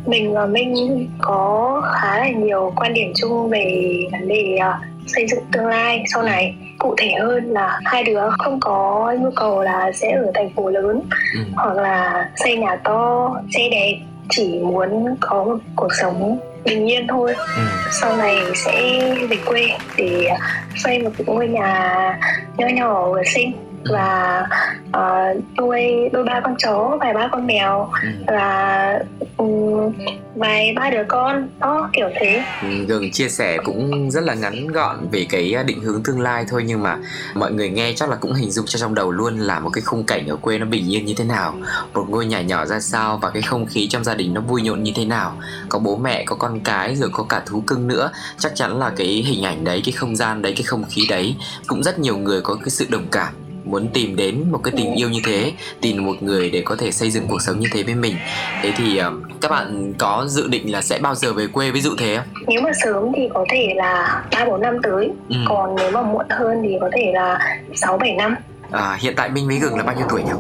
mình 0.05 0.33
và 0.33 0.45
Minh 0.45 1.07
có 1.21 1.81
khá 1.93 2.17
là 2.17 2.29
nhiều 2.29 2.73
quan 2.75 2.93
điểm 2.93 3.13
chung 3.15 3.49
về 3.49 3.97
vấn 4.11 4.27
đề 4.27 4.59
uh, 4.59 5.09
xây 5.09 5.27
dựng 5.27 5.43
tương 5.51 5.67
lai 5.67 6.03
sau 6.13 6.23
này 6.23 6.55
cụ 6.77 6.95
thể 6.97 7.11
hơn 7.21 7.51
là 7.51 7.79
hai 7.85 8.03
đứa 8.03 8.21
không 8.37 8.59
có 8.59 9.13
nhu 9.19 9.29
cầu 9.35 9.61
là 9.61 9.91
sẽ 9.93 10.11
ở 10.11 10.31
thành 10.35 10.49
phố 10.55 10.69
lớn 10.69 11.01
ừ. 11.33 11.39
hoặc 11.55 11.77
là 11.77 12.29
xây 12.35 12.57
nhà 12.57 12.75
to 12.83 13.31
xe 13.55 13.69
đẹp 13.71 13.99
chỉ 14.29 14.59
muốn 14.59 15.15
có 15.19 15.43
một 15.43 15.57
cuộc 15.75 15.93
sống 16.01 16.39
bình 16.67 16.91
yên 16.91 17.07
thôi 17.07 17.33
ừ. 17.37 17.61
sau 18.01 18.17
này 18.17 18.35
sẽ 18.55 19.01
về 19.29 19.37
quê 19.45 19.67
để 19.97 20.29
xây 20.75 20.99
một 20.99 21.09
cái 21.17 21.25
ngôi 21.27 21.47
nhà 21.47 22.19
nhỏ 22.57 22.67
nhỏ 22.67 23.09
vừa 23.11 23.23
xinh 23.35 23.51
và 23.91 24.43
uh, 24.89 25.57
nuôi 25.57 26.09
đôi 26.13 26.23
ba 26.23 26.39
con 26.43 26.55
chó 26.57 26.97
vài 26.99 27.13
ba 27.13 27.27
con 27.31 27.47
mèo. 27.47 27.89
Ừ. 28.03 28.09
và 28.27 28.99
um, 29.37 29.93
vài 30.35 30.73
ba 30.75 30.89
đứa 30.89 31.03
con. 31.07 31.47
Đó 31.59 31.89
kiểu 31.93 32.09
thế. 32.15 32.43
Ừ, 32.61 32.85
gừng 32.87 33.11
chia 33.11 33.29
sẻ 33.29 33.57
cũng 33.63 34.11
rất 34.11 34.23
là 34.23 34.33
ngắn 34.33 34.67
gọn 34.67 35.07
về 35.11 35.25
cái 35.29 35.55
định 35.65 35.81
hướng 35.81 36.03
tương 36.03 36.21
lai 36.21 36.45
thôi 36.49 36.63
nhưng 36.65 36.83
mà 36.83 36.97
mọi 37.33 37.51
người 37.51 37.69
nghe 37.69 37.93
chắc 37.95 38.09
là 38.09 38.15
cũng 38.15 38.33
hình 38.33 38.51
dung 38.51 38.65
cho 38.65 38.79
trong 38.79 38.95
đầu 38.95 39.11
luôn 39.11 39.37
là 39.39 39.59
một 39.59 39.69
cái 39.73 39.81
khung 39.81 40.03
cảnh 40.03 40.27
ở 40.27 40.35
quê 40.35 40.57
nó 40.57 40.65
bình 40.65 40.93
yên 40.93 41.05
như 41.05 41.13
thế 41.17 41.23
nào 41.23 41.55
một 41.93 42.05
ngôi 42.09 42.25
nhà 42.25 42.41
nhỏ 42.41 42.65
ra 42.65 42.79
sao 42.79 43.19
và 43.21 43.29
cái 43.29 43.41
không 43.41 43.65
khí 43.65 43.87
trong 43.87 44.03
gia 44.03 44.15
đình 44.15 44.33
nó 44.33 44.41
vui 44.41 44.61
nhộn 44.61 44.83
như 44.83 44.91
thế 44.95 45.05
nào. 45.05 45.37
Có 45.69 45.79
bố 45.79 45.97
mẹ 45.97 46.23
có 46.25 46.35
con 46.35 46.59
cái 46.59 46.95
rồi 46.95 47.09
có 47.13 47.23
cả 47.29 47.41
thú 47.45 47.63
cưng 47.67 47.87
nữa. 47.87 48.11
Chắc 48.37 48.51
chắn 48.55 48.79
là 48.79 48.91
cái 48.97 49.07
hình 49.07 49.43
ảnh 49.43 49.63
đấy 49.63 49.81
cái 49.85 49.91
không 49.91 50.15
gian 50.15 50.41
đấy 50.41 50.53
cái 50.55 50.63
không 50.63 50.83
khí 50.89 51.01
đấy 51.09 51.35
cũng 51.67 51.83
rất 51.83 51.99
nhiều 51.99 52.17
người 52.17 52.41
có 52.41 52.55
cái 52.55 52.69
sự 52.69 52.85
đồng 52.89 53.07
cảm 53.11 53.46
muốn 53.71 53.87
tìm 53.93 54.15
đến 54.15 54.43
một 54.51 54.59
cái 54.63 54.73
tình 54.77 54.95
yêu 54.95 55.09
như 55.09 55.19
thế 55.25 55.51
tìm 55.81 56.05
một 56.05 56.23
người 56.23 56.49
để 56.49 56.61
có 56.65 56.75
thể 56.75 56.91
xây 56.91 57.11
dựng 57.11 57.27
cuộc 57.27 57.41
sống 57.41 57.59
như 57.59 57.67
thế 57.73 57.83
với 57.83 57.95
mình. 57.95 58.15
Thế 58.61 58.71
thì 58.77 58.99
uh, 58.99 59.13
các 59.41 59.51
bạn 59.51 59.93
có 59.97 60.25
dự 60.27 60.47
định 60.47 60.71
là 60.71 60.81
sẽ 60.81 60.99
bao 60.99 61.15
giờ 61.15 61.33
về 61.33 61.47
quê? 61.47 61.71
Ví 61.71 61.81
dụ 61.81 61.91
thế. 61.97 62.15
Không 62.15 62.25
nếu 62.47 62.61
mà 62.61 62.71
sớm 62.83 63.11
thì 63.15 63.29
có 63.33 63.45
thể 63.49 63.73
là 63.75 64.23
ba 64.31 64.45
bốn 64.45 64.61
năm 64.61 64.77
tới. 64.83 65.11
Ừ. 65.29 65.35
còn 65.47 65.75
nếu 65.75 65.91
mà 65.91 66.01
muộn 66.01 66.25
hơn 66.29 66.57
thì 66.63 66.77
có 66.81 66.89
thể 66.95 67.11
là 67.13 67.57
sáu 67.75 67.97
bảy 67.97 68.13
năm. 68.13 68.35
À, 68.71 68.97
hiện 68.99 69.13
tại 69.17 69.29
minh 69.29 69.47
với 69.47 69.59
gừng 69.59 69.77
là 69.77 69.83
bao 69.83 69.95
nhiêu 69.95 70.05
tuổi 70.09 70.23
nhỉ 70.23 70.31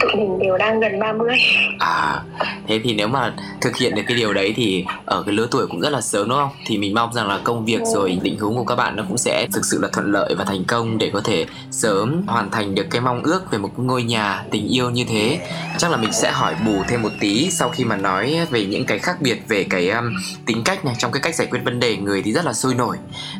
tụi 0.00 0.10
mình 0.16 0.38
đều 0.38 0.58
đang 0.58 0.80
gần 0.80 1.00
30 1.00 1.36
À 1.78 2.22
thế 2.68 2.80
thì 2.84 2.94
nếu 2.94 3.08
mà 3.08 3.34
thực 3.60 3.76
hiện 3.76 3.94
được 3.94 4.02
cái 4.06 4.16
điều 4.16 4.32
đấy 4.32 4.54
thì 4.56 4.84
ở 5.04 5.22
cái 5.22 5.34
lứa 5.34 5.46
tuổi 5.50 5.66
cũng 5.66 5.80
rất 5.80 5.92
là 5.92 6.00
sớm 6.00 6.28
đúng 6.28 6.38
không? 6.38 6.50
Thì 6.66 6.78
mình 6.78 6.94
mong 6.94 7.12
rằng 7.12 7.28
là 7.28 7.40
công 7.44 7.64
việc 7.64 7.80
ừ. 7.80 7.86
rồi 7.94 8.18
định 8.22 8.38
hướng 8.38 8.54
của 8.54 8.64
các 8.64 8.74
bạn 8.74 8.96
nó 8.96 9.04
cũng 9.08 9.18
sẽ 9.18 9.46
thực 9.52 9.64
sự 9.64 9.78
là 9.82 9.88
thuận 9.92 10.12
lợi 10.12 10.34
và 10.38 10.44
thành 10.44 10.64
công 10.64 10.98
để 10.98 11.10
có 11.12 11.20
thể 11.24 11.46
sớm 11.70 12.22
hoàn 12.26 12.50
thành 12.50 12.74
được 12.74 12.86
cái 12.90 13.00
mong 13.00 13.22
ước 13.22 13.50
về 13.50 13.58
một 13.58 13.70
ngôi 13.76 14.02
nhà 14.02 14.44
tình 14.50 14.68
yêu 14.68 14.90
như 14.90 15.04
thế. 15.08 15.40
Chắc 15.78 15.90
là 15.90 15.96
mình 15.96 16.12
sẽ 16.12 16.32
hỏi 16.32 16.54
bù 16.66 16.82
thêm 16.88 17.02
một 17.02 17.12
tí 17.20 17.50
sau 17.50 17.68
khi 17.68 17.84
mà 17.84 17.96
nói 17.96 18.38
về 18.50 18.64
những 18.64 18.84
cái 18.84 18.98
khác 18.98 19.16
biệt 19.20 19.42
về 19.48 19.64
cái 19.64 19.90
um, 19.90 20.12
tính 20.46 20.62
cách 20.64 20.84
này 20.84 20.94
trong 20.98 21.12
cái 21.12 21.22
cách 21.22 21.34
giải 21.34 21.48
quyết 21.50 21.60
vấn 21.64 21.80
đề 21.80 21.96
người 21.96 22.22
thì 22.22 22.32
rất 22.32 22.44
là 22.44 22.52
sôi 22.52 22.74
nổi, 22.74 22.96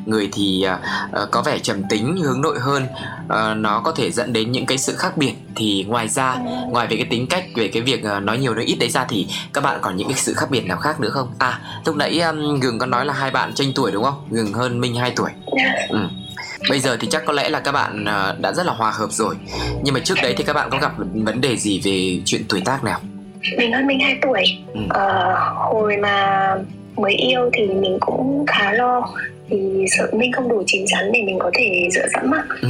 người 0.06 0.28
thì 0.32 0.66
uh, 0.66 1.22
uh, 1.22 1.30
có 1.30 1.42
vẻ 1.42 1.58
trầm 1.58 1.82
tính 1.90 2.16
hướng 2.16 2.40
nội 2.40 2.58
hơn, 2.58 2.86
uh, 3.24 3.56
nó 3.56 3.80
có 3.84 3.92
thể 3.92 4.10
dẫn 4.10 4.32
đến 4.32 4.52
những 4.52 4.66
cái 4.66 4.78
sự 4.78 4.94
khác 4.96 5.16
biệt 5.16 5.34
thì 5.56 5.84
ngoài 5.88 6.08
ra 6.08 6.36
ngoài 6.70 6.86
về 6.86 6.96
cái 6.96 7.06
tính 7.10 7.26
cách 7.26 7.44
về 7.54 7.68
cái 7.68 7.82
việc 7.82 8.02
uh, 8.16 8.22
nói 8.22 8.38
nhiều 8.38 8.54
nói 8.54 8.64
ít 8.64 8.76
đấy 8.80 8.88
ra 8.88 9.06
thì 9.08 9.26
các 9.52 9.64
bạn 9.64 9.78
còn 9.82 9.96
những 9.96 10.08
cái 10.08 10.16
sự 10.16 10.34
khác 10.34 10.46
biệt 10.50 10.66
nào 10.66 10.76
khác 10.76 11.00
nữa 11.00 11.10
không? 11.10 11.28
À 11.38 11.60
lúc 11.86 11.96
nãy 11.96 12.20
um, 12.20 12.60
gừng 12.60 12.78
có 12.78 12.86
nói 12.86 13.06
là 13.06 13.12
hai 13.12 13.30
bạn 13.30 13.54
tranh 13.54 13.72
tuổi 13.74 13.92
đúng 13.92 14.04
không? 14.04 14.28
Gừng 14.30 14.52
hơn 14.52 14.80
minh 14.80 14.94
2 14.94 15.12
tuổi. 15.16 15.30
Ừ. 15.88 15.98
Bây 16.70 16.80
giờ 16.80 16.96
thì 17.00 17.08
chắc 17.10 17.22
có 17.26 17.32
lẽ 17.32 17.48
là 17.48 17.60
các 17.60 17.72
bạn 17.72 18.02
uh, 18.04 18.40
đã 18.40 18.52
rất 18.52 18.66
là 18.66 18.72
hòa 18.72 18.90
hợp 18.90 19.12
rồi. 19.12 19.34
Nhưng 19.82 19.94
mà 19.94 20.00
trước 20.04 20.14
đấy 20.22 20.34
thì 20.36 20.44
các 20.44 20.52
bạn 20.52 20.70
có 20.70 20.78
gặp 20.78 20.92
vấn 21.14 21.40
đề 21.40 21.56
gì 21.56 21.80
về 21.84 22.20
chuyện 22.24 22.42
tuổi 22.48 22.60
tác 22.64 22.84
nào? 22.84 23.00
Mình 23.58 23.72
hơn 23.72 23.86
Minh 23.86 24.00
2 24.00 24.18
tuổi. 24.22 24.44
Ừ. 24.74 24.80
uh, 24.84 25.72
Hồi 25.72 25.96
mà 25.96 26.54
mới 26.96 27.12
yêu 27.12 27.50
thì 27.52 27.66
mình 27.66 27.98
cũng 28.00 28.44
khá 28.46 28.72
lo. 28.72 29.08
Thì 29.50 29.84
sợ 29.98 30.10
Minh 30.12 30.32
không 30.32 30.48
đủ 30.48 30.62
chín 30.66 30.84
chắn 30.86 31.12
để 31.12 31.22
mình 31.26 31.38
có 31.38 31.50
thể 31.54 31.88
dựa 31.92 32.06
dẫm 32.14 32.30
á 32.30 32.44
ừ 32.62 32.68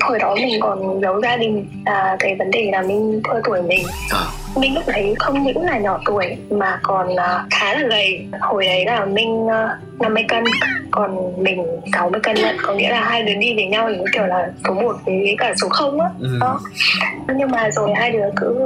hồi 0.00 0.18
đó 0.18 0.34
mình 0.34 0.60
còn 0.60 1.00
giấu 1.02 1.20
gia 1.20 1.36
đình 1.36 1.66
là 1.86 2.16
cái 2.18 2.34
vấn 2.38 2.50
đề 2.50 2.70
là 2.72 2.82
mình 2.82 3.20
thua 3.24 3.40
tuổi 3.44 3.62
mình 3.62 3.86
à. 4.10 4.18
mình 4.56 4.74
lúc 4.74 4.84
đấy 4.86 5.14
không 5.18 5.42
những 5.42 5.62
là 5.62 5.78
nhỏ 5.78 6.00
tuổi 6.04 6.36
mà 6.50 6.80
còn 6.82 7.12
uh, 7.12 7.50
khá 7.50 7.74
là 7.74 7.88
gầy 7.88 8.26
hồi 8.40 8.66
đấy 8.66 8.84
là 8.84 9.04
mình 9.04 9.30
uh, 9.30 10.00
50 10.00 10.24
cân 10.28 10.44
còn 10.90 11.32
mình 11.42 11.66
60 11.92 12.20
cân 12.22 12.34
nhận 12.34 12.56
có 12.62 12.74
nghĩa 12.74 12.90
là 12.90 13.00
hai 13.00 13.22
đứa 13.22 13.34
đi 13.34 13.54
với 13.54 13.66
nhau 13.66 13.88
thì 13.88 14.04
kiểu 14.12 14.26
là 14.26 14.50
số 14.64 14.74
1 14.74 14.96
với 15.04 15.34
cả 15.38 15.54
số 15.60 15.68
0 15.68 16.00
á 16.00 16.08
ừ. 16.20 16.38
đó 16.40 16.60
nhưng 17.36 17.50
mà 17.50 17.70
rồi 17.70 17.90
hai 17.96 18.10
đứa 18.10 18.24
cứ 18.36 18.58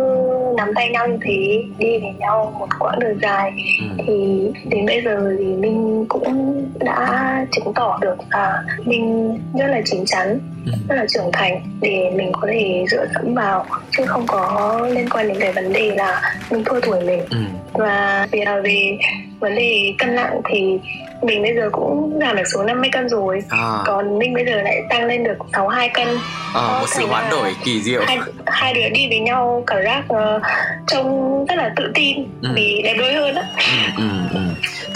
nắm 0.56 0.74
tay 0.74 0.88
nhau 0.88 1.08
như 1.08 1.18
thế 1.22 1.62
đi 1.78 1.98
với 1.98 2.12
nhau 2.18 2.54
một 2.58 2.68
quãng 2.78 2.98
đường 2.98 3.18
dài 3.22 3.52
ừ. 3.80 4.04
thì 4.06 4.50
đến 4.64 4.86
bây 4.86 5.02
giờ 5.04 5.36
thì 5.38 5.44
minh 5.44 6.06
cũng 6.08 6.62
đã 6.78 7.46
chứng 7.52 7.74
tỏ 7.74 7.98
được 8.00 8.16
là 8.30 8.62
minh 8.84 9.38
rất 9.58 9.66
là 9.66 9.80
chín 9.84 10.04
chắn. 10.06 10.38
Rất 10.88 10.94
là 10.94 11.06
trưởng 11.08 11.30
thành 11.32 11.60
để 11.80 12.10
mình 12.14 12.32
có 12.32 12.48
thể 12.50 12.84
dựa 12.90 13.06
dẫm 13.14 13.34
vào 13.34 13.66
chứ 13.96 14.04
không 14.06 14.26
có 14.26 14.80
liên 14.92 15.08
quan 15.08 15.28
đến 15.28 15.36
cái 15.40 15.52
vấn 15.52 15.72
đề 15.72 15.94
là 15.96 16.34
mình 16.50 16.64
thua 16.64 16.80
tuổi 16.80 17.00
mình 17.00 17.20
ừ. 17.30 17.38
và 17.72 18.28
vì 18.32 18.40
là 18.44 18.60
về 18.64 18.98
vấn 19.40 19.54
đề 19.54 19.94
cân 19.98 20.14
nặng 20.14 20.40
thì 20.50 20.78
mình 21.22 21.42
bây 21.42 21.54
giờ 21.54 21.68
cũng 21.72 22.18
giảm 22.20 22.36
được 22.36 22.42
xuống 22.52 22.66
50 22.66 22.90
cân 22.92 23.08
rồi 23.08 23.40
à. 23.48 23.78
còn 23.86 24.18
minh 24.18 24.34
bây 24.34 24.44
giờ 24.44 24.62
lại 24.62 24.82
tăng 24.90 25.04
lên 25.04 25.24
được 25.24 25.36
62 25.52 25.88
cân 25.88 26.08
à, 26.54 26.78
một 26.80 26.86
sự 26.88 27.06
hoán 27.06 27.24
đổi 27.30 27.54
kỳ 27.64 27.82
diệu 27.82 28.02
hai, 28.06 28.18
hai 28.46 28.74
đứa 28.74 28.88
đi 28.88 29.08
với 29.08 29.18
nhau 29.18 29.64
cảm 29.66 29.78
giác 29.84 30.04
uh, 30.12 30.42
trông 30.86 31.44
rất 31.48 31.54
là 31.54 31.72
tự 31.76 31.90
tin 31.94 32.16
ừ. 32.42 32.48
vì 32.54 32.82
đẹp 32.84 32.94
đôi 32.98 33.12
hơn 33.12 33.34
á 33.34 33.42
ừ, 33.96 34.02
ừ, 34.02 34.08
ừ. 34.34 34.40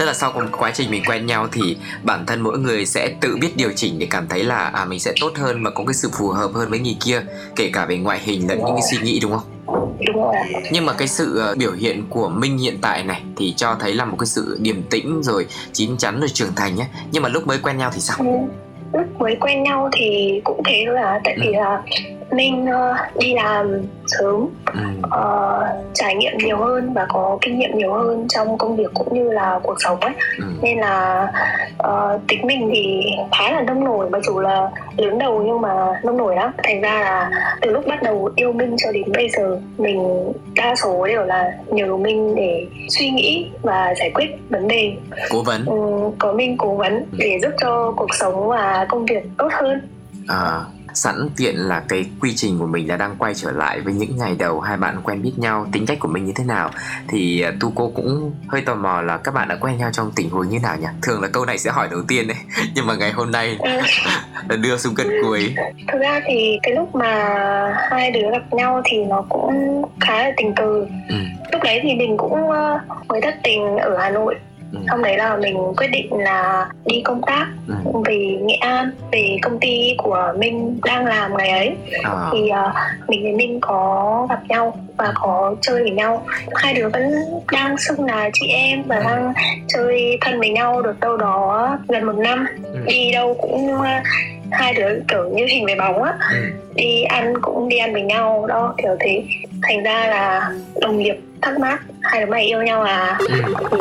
Tức 0.01 0.07
là 0.07 0.15
sau 0.15 0.33
quá 0.59 0.71
trình 0.75 0.91
mình 0.91 1.03
quen 1.07 1.27
nhau 1.27 1.47
thì 1.53 1.77
bản 2.03 2.27
thân 2.27 2.41
mỗi 2.41 2.59
người 2.59 2.87
sẽ 2.87 3.09
tự 3.21 3.37
biết 3.41 3.57
điều 3.57 3.71
chỉnh 3.77 3.99
để 3.99 4.07
cảm 4.11 4.29
thấy 4.29 4.45
là 4.45 4.57
à 4.57 4.85
mình 4.85 5.01
sẽ 5.01 5.13
tốt 5.21 5.33
hơn 5.37 5.65
và 5.65 5.71
có 5.71 5.85
cái 5.85 5.95
sự 5.95 6.11
phù 6.19 6.29
hợp 6.29 6.51
hơn 6.55 6.71
với 6.71 6.79
người 6.79 6.97
kia 7.05 7.23
kể 7.57 7.71
cả 7.73 7.87
về 7.87 7.97
ngoại 7.97 8.21
hình 8.23 8.49
lẫn 8.49 8.59
những 8.59 8.75
cái 8.75 8.83
suy 8.91 8.99
nghĩ 8.99 9.21
đúng 9.21 9.31
không? 9.31 9.43
Đúng 10.07 10.23
rồi. 10.23 10.35
Nhưng 10.73 10.87
mà 10.87 10.93
cái 10.93 11.09
sự 11.09 11.43
uh, 11.51 11.59
biểu 11.59 11.73
hiện 11.73 12.05
của 12.11 12.29
minh 12.29 12.59
hiện 12.59 12.79
tại 12.83 13.05
này 13.05 13.23
thì 13.37 13.55
cho 13.57 13.77
thấy 13.81 13.95
là 13.95 14.05
một 14.05 14.17
cái 14.19 14.27
sự 14.27 14.59
điềm 14.61 14.83
tĩnh 14.83 15.23
rồi 15.23 15.47
chín 15.73 15.97
chắn 15.97 16.21
rồi 16.21 16.29
trưởng 16.29 16.55
thành 16.57 16.77
nhé. 16.77 16.87
Nhưng 17.13 17.23
mà 17.23 17.29
lúc 17.29 17.47
mới 17.47 17.59
quen 17.59 17.79
nhau 17.79 17.91
thì 17.95 18.01
sao? 18.01 18.17
Ừ. 18.19 18.25
lúc 18.99 19.21
mới 19.21 19.37
quen 19.41 19.63
nhau 19.63 19.89
thì 19.93 20.41
cũng 20.45 20.63
thế 20.65 20.85
thôi 20.87 20.97
à. 20.97 21.21
Tại 21.25 21.35
ừ. 21.35 21.43
vì 21.47 21.53
là 21.53 21.83
Minh 22.33 22.64
uh, 22.64 23.16
đi 23.19 23.35
làm 23.35 23.83
sớm 24.07 24.49
ừ. 24.73 24.81
uh, 25.07 25.95
trải 25.95 26.14
nghiệm 26.14 26.38
nhiều 26.38 26.57
hơn 26.57 26.93
và 26.93 27.07
có 27.09 27.38
kinh 27.40 27.59
nghiệm 27.59 27.79
nhiều 27.79 27.93
hơn 27.93 28.27
trong 28.29 28.59
công 28.59 28.77
việc 28.77 28.95
cũng 28.95 29.14
như 29.14 29.31
là 29.33 29.61
cuộc 29.62 29.77
sống 29.79 30.01
ấy 30.01 30.12
ừ. 30.38 30.45
nên 30.62 30.79
là 30.79 31.27
uh, 31.88 32.21
tính 32.29 32.40
mình 32.47 32.71
thì 32.73 33.03
khá 33.33 33.51
là 33.51 33.62
nông 33.62 33.85
nổi 33.85 34.11
mặc 34.11 34.23
dù 34.25 34.40
là 34.40 34.71
lớn 34.97 35.19
đầu 35.19 35.43
nhưng 35.47 35.61
mà 35.61 36.01
nông 36.05 36.16
nổi 36.16 36.37
lắm 36.37 36.53
thành 36.62 36.81
ra 36.81 37.01
là 37.01 37.31
từ 37.61 37.71
lúc 37.71 37.87
bắt 37.87 38.03
đầu 38.03 38.31
yêu 38.37 38.53
Minh 38.53 38.77
cho 38.79 38.93
đến 38.93 39.12
bây 39.14 39.29
giờ 39.29 39.61
mình 39.79 40.33
đa 40.55 40.75
số 40.75 41.07
đều 41.07 41.25
là 41.25 41.53
nhờ 41.66 41.97
Minh 41.97 42.35
để 42.35 42.66
suy 42.88 43.11
nghĩ 43.11 43.51
và 43.62 43.95
giải 43.99 44.11
quyết 44.14 44.27
vấn 44.51 44.69
đề 44.69 44.93
cố 45.31 45.43
vấn 45.43 45.64
ừ, 45.66 46.11
có 46.19 46.33
Minh 46.33 46.57
cố 46.59 46.75
vấn 46.75 46.95
ừ. 46.95 47.19
để 47.19 47.38
giúp 47.43 47.53
cho 47.61 47.93
cuộc 47.97 48.14
sống 48.14 48.49
và 48.49 48.87
công 48.88 49.07
việc 49.07 49.23
tốt 49.38 49.49
hơn 49.53 49.81
à 50.29 50.61
sẵn 50.94 51.29
tiện 51.37 51.57
là 51.57 51.83
cái 51.88 52.05
quy 52.20 52.33
trình 52.37 52.59
của 52.59 52.66
mình 52.66 52.88
là 52.88 52.96
đang 52.96 53.16
quay 53.18 53.35
trở 53.35 53.50
lại 53.50 53.81
với 53.81 53.92
những 53.92 54.16
ngày 54.16 54.37
đầu 54.38 54.61
hai 54.61 54.76
bạn 54.76 55.00
quen 55.03 55.22
biết 55.22 55.33
nhau 55.37 55.66
tính 55.72 55.87
cách 55.87 55.98
của 56.00 56.09
mình 56.09 56.24
như 56.24 56.33
thế 56.37 56.44
nào. 56.44 56.70
Thì 57.09 57.42
à, 57.42 57.53
tu 57.61 57.72
cô 57.74 57.92
cũng 57.94 58.33
hơi 58.48 58.61
tò 58.61 58.74
mò 58.74 59.03
là 59.03 59.16
các 59.16 59.35
bạn 59.35 59.48
đã 59.48 59.57
quen 59.61 59.79
nhau 59.79 59.90
trong 59.92 60.12
tình 60.16 60.31
huống 60.31 60.48
như 60.48 60.59
nào 60.62 60.76
nhỉ? 60.76 60.87
Thường 61.03 61.22
là 61.22 61.29
câu 61.29 61.44
này 61.44 61.59
sẽ 61.59 61.70
hỏi 61.70 61.88
đầu 61.90 62.00
tiên 62.09 62.29
đấy 62.29 62.37
nhưng 62.74 62.87
mà 62.87 62.94
ngày 62.94 63.12
hôm 63.12 63.31
nay 63.31 63.59
là 64.48 64.57
đưa 64.57 64.76
xuống 64.76 64.94
cân 64.94 65.07
cuối. 65.22 65.55
Thực 65.92 65.98
ra 66.00 66.20
thì 66.26 66.59
cái 66.62 66.74
lúc 66.74 66.94
mà 66.94 67.14
hai 67.90 68.11
đứa 68.11 68.31
gặp 68.31 68.53
nhau 68.53 68.83
thì 68.85 69.05
nó 69.05 69.24
cũng 69.29 69.83
khá 70.00 70.22
là 70.22 70.33
tình 70.37 70.55
cờ. 70.55 70.87
Ừ. 71.09 71.16
lúc 71.53 71.62
đấy 71.62 71.81
thì 71.83 71.94
mình 71.94 72.16
cũng 72.16 72.50
ờ, 72.50 72.79
mới 73.09 73.20
thất 73.20 73.35
tình 73.42 73.76
ở 73.76 73.98
hà 73.98 74.11
nội 74.11 74.35
ừ. 74.72 74.78
xong 74.88 75.02
đấy 75.02 75.16
là 75.16 75.37
mình 75.37 75.56
quyết 75.76 75.87
định 75.92 76.18
là 76.18 76.68
đi 76.87 77.02
công 77.04 77.22
tác 77.26 77.46
ừ. 77.68 77.74
về 78.04 78.38
nghệ 78.42 78.54
an 78.54 78.90
về 79.12 79.37
công 79.42 79.59
ty 79.61 79.94
của 79.98 80.33
minh 80.38 80.80
đang 80.85 81.06
làm 81.06 81.37
ngày 81.37 81.50
ấy 81.50 81.76
à. 82.02 82.28
thì 82.33 82.38
uh, 82.38 82.74
mình 83.09 83.22
với 83.22 83.33
minh 83.33 83.59
có 83.61 84.26
gặp 84.30 84.40
nhau 84.48 84.76
và 84.96 85.12
có 85.14 85.54
chơi 85.61 85.83
với 85.83 85.90
nhau 85.90 86.26
hai 86.54 86.74
đứa 86.74 86.88
vẫn 86.88 87.12
đang 87.52 87.78
xưng 87.78 88.04
là 88.04 88.30
chị 88.33 88.46
em 88.48 88.83
và 88.83 88.96
ừ. 88.96 89.02
đang 89.04 89.33
chơi 89.68 90.18
thân 90.20 90.38
với 90.38 90.50
nhau 90.50 90.83
được 90.83 91.00
đâu 91.00 91.16
đó 91.16 91.78
gần 91.88 92.06
một 92.06 92.16
năm 92.16 92.46
ừ. 92.62 92.80
đi 92.87 93.12
đâu 93.12 93.37
cũng 93.40 93.72
uh, 93.72 93.85
hai 94.50 94.74
đứa 94.74 94.88
kiểu 95.09 95.28
như 95.28 95.46
hình 95.46 95.64
với 95.64 95.74
bóng 95.74 96.02
á 96.02 96.14
ừ. 96.33 96.38
đi 96.74 97.02
ăn 97.02 97.35
cũng 97.42 97.68
đi 97.68 97.76
ăn 97.78 97.92
với 97.92 98.02
nhau 98.02 98.46
đó 98.48 98.74
kiểu 98.83 98.96
thế 99.00 99.22
thành 99.62 99.83
ra 99.83 100.06
là 100.06 100.50
đồng 100.80 100.98
nghiệp 100.98 101.16
thắc 101.42 101.59
mắc 101.61 101.81
hai 102.03 102.20
đứa 102.20 102.31
mày 102.31 102.44
yêu 102.44 102.62
nhau 102.62 102.83
à? 102.83 103.18
Ừ. 103.18 103.26
thì 103.70 103.79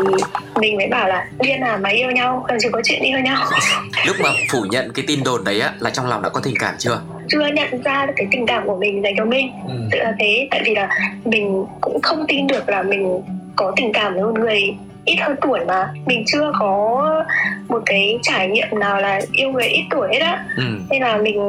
mình 0.60 0.78
mới 0.78 0.88
bảo 0.88 1.08
là 1.08 1.28
điên 1.40 1.62
à 1.62 1.78
mày 1.78 1.94
yêu 1.94 2.12
nhau 2.12 2.46
cần 2.48 2.58
chỉ 2.62 2.68
có 2.72 2.82
chuyện 2.84 3.02
yêu 3.04 3.20
nhau. 3.20 3.46
Lúc 4.06 4.16
mà 4.24 4.30
phủ 4.52 4.66
nhận 4.70 4.92
cái 4.94 5.06
tin 5.08 5.24
đồn 5.24 5.44
đấy 5.44 5.60
á 5.60 5.74
là 5.80 5.90
trong 5.90 6.08
lòng 6.08 6.22
đã 6.22 6.30
có 6.30 6.42
tình 6.44 6.56
cảm 6.60 6.76
chưa? 6.78 7.02
Chưa 7.28 7.46
nhận 7.48 7.84
ra 7.84 8.06
được 8.06 8.14
cái 8.16 8.28
tình 8.32 8.46
cảm 8.46 8.68
của 8.68 8.76
mình 8.78 9.04
dành 9.04 9.14
cho 9.18 9.26
mình. 9.26 9.52
Ừ. 9.68 9.74
tự 9.92 9.98
là 10.00 10.14
thế 10.20 10.48
tại 10.52 10.62
vì 10.66 10.76
là 10.76 10.90
mình 11.26 11.66
cũng 11.82 12.02
không 12.02 12.26
tin 12.28 12.48
được 12.48 12.70
là 12.70 12.84
mình 12.84 13.22
có 13.56 13.74
tình 13.76 13.94
cảm 13.94 14.14
với 14.14 14.24
một 14.24 14.40
người 14.40 14.76
ít 15.06 15.16
hơn 15.22 15.36
tuổi 15.42 15.60
mà. 15.68 15.88
Mình 16.06 16.24
chưa 16.28 16.52
có 16.60 17.26
một 17.68 17.82
cái 17.86 18.20
trải 18.22 18.48
nghiệm 18.48 18.68
nào 18.80 19.02
là 19.02 19.22
yêu 19.32 19.52
người 19.52 19.68
ít 19.68 19.84
tuổi 19.90 20.08
hết 20.12 20.20
á. 20.20 20.46
Ừ. 20.58 20.64
nên 20.90 21.02
là 21.02 21.18
mình 21.18 21.40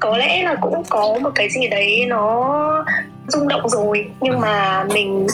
có 0.00 0.16
lẽ 0.18 0.42
là 0.42 0.54
cũng 0.60 0.82
có 0.88 1.18
một 1.22 1.30
cái 1.34 1.48
gì 1.50 1.68
đấy 1.68 2.04
nó 2.08 2.84
rung 3.28 3.48
động 3.48 3.68
rồi. 3.68 4.06
Nhưng 4.20 4.40
mà 4.40 4.84
mình 4.94 5.26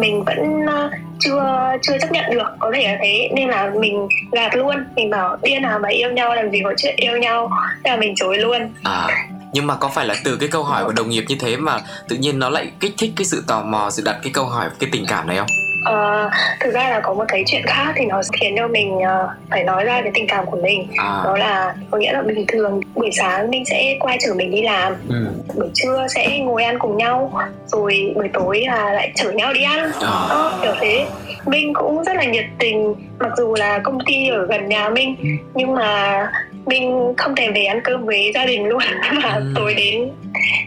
mình 0.00 0.24
vẫn 0.24 0.66
ờ, 0.66 0.90
chưa 1.20 1.70
chưa 1.82 1.98
chấp 1.98 2.12
nhận 2.12 2.30
được, 2.30 2.48
có 2.58 2.70
thể 2.74 2.82
là 2.88 2.98
thế. 3.02 3.30
Nên 3.34 3.48
là 3.48 3.70
mình 3.80 4.08
gạt 4.32 4.56
luôn. 4.56 4.76
Mình 4.96 5.10
bảo, 5.10 5.36
điên 5.42 5.62
nào 5.62 5.78
mà 5.78 5.88
yêu 5.88 6.10
nhau, 6.10 6.34
làm 6.34 6.50
gì 6.50 6.60
có 6.64 6.74
chuyện 6.76 6.94
yêu 6.96 7.16
nhau. 7.16 7.50
Thế 7.84 7.90
là 7.90 7.96
mình 7.96 8.14
chối 8.16 8.38
luôn. 8.38 8.72
À 8.82 9.08
nhưng 9.54 9.66
mà 9.66 9.74
có 9.74 9.88
phải 9.88 10.06
là 10.06 10.14
từ 10.24 10.36
cái 10.36 10.48
câu 10.48 10.62
hỏi 10.62 10.84
của 10.84 10.92
đồng 10.92 11.08
nghiệp 11.08 11.24
như 11.28 11.36
thế 11.40 11.56
mà 11.56 11.80
tự 12.08 12.16
nhiên 12.16 12.38
nó 12.38 12.48
lại 12.48 12.70
kích 12.80 12.94
thích 12.98 13.12
cái 13.16 13.24
sự 13.24 13.44
tò 13.46 13.62
mò, 13.62 13.90
sự 13.90 14.02
đặt 14.04 14.16
cái 14.22 14.32
câu 14.32 14.44
hỏi, 14.44 14.68
cái 14.78 14.90
tình 14.92 15.04
cảm 15.08 15.26
này 15.26 15.36
không? 15.36 15.46
Uh, 15.90 16.32
thực 16.60 16.74
ra 16.74 16.90
là 16.90 17.00
có 17.00 17.14
một 17.14 17.24
cái 17.28 17.44
chuyện 17.46 17.62
khác 17.66 17.92
thì 17.96 18.04
nó 18.06 18.22
khiến 18.32 18.54
cho 18.58 18.68
mình 18.68 18.96
uh, 18.96 19.30
phải 19.50 19.64
nói 19.64 19.84
ra 19.84 20.02
cái 20.02 20.10
tình 20.14 20.26
cảm 20.28 20.46
của 20.46 20.58
mình 20.62 20.86
à. 20.96 21.22
đó 21.24 21.36
là 21.36 21.74
có 21.90 21.98
nghĩa 21.98 22.12
là 22.12 22.22
bình 22.22 22.44
thường 22.48 22.80
buổi 22.94 23.10
sáng 23.12 23.50
mình 23.50 23.64
sẽ 23.64 23.96
quay 24.00 24.18
chở 24.20 24.34
mình 24.34 24.50
đi 24.50 24.62
làm 24.62 24.94
ừ. 25.08 25.26
buổi 25.54 25.68
trưa 25.74 26.06
sẽ 26.08 26.38
ngồi 26.38 26.64
ăn 26.64 26.78
cùng 26.78 26.96
nhau 26.96 27.32
rồi 27.66 28.12
buổi 28.14 28.28
tối 28.32 28.64
là 28.66 28.92
lại 28.92 29.12
chở 29.14 29.30
nhau 29.30 29.52
đi 29.52 29.62
ăn 29.62 29.78
à. 29.78 30.26
đó, 30.30 30.58
kiểu 30.62 30.72
thế 30.80 31.06
minh 31.46 31.72
cũng 31.74 32.04
rất 32.04 32.16
là 32.16 32.24
nhiệt 32.24 32.46
tình 32.58 32.94
mặc 33.18 33.30
dù 33.36 33.54
là 33.54 33.78
công 33.78 33.98
ty 34.06 34.28
ở 34.28 34.46
gần 34.46 34.68
nhà 34.68 34.88
minh 34.88 35.16
ừ. 35.22 35.28
nhưng 35.54 35.74
mà 35.74 36.28
minh 36.66 37.14
không 37.16 37.36
thèm 37.36 37.52
về 37.52 37.64
ăn 37.64 37.80
cơm 37.84 38.06
với 38.06 38.32
gia 38.34 38.44
đình 38.46 38.66
luôn 38.66 38.82
mà 39.22 39.34
ừ. 39.34 39.52
tối 39.54 39.74
đến 39.74 40.10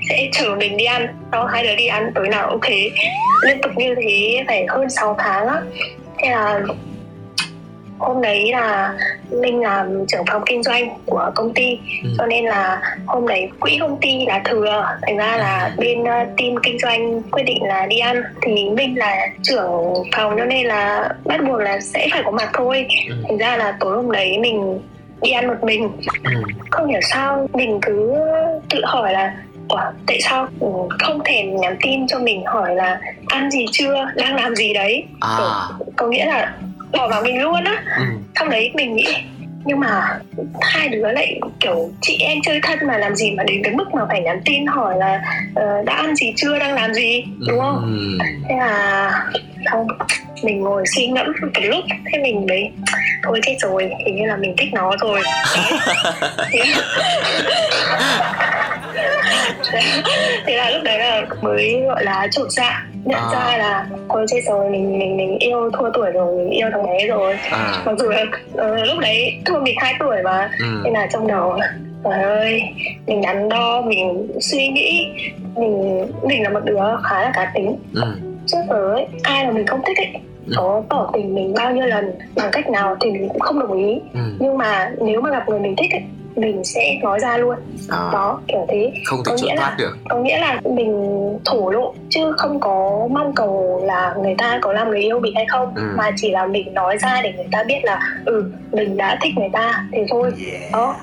sẽ 0.09 0.29
chở 0.31 0.55
mình 0.55 0.77
đi 0.77 0.85
ăn 0.85 1.07
sau 1.31 1.45
hai 1.45 1.63
đứa 1.63 1.75
đi 1.75 1.87
ăn 1.87 2.11
tối 2.15 2.29
nào 2.29 2.49
ok 2.49 2.69
liên 3.43 3.61
tục 3.61 3.71
như 3.75 3.95
thế 3.95 4.43
phải 4.47 4.65
hơn 4.69 4.89
6 4.89 5.15
tháng 5.19 5.47
á 5.47 5.61
thế 6.17 6.29
là 6.29 6.61
hôm 7.99 8.21
đấy 8.21 8.51
là 8.51 8.93
Minh 9.31 9.61
làm 9.61 10.05
trưởng 10.07 10.25
phòng 10.31 10.41
kinh 10.45 10.63
doanh 10.63 10.89
của 11.05 11.31
công 11.35 11.53
ty 11.53 11.79
ừ. 12.03 12.09
cho 12.17 12.25
nên 12.25 12.45
là 12.45 12.81
hôm 13.05 13.27
đấy 13.27 13.49
quỹ 13.59 13.77
công 13.79 13.97
ty 14.01 14.25
là 14.25 14.41
thừa 14.45 14.85
thành 15.01 15.17
ra 15.17 15.37
là 15.37 15.73
ừ. 15.77 15.81
bên 15.81 16.01
uh, 16.01 16.37
team 16.37 16.55
kinh 16.63 16.79
doanh 16.79 17.21
quyết 17.21 17.43
định 17.43 17.63
là 17.63 17.85
đi 17.85 17.99
ăn 17.99 18.23
thì 18.41 18.69
Minh 18.69 18.97
là 18.97 19.27
trưởng 19.43 19.93
phòng 20.15 20.35
cho 20.37 20.45
nên 20.45 20.67
là 20.67 21.09
bắt 21.25 21.39
buộc 21.47 21.59
là 21.59 21.79
sẽ 21.79 22.07
phải 22.11 22.21
có 22.25 22.31
mặt 22.31 22.49
thôi 22.53 22.85
ừ. 23.09 23.15
thành 23.27 23.37
ra 23.37 23.57
là 23.57 23.77
tối 23.79 23.95
hôm 23.95 24.11
đấy 24.11 24.37
mình 24.39 24.79
đi 25.21 25.31
ăn 25.31 25.47
một 25.47 25.63
mình 25.63 25.89
ừ. 26.23 26.31
không 26.71 26.87
hiểu 26.87 27.01
sao 27.01 27.47
mình 27.53 27.79
cứ 27.81 28.13
tự 28.69 28.81
hỏi 28.85 29.13
là 29.13 29.33
Ủa, 29.69 29.81
tại 30.07 30.21
sao 30.21 30.47
không 30.99 31.21
thèm 31.25 31.55
nhắn 31.55 31.77
tin 31.81 32.07
cho 32.07 32.19
mình 32.19 32.45
hỏi 32.45 32.75
là 32.75 32.99
ăn 33.27 33.51
gì 33.51 33.65
chưa 33.71 34.05
đang 34.15 34.35
làm 34.35 34.55
gì 34.55 34.73
đấy 34.73 35.03
à. 35.19 35.35
có, 35.37 35.69
có 35.95 36.07
nghĩa 36.07 36.25
là 36.25 36.53
bỏ 36.91 37.07
vào 37.07 37.21
mình 37.23 37.41
luôn 37.41 37.63
á 37.63 37.83
ừ. 37.97 38.03
xong 38.35 38.49
đấy 38.49 38.71
mình 38.75 38.95
nghĩ 38.95 39.15
nhưng 39.65 39.79
mà 39.79 40.19
hai 40.61 40.89
đứa 40.89 41.11
lại 41.11 41.39
kiểu 41.59 41.89
chị 42.01 42.17
em 42.19 42.37
chơi 42.43 42.59
thân 42.63 42.79
mà 42.87 42.97
làm 42.97 43.15
gì 43.15 43.31
mà 43.31 43.43
đến 43.43 43.61
cái 43.63 43.73
mức 43.73 43.93
mà 43.93 44.05
phải 44.09 44.21
nhắn 44.21 44.41
tin 44.45 44.65
hỏi 44.65 44.97
là 44.97 45.21
uh, 45.51 45.85
đã 45.85 45.93
ăn 45.93 46.15
gì 46.15 46.33
chưa 46.35 46.59
đang 46.59 46.73
làm 46.75 46.93
gì 46.93 47.23
đúng 47.47 47.59
không 47.59 47.81
ừ. 47.81 48.25
thế 48.49 48.55
là 48.55 49.11
không 49.71 49.87
mình 50.43 50.61
ngồi 50.61 50.83
suy 50.95 51.07
ngẫm 51.07 51.25
một 51.41 51.47
lúc 51.63 51.85
thế 52.11 52.19
mình 52.19 52.45
mới 52.49 52.71
thôi 53.23 53.39
chết 53.43 53.55
rồi 53.59 53.89
hình 54.05 54.15
như 54.15 54.25
là 54.25 54.37
mình 54.37 54.55
thích 54.57 54.69
nó 54.73 54.91
rồi 55.01 55.21
thế 60.45 60.55
là 60.55 60.69
lúc 60.69 60.83
đấy 60.83 60.99
là 60.99 61.25
mới 61.41 61.81
gọi 61.87 62.03
là 62.03 62.27
chột 62.31 62.51
dạ 62.51 62.85
nhận 63.05 63.19
à. 63.19 63.29
ra 63.33 63.57
là 63.57 63.85
thôi 64.09 64.25
chết 64.29 64.41
rồi 64.47 64.69
mình 64.69 64.99
mình 64.99 65.17
mình 65.17 65.37
yêu 65.39 65.71
thua 65.73 65.89
tuổi 65.93 66.11
rồi 66.11 66.37
mình 66.37 66.49
yêu 66.49 66.67
thằng 66.71 66.83
bé 66.83 67.07
rồi 67.07 67.33
à. 67.51 67.81
mặc 67.85 67.95
dù 67.99 68.09
là 68.09 68.21
uh, 68.21 68.87
lúc 68.87 68.99
đấy 68.99 69.41
thua 69.45 69.59
mình 69.59 69.75
hai 69.77 69.93
tuổi 69.99 70.17
mà 70.23 70.49
ừ. 70.59 70.81
nên 70.83 70.93
là 70.93 71.07
trong 71.13 71.27
đầu 71.27 71.59
trời 72.03 72.23
ơi 72.23 72.61
mình 73.05 73.21
đắn 73.21 73.49
đo 73.49 73.81
mình 73.81 74.27
suy 74.39 74.67
nghĩ 74.67 75.07
mình 75.55 76.05
mình 76.23 76.43
là 76.43 76.49
một 76.49 76.61
đứa 76.65 76.81
khá 77.03 77.21
là 77.21 77.31
cá 77.33 77.51
tính 77.55 77.75
ừ. 77.93 78.26
Trước 78.47 78.57
giờ 78.69 78.93
ấy 78.93 79.07
ai 79.23 79.45
mà 79.45 79.51
mình 79.51 79.67
không 79.67 79.81
thích 79.85 79.97
ấy 79.97 80.21
ừ. 80.47 80.53
có 80.57 80.83
tỏ 80.89 81.09
tình 81.13 81.35
mình 81.35 81.53
bao 81.57 81.71
nhiêu 81.71 81.85
lần 81.85 82.11
bằng 82.35 82.49
cách 82.51 82.69
nào 82.69 82.95
thì 82.99 83.11
mình 83.11 83.29
cũng 83.29 83.39
không 83.39 83.59
đồng 83.59 83.77
ý 83.77 83.99
ừ. 84.13 84.19
nhưng 84.39 84.57
mà 84.57 84.91
nếu 85.01 85.21
mà 85.21 85.31
gặp 85.31 85.49
người 85.49 85.59
mình 85.59 85.75
thích 85.77 85.91
ấy 85.91 86.03
mình 86.35 86.63
sẽ 86.63 86.99
nói 87.03 87.19
ra 87.19 87.37
luôn 87.37 87.55
à. 87.89 88.09
đó 88.13 88.41
kiểu 88.47 88.65
thế 88.69 88.91
không 89.05 89.19
thể 89.25 89.33
trốn 89.37 89.49
thoát 89.57 89.75
được 89.77 89.97
có 90.09 90.17
nghĩa 90.17 90.37
là 90.37 90.61
mình 90.63 90.93
thổ 91.45 91.69
lộ 91.69 91.93
chứ 92.09 92.31
không 92.37 92.59
có 92.59 93.07
mong 93.11 93.33
cầu 93.35 93.81
là 93.85 94.15
người 94.21 94.35
ta 94.37 94.59
có 94.61 94.73
làm 94.73 94.89
người 94.89 95.01
yêu 95.01 95.19
mình 95.19 95.35
hay 95.35 95.45
không 95.49 95.73
ừ. 95.75 95.93
mà 95.97 96.11
chỉ 96.15 96.31
là 96.31 96.45
mình 96.45 96.73
nói 96.73 96.97
ra 96.97 97.21
để 97.23 97.33
người 97.33 97.47
ta 97.51 97.63
biết 97.63 97.79
là 97.83 97.99
ừ 98.25 98.51
mình 98.71 98.97
đã 98.97 99.19
thích 99.21 99.33
người 99.37 99.49
ta 99.53 99.85
thế 99.91 100.05
thôi 100.09 100.31
yeah. 100.51 100.71
đó 100.73 100.95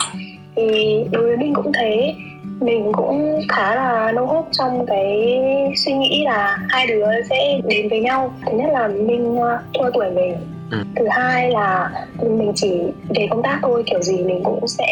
thì 0.57 0.97
đối 1.11 1.23
với 1.23 1.37
mình 1.37 1.55
cũng 1.55 1.73
thế 1.73 2.15
mình 2.65 2.93
cũng 2.93 3.41
khá 3.49 3.75
là 3.75 4.13
nô 4.13 4.25
hốt 4.25 4.47
trong 4.53 4.87
cái 4.87 5.33
suy 5.77 5.93
nghĩ 5.93 6.25
là 6.25 6.59
hai 6.69 6.87
đứa 6.87 7.07
sẽ 7.31 7.61
đến 7.65 7.89
với 7.89 8.01
nhau 8.01 8.33
thứ 8.47 8.53
nhất 8.59 8.71
là 8.73 8.89
minh 8.89 9.39
uh, 9.39 9.47
thua 9.75 9.91
tuổi 9.95 10.11
mình 10.11 10.35
ừ. 10.71 10.79
thứ 10.97 11.07
hai 11.11 11.51
là 11.51 11.91
mình 12.23 12.53
chỉ 12.55 12.81
về 13.09 13.27
công 13.31 13.43
tác 13.43 13.59
thôi 13.63 13.83
kiểu 13.87 14.03
gì 14.03 14.23
mình 14.23 14.41
cũng 14.45 14.69
sẽ 14.69 14.87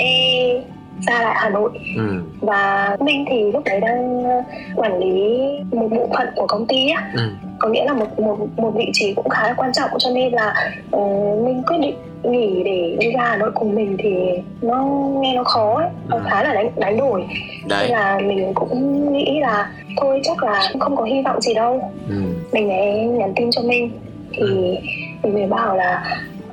ra 1.06 1.22
lại 1.22 1.34
Hà 1.38 1.48
Nội 1.48 1.70
ừ. 1.96 2.22
và 2.40 2.96
Minh 3.00 3.24
thì 3.30 3.52
lúc 3.52 3.64
đấy 3.64 3.80
đang 3.80 4.18
uh, 4.18 4.44
quản 4.76 4.98
lý 4.98 5.40
một 5.72 5.88
bộ 5.90 6.08
phận 6.16 6.28
của 6.36 6.46
công 6.46 6.66
ty 6.66 6.88
á 6.88 7.10
ừ. 7.16 7.22
có 7.58 7.68
nghĩa 7.68 7.84
là 7.84 7.92
một 7.92 8.20
một 8.20 8.38
một 8.56 8.70
vị 8.74 8.90
trí 8.92 9.14
cũng 9.14 9.28
khá 9.28 9.42
là 9.42 9.54
quan 9.56 9.72
trọng 9.72 9.90
cho 9.98 10.10
nên 10.10 10.32
là 10.32 10.72
uh, 10.96 11.44
Minh 11.44 11.62
quyết 11.66 11.78
định 11.80 11.96
nghỉ 12.22 12.62
để 12.64 12.96
đi 13.00 13.12
ra 13.12 13.22
Hà 13.22 13.36
Nội 13.36 13.50
cùng 13.54 13.74
mình 13.74 13.96
thì 13.98 14.14
nó 14.62 14.84
nghe 15.20 15.34
nó 15.34 15.44
khó 15.44 15.74
ấy 15.74 15.88
nó 16.08 16.16
ừ. 16.16 16.22
khá 16.30 16.42
là 16.42 16.54
đánh 16.54 16.70
đánh 16.76 16.96
đổi 16.96 17.24
Đấy. 17.68 17.82
nên 17.82 17.90
là 17.90 18.18
mình 18.18 18.54
cũng 18.54 19.12
nghĩ 19.12 19.40
là 19.40 19.72
thôi 19.96 20.20
chắc 20.24 20.42
là 20.42 20.70
không 20.80 20.96
có 20.96 21.04
hy 21.04 21.22
vọng 21.22 21.40
gì 21.40 21.54
đâu 21.54 21.90
ừ. 22.08 22.14
mình 22.52 22.70
ấy 22.70 23.04
nhắn 23.04 23.32
tin 23.36 23.50
cho 23.50 23.62
mình 23.62 23.90
thì 24.32 24.42
ừ. 24.42 24.76
mình 25.22 25.34
mới 25.34 25.46
bảo 25.46 25.76
là 25.76 26.04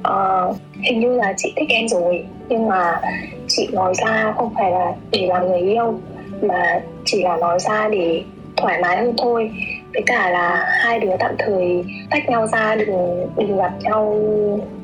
uh, 0.08 0.56
hình 0.82 1.00
như 1.00 1.16
là 1.16 1.34
chị 1.38 1.54
thích 1.56 1.70
em 1.70 1.88
rồi 1.88 2.26
nhưng 2.50 2.68
mà 2.68 3.02
chị 3.48 3.68
nói 3.72 3.94
ra 3.96 4.34
không 4.38 4.54
phải 4.56 4.72
là 4.72 4.94
để 5.12 5.28
làm 5.28 5.48
người 5.48 5.60
yêu 5.60 6.00
mà 6.42 6.82
chỉ 7.06 7.24
là 7.24 7.38
nói 7.38 7.60
ra 7.60 7.90
để 7.92 8.24
thoải 8.58 8.82
mái 8.82 8.98
hơn 8.98 9.14
thôi 9.18 9.52
với 9.94 10.04
cả 10.06 10.30
là 10.30 10.66
hai 10.84 11.00
đứa 11.00 11.12
tạm 11.20 11.36
thời 11.40 11.86
tách 12.10 12.30
nhau 12.30 12.48
ra 12.48 12.76
đừng 12.76 13.28
đừng 13.38 13.58
gặp 13.58 13.72
nhau 13.82 14.20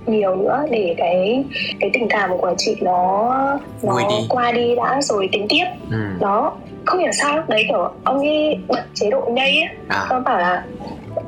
nhiều 0.06 0.36
nữa 0.36 0.66
để 0.72 0.96
cái 0.98 1.46
cái 1.80 1.90
tình 1.94 2.08
cảm 2.10 2.38
của 2.38 2.54
chị 2.58 2.78
nó 2.82 3.60
nó 3.84 4.00
đi. 4.10 4.16
qua 4.30 4.52
đi 4.52 4.76
đã 4.76 5.02
rồi 5.02 5.30
tính 5.32 5.46
tiếp 5.50 5.66
ừ. 5.92 5.98
đó 6.20 6.54
không 6.86 7.00
hiểu 7.00 7.12
sao 7.12 7.36
lúc 7.36 7.50
đấy 7.50 7.66
kiểu 7.68 7.92
ông 8.04 8.20
ấy 8.20 8.60
bật 8.68 8.84
chế 8.94 9.10
độ 9.10 9.22
nhây 9.32 9.62
á 9.62 9.74
à. 9.88 10.06
ông 10.10 10.24
bảo 10.24 10.40
là 10.40 10.64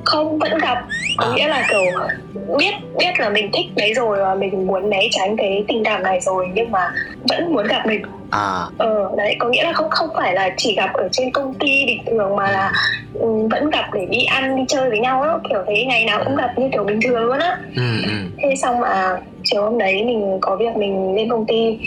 không 0.05 0.39
vẫn 0.39 0.57
gặp. 0.57 0.77
Có 1.17 1.25
à. 1.25 1.33
nghĩa 1.35 1.47
là 1.47 1.67
kiểu 1.69 1.85
biết 2.57 2.73
biết 2.99 3.19
là 3.19 3.29
mình 3.29 3.49
thích 3.53 3.65
đấy 3.75 3.93
rồi 3.93 4.17
và 4.19 4.35
mình 4.35 4.67
muốn 4.67 4.89
né 4.89 4.99
tránh 5.11 5.37
cái 5.37 5.65
tình 5.67 5.83
cảm 5.83 6.03
này 6.03 6.19
rồi 6.21 6.47
nhưng 6.53 6.71
mà 6.71 6.91
vẫn 7.29 7.53
muốn 7.53 7.67
gặp 7.67 7.87
mình. 7.87 8.01
À. 8.29 8.65
Ờ 8.77 9.11
đấy 9.17 9.35
có 9.39 9.49
nghĩa 9.49 9.63
là 9.63 9.73
không 9.73 9.89
không 9.89 10.09
phải 10.15 10.33
là 10.33 10.49
chỉ 10.57 10.75
gặp 10.75 10.89
ở 10.93 11.07
trên 11.11 11.31
công 11.31 11.53
ty 11.53 11.85
bình 11.85 12.01
thường 12.11 12.35
mà 12.35 12.51
là 12.51 12.71
um, 13.13 13.47
vẫn 13.47 13.69
gặp 13.69 13.85
để 13.93 14.05
đi 14.09 14.23
ăn 14.23 14.55
đi 14.55 14.63
chơi 14.67 14.89
với 14.89 14.99
nhau 14.99 15.21
á 15.21 15.29
kiểu 15.49 15.63
thế. 15.67 15.85
Ngày 15.87 16.05
nào 16.05 16.21
cũng 16.25 16.35
gặp 16.35 16.49
như 16.57 16.69
kiểu 16.73 16.83
bình 16.83 16.99
thường 17.03 17.21
luôn 17.21 17.39
á. 17.39 17.57
Ừ, 17.75 18.01
ừ. 18.03 18.13
thế 18.37 18.55
xong 18.55 18.79
mà 18.79 19.17
chiều 19.43 19.61
hôm 19.63 19.77
đấy 19.77 20.03
mình 20.05 20.37
có 20.41 20.55
việc 20.55 20.75
mình 20.77 21.15
lên 21.15 21.29
công 21.29 21.45
ty 21.45 21.79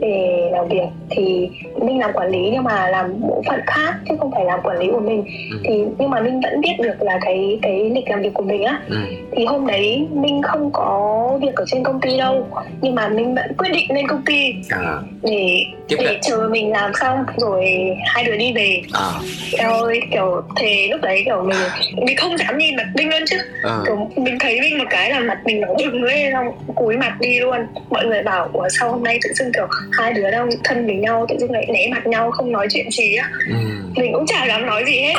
để 0.00 0.48
làm 0.52 0.68
việc 0.68 0.86
thì 1.10 1.48
mình 1.80 1.98
làm 1.98 2.10
quản 2.12 2.30
lý 2.30 2.50
nhưng 2.52 2.64
mà 2.64 2.88
làm 2.88 3.20
bộ 3.20 3.42
phận 3.46 3.60
khác 3.66 3.94
chứ 4.08 4.14
không 4.18 4.30
phải 4.30 4.44
làm 4.44 4.60
quản 4.62 4.78
lý 4.78 4.86
của 4.92 5.00
mình 5.00 5.24
ừ. 5.50 5.58
thì 5.64 5.84
nhưng 5.98 6.10
mà 6.10 6.20
mình 6.20 6.40
vẫn 6.40 6.60
biết 6.60 6.76
được 6.78 7.02
là 7.02 7.18
cái 7.22 7.58
cái 7.62 7.90
lịch 7.94 8.08
làm 8.10 8.22
việc 8.22 8.34
của 8.34 8.42
mình 8.42 8.62
á 8.64 8.80
ừ. 8.88 8.96
thì 9.32 9.44
hôm 9.44 9.66
đấy 9.66 10.06
mình 10.12 10.42
không 10.42 10.70
có 10.72 11.38
việc 11.42 11.54
ở 11.54 11.64
trên 11.66 11.82
công 11.82 12.00
ty 12.00 12.18
đâu 12.18 12.46
nhưng 12.80 12.94
mà 12.94 13.08
mình 13.08 13.34
vẫn 13.34 13.52
quyết 13.58 13.68
định 13.72 13.94
lên 13.94 14.06
công 14.08 14.22
ty 14.24 14.54
à. 14.70 15.00
để 15.22 15.64
Tiếp 15.88 15.96
để 16.00 16.18
chờ 16.22 16.48
mình 16.50 16.70
làm 16.70 16.92
xong 17.00 17.24
rồi 17.36 17.64
hai 18.04 18.24
đứa 18.24 18.36
đi 18.36 18.52
về 18.52 18.82
à. 18.92 19.10
ơi 19.58 20.00
kiểu 20.10 20.42
thế 20.56 20.88
lúc 20.90 21.00
đấy 21.00 21.22
kiểu 21.24 21.42
mình 21.42 21.58
mình 22.06 22.16
không 22.16 22.38
dám 22.38 22.58
nhìn 22.58 22.76
mặt 22.76 22.86
mình 22.94 23.10
luôn 23.10 23.20
chứ 23.26 23.36
à. 23.62 23.78
kiểu 23.86 23.96
mình 24.16 24.36
thấy 24.40 24.60
mình 24.60 24.78
một 24.78 24.84
cái 24.90 25.10
là 25.10 25.20
mặt 25.20 25.38
mình 25.44 25.60
nó 25.60 25.68
bừng 25.78 26.02
lên 26.02 26.32
xong 26.32 26.46
cúi 26.74 26.96
mặt 26.96 27.16
đi 27.20 27.40
luôn 27.40 27.56
mọi 27.90 28.06
người 28.06 28.22
bảo 28.22 28.48
ủa 28.52 28.68
sao 28.68 28.90
hôm 28.90 29.04
nay 29.04 29.18
tự 29.24 29.30
dưng 29.34 29.52
kiểu 29.54 29.66
hai 29.98 30.12
đứa 30.12 30.30
đang 30.30 30.48
thân 30.64 30.86
với 30.86 30.94
nhau 30.96 31.26
tự 31.28 31.36
dưng 31.40 31.50
lại 31.50 31.66
né 31.72 31.88
mặt 31.90 32.06
nhau 32.06 32.30
không 32.30 32.52
nói 32.52 32.66
chuyện 32.70 32.90
gì 32.90 33.14
á. 33.14 33.30
Ừ. 33.48 33.54
mình 33.96 34.12
cũng 34.12 34.26
chả 34.26 34.46
dám 34.46 34.66
nói 34.66 34.84
gì 34.86 35.00
hết. 35.00 35.14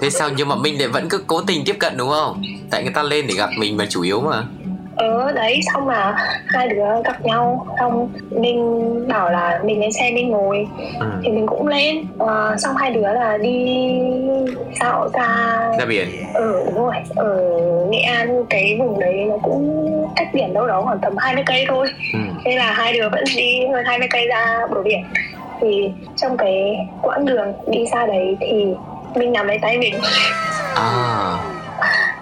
Thế 0.00 0.10
sao 0.10 0.30
nhưng 0.36 0.48
mà 0.48 0.56
minh 0.56 0.78
lại 0.78 0.88
vẫn 0.88 1.08
cứ 1.08 1.24
cố 1.26 1.40
tình 1.42 1.62
tiếp 1.64 1.76
cận 1.78 1.96
đúng 1.96 2.08
không? 2.08 2.42
Tại 2.70 2.82
người 2.82 2.92
ta 2.92 3.02
lên 3.02 3.26
để 3.26 3.34
gặp 3.34 3.50
mình 3.58 3.76
mà 3.76 3.86
chủ 3.86 4.02
yếu 4.02 4.20
mà 4.20 4.42
ờ 4.96 5.32
đấy 5.32 5.60
xong 5.74 5.88
là 5.88 6.14
hai 6.46 6.68
đứa 6.68 6.84
gặp 7.04 7.24
nhau 7.24 7.66
xong 7.78 8.08
mình 8.30 8.84
bảo 9.08 9.30
là 9.30 9.60
mình 9.64 9.80
lên 9.80 9.92
xe 9.92 10.10
mình 10.10 10.30
ngồi. 10.30 10.66
Ừ. 11.00 11.06
thì 11.22 11.28
mình 11.30 11.46
cũng 11.46 11.66
lên. 11.66 12.04
À, 12.18 12.56
xong 12.58 12.76
hai 12.76 12.90
đứa 12.90 13.12
là 13.12 13.38
đi 13.38 13.78
dạo 14.80 15.08
ra 15.14 15.28
ra 15.78 15.84
biển. 15.84 16.08
Ừ 16.34 16.62
đúng 16.66 16.84
rồi. 16.84 16.94
Ở 17.16 17.40
nghệ 17.90 18.00
an 18.00 18.44
cái 18.50 18.76
vùng 18.78 19.00
đấy 19.00 19.24
nó 19.28 19.36
cũng 19.42 19.86
cách 20.16 20.28
biển 20.32 20.54
đâu 20.54 20.66
đó 20.66 20.82
khoảng 20.82 20.98
tầm 20.98 21.16
20 21.16 21.44
cây 21.46 21.64
thôi. 21.68 21.86
Ừ. 22.12 22.18
thế 22.44 22.56
là 22.56 22.72
hai 22.72 22.92
đứa 22.92 23.08
vẫn 23.08 23.24
đi 23.36 23.66
hơn 23.72 23.84
20 23.84 24.08
cây 24.10 24.26
ra 24.26 24.60
bờ 24.70 24.82
biển. 24.82 25.04
Thì 25.60 25.90
trong 26.16 26.36
cái 26.36 26.76
quãng 27.02 27.24
đường 27.24 27.52
đi 27.66 27.86
xa 27.92 28.06
đấy 28.06 28.36
thì 28.40 28.66
mình 29.14 29.32
nắm 29.32 29.46
lấy 29.46 29.58
tay 29.58 29.78
mình. 29.78 29.94
À 30.74 31.36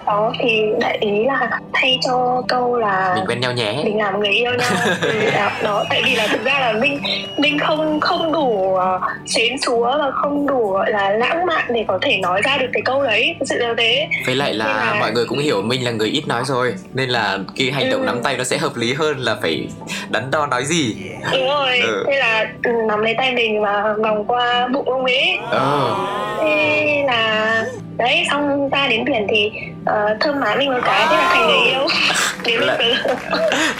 đó 0.05 0.33
thì 0.39 0.61
đại 0.79 0.97
ý 1.01 1.25
là 1.25 1.49
thay 1.73 1.99
cho 2.05 2.43
câu 2.47 2.77
là 2.77 3.13
mình 3.15 3.25
quen 3.27 3.39
nhau 3.39 3.53
nhé 3.53 3.81
mình 3.83 3.97
làm 3.97 4.19
người 4.19 4.29
yêu 4.29 4.51
nhau 4.51 4.71
ừ, 5.01 5.31
đó, 5.35 5.51
đó 5.63 5.83
tại 5.89 6.01
vì 6.05 6.15
là 6.15 6.27
thực 6.27 6.43
ra 6.43 6.59
là 6.59 6.73
mình 6.73 6.99
mình 7.37 7.59
không 7.59 7.99
không 7.99 8.31
đủ 8.31 8.73
uh, 8.73 8.81
xến 9.25 9.57
xúa 9.65 9.97
và 9.97 10.11
không 10.11 10.47
đủ 10.47 10.71
gọi 10.71 10.91
là 10.91 11.09
lãng 11.09 11.45
mạn 11.45 11.65
để 11.69 11.85
có 11.87 11.99
thể 12.01 12.17
nói 12.21 12.41
ra 12.41 12.57
được 12.57 12.67
cái 12.73 12.81
câu 12.85 13.03
đấy 13.03 13.35
sự 13.45 13.57
là 13.57 13.73
thế 13.77 14.07
với 14.25 14.35
lại 14.35 14.53
là, 14.53 14.65
là 14.65 14.97
mọi 14.99 15.11
người 15.11 15.25
cũng 15.25 15.39
hiểu 15.39 15.61
mình 15.61 15.85
là 15.85 15.91
người 15.91 16.09
ít 16.09 16.27
nói 16.27 16.43
rồi 16.45 16.73
nên 16.93 17.09
là 17.09 17.39
cái 17.55 17.71
hành 17.71 17.89
động 17.89 18.01
ừ. 18.01 18.05
nắm 18.05 18.23
tay 18.23 18.37
nó 18.37 18.43
sẽ 18.43 18.57
hợp 18.57 18.75
lý 18.75 18.93
hơn 18.93 19.19
là 19.19 19.35
phải 19.41 19.67
đắn 20.09 20.31
đo 20.31 20.45
nói 20.45 20.65
gì 20.65 20.95
đúng 21.31 21.47
rồi 21.47 21.79
ừ. 21.79 22.03
thế 22.07 22.19
là 22.19 22.45
ừ, 22.63 22.71
nắm 22.87 23.01
lấy 23.01 23.15
tay 23.17 23.33
mình 23.33 23.61
và 23.61 23.95
vòng 24.03 24.25
qua 24.25 24.67
bụng 24.73 24.89
ông 24.89 25.05
ấy 25.05 25.37
ừ. 25.51 25.93
thế 26.41 27.03
là 27.07 27.65
đấy 27.97 28.25
xong 28.29 28.69
ra 28.69 28.87
đến 28.87 29.05
biển 29.05 29.27
thì 29.29 29.51
uh, 29.81 30.19
thơm 30.19 30.39
má 30.39 30.55
mình 30.55 30.73
một 30.73 30.79
cái 30.85 31.07
thế 31.09 31.17
là 31.17 31.29
thành 31.33 31.47
người 31.47 31.69
yêu. 31.69 31.87
Đến 32.45 32.59
là... 32.59 32.77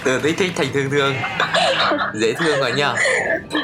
từ 0.04 0.20
từ 0.20 0.20
thích 0.22 0.36
thích 0.38 0.52
thành 0.56 0.68
thương 0.74 0.90
thương. 0.90 1.14
Dễ 2.14 2.34
thương 2.34 2.60
rồi 2.60 2.72
nhá 2.72 2.94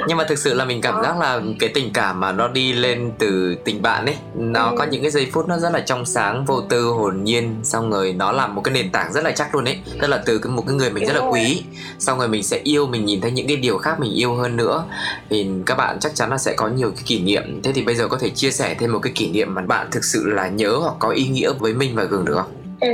nhưng 0.07 0.17
mà 0.17 0.23
thực 0.23 0.39
sự 0.39 0.53
là 0.53 0.65
mình 0.65 0.81
cảm 0.81 1.03
giác 1.03 1.17
là 1.17 1.41
cái 1.59 1.69
tình 1.69 1.93
cảm 1.93 2.19
mà 2.19 2.31
nó 2.31 2.47
đi 2.47 2.73
lên 2.73 3.11
từ 3.19 3.55
tình 3.65 3.81
bạn 3.81 4.05
ấy 4.05 4.15
nó 4.35 4.63
ừ. 4.63 4.75
có 4.77 4.83
những 4.83 5.01
cái 5.01 5.11
giây 5.11 5.27
phút 5.31 5.47
nó 5.47 5.57
rất 5.57 5.73
là 5.73 5.79
trong 5.79 6.05
sáng 6.05 6.45
vô 6.45 6.61
tư 6.61 6.85
hồn 6.85 7.23
nhiên 7.23 7.55
xong 7.63 7.91
rồi 7.91 8.13
nó 8.13 8.31
làm 8.31 8.55
một 8.55 8.61
cái 8.61 8.73
nền 8.73 8.91
tảng 8.91 9.13
rất 9.13 9.23
là 9.23 9.31
chắc 9.31 9.55
luôn 9.55 9.65
ấy. 9.65 9.79
Tức 10.01 10.07
là 10.07 10.23
từ 10.25 10.41
một 10.49 10.63
cái 10.67 10.75
người 10.75 10.89
mình 10.89 11.05
rất 11.05 11.15
là 11.15 11.29
quý 11.29 11.63
xong 11.99 12.19
rồi 12.19 12.27
mình 12.27 12.43
sẽ 12.43 12.59
yêu 12.63 12.87
mình 12.87 13.05
nhìn 13.05 13.21
thấy 13.21 13.31
những 13.31 13.47
cái 13.47 13.57
điều 13.57 13.77
khác 13.77 13.99
mình 13.99 14.13
yêu 14.13 14.35
hơn 14.35 14.55
nữa. 14.55 14.83
Thì 15.29 15.47
các 15.65 15.75
bạn 15.75 15.99
chắc 15.99 16.15
chắn 16.15 16.29
là 16.29 16.37
sẽ 16.37 16.53
có 16.57 16.67
nhiều 16.67 16.91
cái 16.91 17.03
kỷ 17.05 17.19
niệm. 17.19 17.61
Thế 17.63 17.71
thì 17.73 17.81
bây 17.81 17.95
giờ 17.95 18.07
có 18.07 18.17
thể 18.17 18.29
chia 18.29 18.51
sẻ 18.51 18.75
thêm 18.79 18.93
một 18.93 18.99
cái 18.99 19.13
kỷ 19.15 19.29
niệm 19.29 19.55
mà 19.55 19.61
bạn 19.61 19.87
thực 19.91 20.03
sự 20.03 20.27
là 20.27 20.47
nhớ 20.47 20.77
hoặc 20.81 20.95
có 20.99 21.09
ý 21.09 21.27
nghĩa 21.27 21.53
với 21.59 21.73
mình 21.73 21.95
và 21.95 22.03
gường 22.03 22.25
được 22.25 22.35
không? 22.35 22.51
Ừ, 22.79 22.89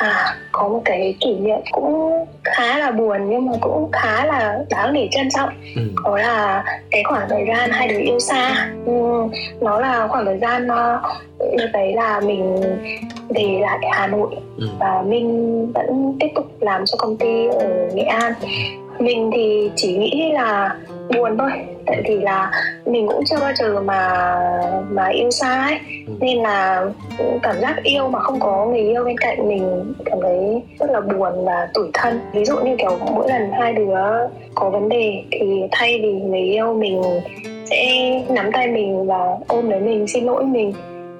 à 0.00 0.36
có 0.52 0.68
một 0.68 0.82
cái 0.84 1.16
kỷ 1.20 1.34
niệm 1.38 1.58
cũng 1.72 2.12
khá 2.44 2.78
là 2.78 2.90
buồn 2.90 3.30
nhưng 3.30 3.46
mà 3.46 3.52
cũng 3.60 3.90
khá 3.92 4.24
là 4.26 4.58
đáng 4.70 4.92
để 4.92 5.08
trân 5.10 5.30
trọng 5.30 5.48
ừ. 5.76 5.82
đó 6.04 6.16
là 6.16 6.64
cái 6.90 7.02
khoảng 7.04 7.28
thời 7.28 7.44
gian 7.48 7.70
hai 7.70 7.88
đứa 7.88 7.98
yêu 7.98 8.18
xa 8.18 8.70
ừ, 8.86 8.92
nó 9.60 9.80
là 9.80 10.08
khoảng 10.08 10.24
thời 10.24 10.38
gian 10.38 10.68
lúc 11.38 11.70
đấy 11.72 11.92
là 11.92 12.20
mình 12.20 12.60
về 13.28 13.58
lại 13.60 13.78
Hà 13.92 14.06
Nội 14.06 14.30
ừ. 14.58 14.68
và 14.78 15.02
mình 15.06 15.66
vẫn 15.72 16.16
tiếp 16.20 16.28
tục 16.34 16.46
làm 16.60 16.86
cho 16.86 16.96
công 16.98 17.16
ty 17.16 17.46
ở 17.46 17.88
Nghệ 17.94 18.02
An 18.02 18.32
mình 19.00 19.30
thì 19.34 19.70
chỉ 19.76 19.96
nghĩ 19.96 20.32
là 20.32 20.76
buồn 21.16 21.38
thôi. 21.38 21.50
Tại 21.86 22.02
vì 22.08 22.18
là 22.20 22.50
mình 22.86 23.08
cũng 23.08 23.24
chưa 23.24 23.36
bao 23.40 23.52
giờ 23.54 23.80
mà 23.80 24.24
mà 24.90 25.08
yêu 25.08 25.30
xa 25.30 25.62
ấy. 25.62 25.78
Ừ. 26.06 26.12
nên 26.20 26.38
là 26.38 26.86
cảm 27.42 27.60
giác 27.60 27.76
yêu 27.82 28.08
mà 28.08 28.18
không 28.18 28.40
có 28.40 28.66
người 28.66 28.80
yêu 28.80 29.04
bên 29.04 29.18
cạnh 29.18 29.48
mình 29.48 29.94
cảm 30.04 30.18
thấy 30.22 30.62
rất 30.78 30.90
là 30.90 31.00
buồn 31.00 31.44
và 31.44 31.68
tủi 31.74 31.90
thân. 31.94 32.20
Ví 32.32 32.44
dụ 32.44 32.56
như 32.56 32.76
kiểu 32.76 32.98
mỗi 33.14 33.28
lần 33.28 33.50
hai 33.52 33.72
đứa 33.72 33.96
có 34.54 34.70
vấn 34.70 34.88
đề 34.88 35.22
thì 35.32 35.62
thay 35.72 36.00
vì 36.02 36.12
người 36.12 36.40
yêu 36.40 36.74
mình 36.74 37.02
sẽ 37.64 38.10
nắm 38.30 38.52
tay 38.52 38.68
mình 38.68 39.06
và 39.06 39.36
ôm 39.48 39.70
lấy 39.70 39.80
mình 39.80 40.06
xin 40.06 40.24
lỗi 40.24 40.44
mình 40.44 40.72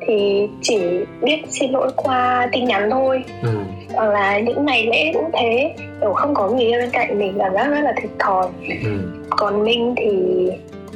thì 0.07 0.49
chỉ 0.63 0.79
biết 1.23 1.43
xin 1.49 1.73
lỗi 1.73 1.91
qua 1.97 2.49
tin 2.53 2.65
nhắn 2.65 2.91
thôi 2.91 3.25
ừ. 3.43 3.49
hoặc 3.93 4.07
là 4.07 4.39
những 4.39 4.67
ngày 4.67 4.87
lễ 4.87 5.11
cũng 5.15 5.31
thế 5.33 5.75
kiểu 6.01 6.13
không 6.13 6.35
có 6.35 6.49
người 6.49 6.65
yêu 6.65 6.81
bên 6.81 6.91
cạnh 6.91 7.19
mình 7.19 7.35
cảm 7.39 7.55
giác 7.55 7.69
rất 7.71 7.81
là 7.81 7.93
thiệt 8.03 8.11
thòi 8.19 8.47
ừ. 8.85 8.99
còn 9.31 9.65
minh 9.65 9.95
thì 9.97 10.13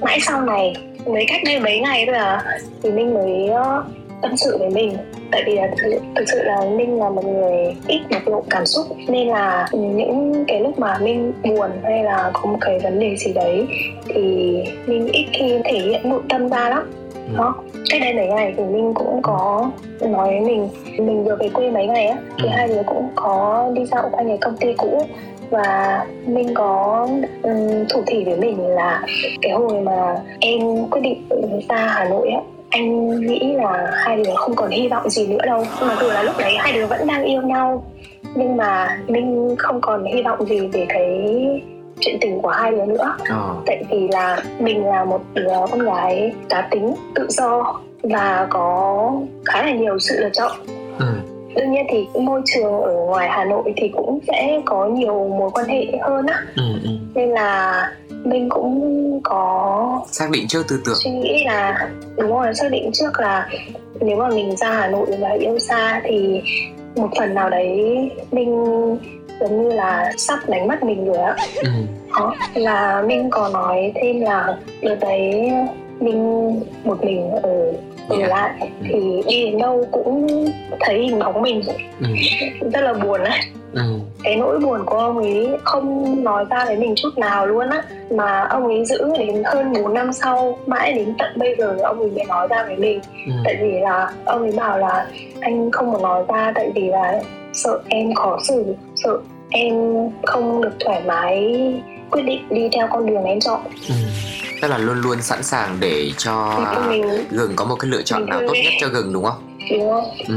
mãi 0.01 0.19
sau 0.21 0.41
này 0.41 0.77
mới 1.07 1.25
cách 1.29 1.41
đây 1.45 1.61
mấy 1.61 1.81
ngày 1.81 2.05
thôi 2.07 2.17
à 2.17 2.45
thì 2.83 2.91
minh 2.91 3.15
mới 3.15 3.51
uh, 3.51 3.85
tâm 4.23 4.37
sự 4.37 4.59
với 4.59 4.71
mình 4.71 4.97
tại 5.31 5.43
vì 5.47 5.55
là 5.55 5.69
thực, 5.79 5.91
thực 6.17 6.25
sự 6.29 6.43
là 6.43 6.61
minh 6.77 6.99
là 6.99 7.11
một 7.11 7.25
người 7.25 7.77
ít 7.87 8.01
bộc 8.11 8.29
lộ 8.29 8.45
cảm 8.51 8.67
xúc 8.67 8.87
nên 9.09 9.29
là 9.29 9.69
những 9.73 10.45
cái 10.49 10.61
lúc 10.61 10.79
mà 10.79 10.99
minh 10.99 11.33
buồn 11.45 11.71
hay 11.83 12.05
là 12.05 12.31
có 12.33 12.51
một 12.51 12.59
cái 12.61 12.79
vấn 12.79 12.99
đề 12.99 13.17
gì 13.17 13.33
đấy 13.33 13.67
thì 14.09 14.23
minh 14.87 15.09
ít 15.13 15.27
khi 15.33 15.59
thể 15.65 15.79
hiện 15.79 16.09
nội 16.09 16.23
tâm 16.29 16.49
ra 16.49 16.69
lắm. 16.69 16.91
Đó. 17.37 17.55
Cách 17.91 18.01
đây 18.01 18.15
mấy 18.15 18.27
ngày 18.27 18.55
thì 18.57 18.63
minh 18.63 18.95
cũng 18.95 19.23
có 19.23 19.71
nói 20.01 20.29
với 20.29 20.41
mình. 20.41 20.69
Mình 20.99 21.25
vừa 21.25 21.37
về 21.37 21.49
quê 21.49 21.71
mấy 21.71 21.87
ngày 21.87 22.07
á 22.07 22.17
thì 22.39 22.49
ừ. 22.49 22.51
hai 22.53 22.69
đứa 22.69 22.83
cũng 22.87 23.09
có 23.15 23.69
đi 23.75 23.85
dạo 23.85 24.09
quanh 24.13 24.29
cái 24.29 24.39
công 24.41 24.57
ty 24.57 24.75
cũ. 24.77 25.03
Và 25.51 26.05
minh 26.27 26.55
có 26.55 27.09
um, 27.43 27.85
thủ 27.91 28.03
thỉ 28.07 28.25
với 28.25 28.37
mình 28.37 28.67
là 28.67 29.03
cái 29.43 29.53
hồi 29.53 29.81
mà 29.81 30.17
em 30.41 30.61
quyết 30.91 31.01
định 31.01 31.23
ra 31.69 31.77
hà 31.77 32.05
nội 32.05 32.29
á 32.29 32.41
anh 32.71 33.21
nghĩ 33.21 33.53
là 33.55 33.91
hai 33.93 34.17
đứa 34.17 34.35
không 34.35 34.55
còn 34.55 34.71
hy 34.71 34.89
vọng 34.89 35.11
gì 35.11 35.27
nữa 35.27 35.39
đâu. 35.47 35.65
Mặc 35.81 35.99
dù 36.01 36.09
là 36.09 36.23
lúc 36.23 36.35
đấy 36.39 36.55
hai 36.59 36.73
đứa 36.73 36.87
vẫn 36.87 37.07
đang 37.07 37.25
yêu 37.25 37.43
nhau 37.43 37.85
nhưng 38.35 38.57
mà 38.57 38.99
minh 39.07 39.55
không 39.59 39.81
còn 39.81 40.05
hy 40.05 40.23
vọng 40.23 40.47
gì 40.47 40.61
về 40.67 40.87
cái 40.89 41.37
chuyện 42.01 42.19
tình 42.21 42.43
của 42.43 42.49
hai 42.49 42.71
đứa 42.71 42.87
nữa 42.87 43.17
ờ. 43.29 43.55
tại 43.67 43.85
vì 43.91 44.09
là 44.13 44.43
mình 44.59 44.87
là 44.87 45.05
một 45.05 45.21
đứa 45.35 45.53
con 45.71 45.79
gái 45.79 46.33
cá 46.49 46.69
tính 46.71 46.95
tự 47.15 47.27
do 47.29 47.81
và 48.03 48.47
có 48.51 49.13
khá 49.45 49.63
là 49.63 49.73
nhiều 49.73 49.99
sự 49.99 50.21
lựa 50.21 50.31
chọn 50.33 50.53
ừ. 50.99 51.07
đương 51.57 51.73
nhiên 51.73 51.87
thì 51.91 52.21
môi 52.21 52.43
trường 52.45 52.81
ở 52.83 52.93
ngoài 52.93 53.29
hà 53.31 53.45
nội 53.45 53.73
thì 53.77 53.89
cũng 53.89 54.19
sẽ 54.27 54.61
có 54.65 54.87
nhiều 54.87 55.29
mối 55.29 55.51
quan 55.51 55.67
hệ 55.67 55.87
hơn 56.03 56.27
á 56.27 56.43
ừ, 56.57 56.63
ừ. 56.85 56.91
nên 57.15 57.29
là 57.31 57.83
mình 58.25 58.49
cũng 58.49 59.21
có 59.25 60.03
xác 60.11 60.31
định 60.31 60.49
trước 60.49 60.69
tư 60.69 60.81
tưởng 60.85 60.95
suy 60.95 61.11
nghĩ 61.11 61.45
là 61.45 61.89
đúng 62.17 62.31
rồi 62.31 62.55
xác 62.55 62.71
định 62.71 62.91
trước 62.93 63.21
là 63.21 63.49
nếu 64.01 64.17
mà 64.17 64.29
mình 64.29 64.57
ra 64.57 64.71
hà 64.71 64.89
nội 64.89 65.07
và 65.21 65.31
yêu 65.31 65.59
xa 65.59 66.01
thì 66.05 66.43
một 66.97 67.09
phần 67.19 67.35
nào 67.35 67.51
đấy 67.51 68.11
mình 68.33 68.67
giống 69.41 69.63
như 69.63 69.75
là 69.75 70.13
sắp 70.17 70.39
đánh 70.49 70.69
mất 70.69 70.83
mình 70.83 71.05
rồi 71.05 71.19
á 71.19 71.37
ừ. 71.63 71.71
đó 72.19 72.35
là 72.55 73.03
mình 73.07 73.31
có 73.31 73.51
nói 73.53 73.93
thêm 73.95 74.21
là 74.21 74.57
đợt 74.83 74.97
đấy 75.01 75.51
mình 76.01 76.51
một 76.85 77.05
mình 77.05 77.31
ở 77.31 77.73
ở 78.09 78.17
yeah. 78.17 78.31
lại 78.31 78.51
ừ. 78.61 78.67
thì 78.83 79.23
đi 79.29 79.45
đến 79.45 79.59
đâu 79.59 79.87
cũng 79.93 80.27
thấy 80.81 80.99
hình 80.99 81.19
bóng 81.19 81.43
mình 81.43 81.63
ừ. 82.01 82.07
rất 82.73 82.81
là 82.81 82.93
buồn 82.93 83.25
á 83.25 83.39
ừ. 83.73 83.81
cái 84.23 84.37
nỗi 84.37 84.59
buồn 84.59 84.85
của 84.87 84.97
ông 84.97 85.19
ấy 85.19 85.49
không 85.65 86.17
nói 86.25 86.45
ra 86.51 86.65
với 86.65 86.77
mình 86.77 86.95
chút 86.97 87.19
nào 87.19 87.47
luôn 87.47 87.71
á 87.71 87.83
mà 88.11 88.47
ông 88.51 88.67
ấy 88.67 88.85
giữ 88.85 88.99
đến 89.19 89.43
hơn 89.45 89.73
4 89.73 89.95
năm 89.95 90.13
sau 90.13 90.59
mãi 90.67 90.93
đến 90.93 91.15
tận 91.19 91.33
bây 91.37 91.57
giờ 91.59 91.77
ông 91.83 92.01
ấy 92.01 92.11
mới 92.11 92.25
nói 92.25 92.49
ra 92.51 92.65
với 92.65 92.77
mình 92.77 93.01
ừ. 93.27 93.33
tại 93.45 93.57
vì 93.63 93.81
là 93.81 94.11
ông 94.25 94.43
ấy 94.43 94.53
bảo 94.57 94.79
là 94.79 95.07
anh 95.41 95.71
không 95.71 95.93
muốn 95.93 96.03
nói 96.03 96.25
ra 96.29 96.53
tại 96.55 96.71
vì 96.75 96.89
là 96.89 97.21
sợ 97.55 97.81
em 97.89 98.15
khó 98.15 98.39
xử 98.49 98.75
sợ 99.05 99.19
em 99.51 99.75
không 100.27 100.63
được 100.63 100.73
thoải 100.81 101.03
mái 101.07 101.55
quyết 102.11 102.23
định 102.23 102.49
đi 102.51 102.69
theo 102.73 102.89
con 102.93 103.07
đường 103.07 103.25
em 103.25 103.41
chọn 103.41 103.61
ừ 103.89 103.95
tức 104.65 104.69
là 104.69 104.79
luôn 104.79 105.01
luôn 105.01 105.23
sẵn 105.23 105.43
sàng 105.43 105.77
để 105.81 106.11
cho 106.19 106.61
mình, 106.89 107.03
gừng 107.31 107.53
có 107.57 107.65
một 107.65 107.77
cái 107.77 107.91
lựa 107.91 108.03
chọn 108.03 108.27
nào 108.27 108.41
tốt 108.47 108.55
nhất 108.65 108.73
cho 108.81 108.89
gừng 108.89 109.13
đúng 109.13 109.25
không 109.25 109.57
đúng 109.71 109.91
không 109.91 110.05
ừ. 110.29 110.35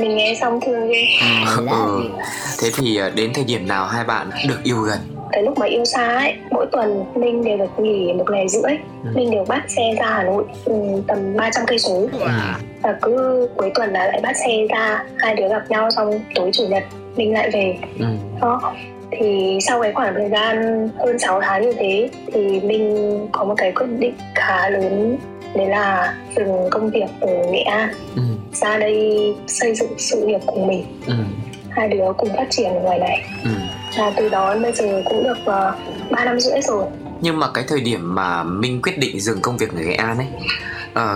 mình 0.00 0.16
nghe 0.16 0.36
xong 0.40 0.60
thương 0.66 0.88
ghê 0.88 1.04
ừ. 1.56 1.66
ừ. 1.70 2.02
thế 2.58 2.70
thì 2.74 2.96
à, 2.96 3.08
đến 3.08 3.32
thời 3.34 3.44
điểm 3.44 3.68
nào 3.68 3.86
hai 3.86 4.04
bạn 4.04 4.30
được 4.48 4.58
yêu 4.64 4.76
gần 4.76 4.98
cái 5.32 5.42
lúc 5.42 5.58
mà 5.58 5.66
yêu 5.66 5.84
xa 5.84 6.14
ấy 6.18 6.34
mỗi 6.50 6.66
tuần 6.72 7.04
minh 7.14 7.44
đều 7.44 7.58
được 7.58 7.78
nghỉ 7.78 8.12
một 8.12 8.30
ngày 8.30 8.48
rưỡi 8.48 8.72
ừ. 9.04 9.10
minh 9.14 9.30
đều 9.30 9.44
bắt 9.44 9.64
xe 9.68 9.94
ra 9.98 10.06
hà 10.06 10.22
nội 10.22 10.44
ừ, 10.64 10.74
tầm 11.06 11.36
300 11.36 11.64
cây 11.66 11.78
số 11.78 12.08
và 12.82 12.98
cứ 13.02 13.48
cuối 13.56 13.70
tuần 13.74 13.92
là 13.92 14.06
lại 14.06 14.20
bắt 14.22 14.36
xe 14.36 14.66
ra 14.70 15.04
hai 15.16 15.34
đứa 15.34 15.48
gặp 15.48 15.62
nhau 15.68 15.90
xong 15.90 16.10
tối 16.34 16.50
chủ 16.52 16.66
nhật 16.68 16.82
mình 17.16 17.32
lại 17.32 17.50
về 17.50 17.78
ừ. 17.98 18.06
đó 18.40 18.74
thì 19.10 19.58
sau 19.60 19.82
cái 19.82 19.92
khoảng 19.92 20.14
thời 20.14 20.28
gian 20.28 20.88
hơn 20.98 21.18
6 21.18 21.40
tháng 21.40 21.62
như 21.62 21.72
thế 21.72 22.10
thì 22.32 22.60
mình 22.60 23.28
có 23.32 23.44
một 23.44 23.54
cái 23.56 23.72
quyết 23.72 23.86
định 23.98 24.14
khá 24.34 24.70
lớn 24.70 25.18
đấy 25.54 25.66
là 25.66 26.14
dừng 26.36 26.70
công 26.70 26.90
việc 26.90 27.06
ở 27.20 27.46
nghệ 27.50 27.62
an 27.62 27.88
ừ. 28.16 28.22
ra 28.52 28.78
đây 28.78 29.34
xây 29.46 29.74
dựng 29.74 29.90
sự 29.98 30.26
nghiệp 30.26 30.40
của 30.46 30.64
mình 30.64 30.84
ừ. 31.06 31.14
Hai 31.76 31.88
đứa 31.88 32.12
cùng 32.18 32.28
phát 32.36 32.46
triển 32.50 32.74
ở 32.74 32.80
ngoài 32.80 32.98
này. 32.98 33.24
Ừ. 33.44 33.50
và 33.98 34.12
từ 34.16 34.28
đó 34.28 34.54
đến 34.54 34.62
bây 34.62 34.72
giờ 34.72 35.02
cũng 35.04 35.24
được 35.24 35.38
uh, 35.40 35.46
ờ, 35.46 35.74
3 36.10 36.24
năm 36.24 36.40
rưỡi 36.40 36.60
rồi. 36.62 36.84
Nhưng 37.20 37.38
mà 37.38 37.50
cái 37.54 37.64
thời 37.68 37.80
điểm 37.80 38.14
mà 38.14 38.42
minh 38.42 38.82
quyết 38.82 38.98
định 38.98 39.20
dừng 39.20 39.40
công 39.40 39.56
việc 39.56 39.72
ở 39.74 39.80
nghệ 39.80 39.94
an 39.94 40.18
ấy 40.18 40.26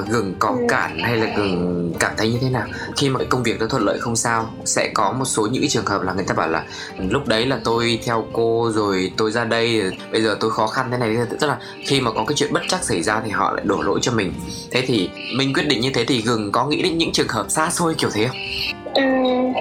uh, 0.01 0.09
gừng 0.09 0.35
có 0.39 0.49
ừ. 0.49 0.67
cản 0.69 0.99
hay 0.99 1.17
là 1.17 1.27
gừng 1.37 1.93
cảm 1.99 2.13
thấy 2.17 2.31
như 2.31 2.39
thế 2.41 2.51
nào? 2.51 2.67
Khi 2.97 3.09
mà 3.09 3.19
cái 3.19 3.27
công 3.31 3.43
việc 3.43 3.61
nó 3.61 3.67
thuận 3.67 3.83
lợi 3.83 3.99
không 3.99 4.17
sao 4.17 4.51
sẽ 4.65 4.91
có 4.95 5.13
một 5.13 5.25
số 5.25 5.47
những 5.47 5.69
trường 5.69 5.87
hợp 5.87 6.03
là 6.03 6.13
người 6.13 6.25
ta 6.25 6.35
bảo 6.35 6.49
là 6.49 6.65
lúc 6.99 7.27
đấy 7.27 7.47
là 7.47 7.59
tôi 7.65 7.99
theo 8.05 8.27
cô 8.33 8.71
rồi 8.75 9.13
tôi 9.17 9.31
ra 9.31 9.45
đây 9.45 9.83
bây 10.13 10.23
giờ 10.23 10.37
tôi 10.41 10.51
khó 10.51 10.67
khăn 10.67 10.89
thế 10.91 10.99
này 10.99 11.17
tức 11.41 11.47
là 11.47 11.59
khi 11.87 12.01
mà 12.01 12.11
có 12.11 12.25
cái 12.25 12.37
chuyện 12.37 12.53
bất 12.53 12.63
chắc 12.69 12.85
xảy 12.85 13.03
ra 13.03 13.21
thì 13.25 13.31
họ 13.31 13.53
lại 13.53 13.65
đổ 13.65 13.83
lỗi 13.83 13.99
cho 14.03 14.13
mình. 14.13 14.33
Thế 14.71 14.83
thì 14.87 15.11
mình 15.37 15.55
quyết 15.55 15.69
định 15.69 15.81
như 15.81 15.91
thế 15.95 16.05
thì 16.05 16.23
gừng 16.23 16.53
có 16.53 16.67
nghĩ 16.67 16.83
đến 16.83 16.99
những 16.99 17.13
trường 17.13 17.29
hợp 17.29 17.47
xa 17.49 17.71
xôi 17.71 17.95
kiểu 17.99 18.11
thế 18.15 18.27
không 18.27 18.37
Ừ, 18.95 19.03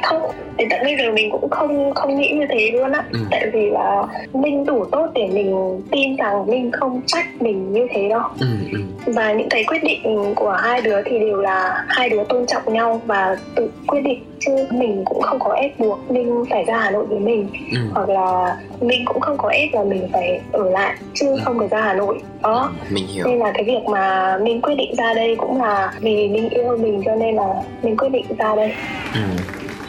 không 0.04 0.22
đến 0.58 0.68
tận 0.72 0.80
bây 0.84 0.98
giờ 0.98 1.12
mình 1.12 1.32
cũng 1.32 1.50
không 1.50 1.94
không 1.94 2.16
nghĩ 2.16 2.32
như 2.40 2.46
thế 2.50 2.72
luôn 2.74 2.92
á 2.92 3.04
ừ. 3.12 3.20
tại 3.32 3.50
vì 3.54 3.70
là 3.70 4.04
mình 4.34 4.66
đủ 4.66 4.86
tốt 4.92 5.08
để 5.16 5.28
mình 5.34 5.82
tin 5.92 6.16
rằng 6.16 6.46
mình 6.48 6.72
không 6.72 7.02
trách 7.08 7.42
mình 7.42 7.74
như 7.74 7.88
thế 7.94 8.10
đâu 8.10 8.22
ừ, 8.40 8.48
ừ. 8.72 8.80
và 9.14 9.34
những 9.34 9.50
cái 9.50 9.64
quyết 9.64 9.84
định 9.84 10.34
của 10.36 10.52
hai 10.52 10.82
đứa 10.82 11.02
thì 11.06 11.20
đều 11.20 11.38
là 11.38 11.86
hai 11.88 12.10
đứa 12.10 12.24
tôn 12.24 12.46
trọng 12.46 12.74
nhau 12.74 13.02
và 13.06 13.38
tự 13.56 13.72
quyết 13.88 14.02
định 14.02 14.24
chứ 14.40 14.52
mình 14.72 15.04
cũng 15.06 15.22
không 15.22 15.40
có 15.40 15.54
ép 15.54 15.80
buộc 15.80 16.12
mình 16.12 16.46
phải 16.50 16.64
ra 16.64 16.78
hà 16.78 16.92
nội 16.92 17.06
với 17.06 17.20
mình 17.20 17.50
ừ. 17.72 17.80
hoặc 17.94 18.10
là 18.10 18.58
mình 18.82 19.06
cũng 19.06 19.22
không 19.22 19.38
có 19.38 19.50
ép 19.50 19.70
là 19.74 19.84
mình 19.84 20.10
phải 20.14 20.42
ở 20.52 20.70
lại 20.70 20.98
chứ 21.14 21.28
ừ. 21.28 21.38
không 21.46 21.60
được 21.60 21.68
ra 21.72 21.82
hà 21.82 21.94
nội 21.94 22.22
đó 22.42 22.72
mình 22.90 23.08
hiểu 23.08 23.26
nên 23.28 23.40
là 23.40 23.52
cái 23.54 23.64
việc 23.64 23.84
mà 23.92 24.38
mình 24.42 24.62
quyết 24.62 24.76
định 24.78 24.96
ra 24.98 25.14
đây 25.14 25.36
cũng 25.40 25.62
là 25.62 25.94
vì 26.00 26.28
mình 26.28 26.50
yêu 26.50 26.78
mình 26.78 27.02
cho 27.06 27.16
nên 27.16 27.36
là 27.36 27.54
mình 27.84 27.98
quyết 27.98 28.10
định 28.10 28.26
ra 28.38 28.56
đây 28.56 28.74
ừ. 29.14 29.22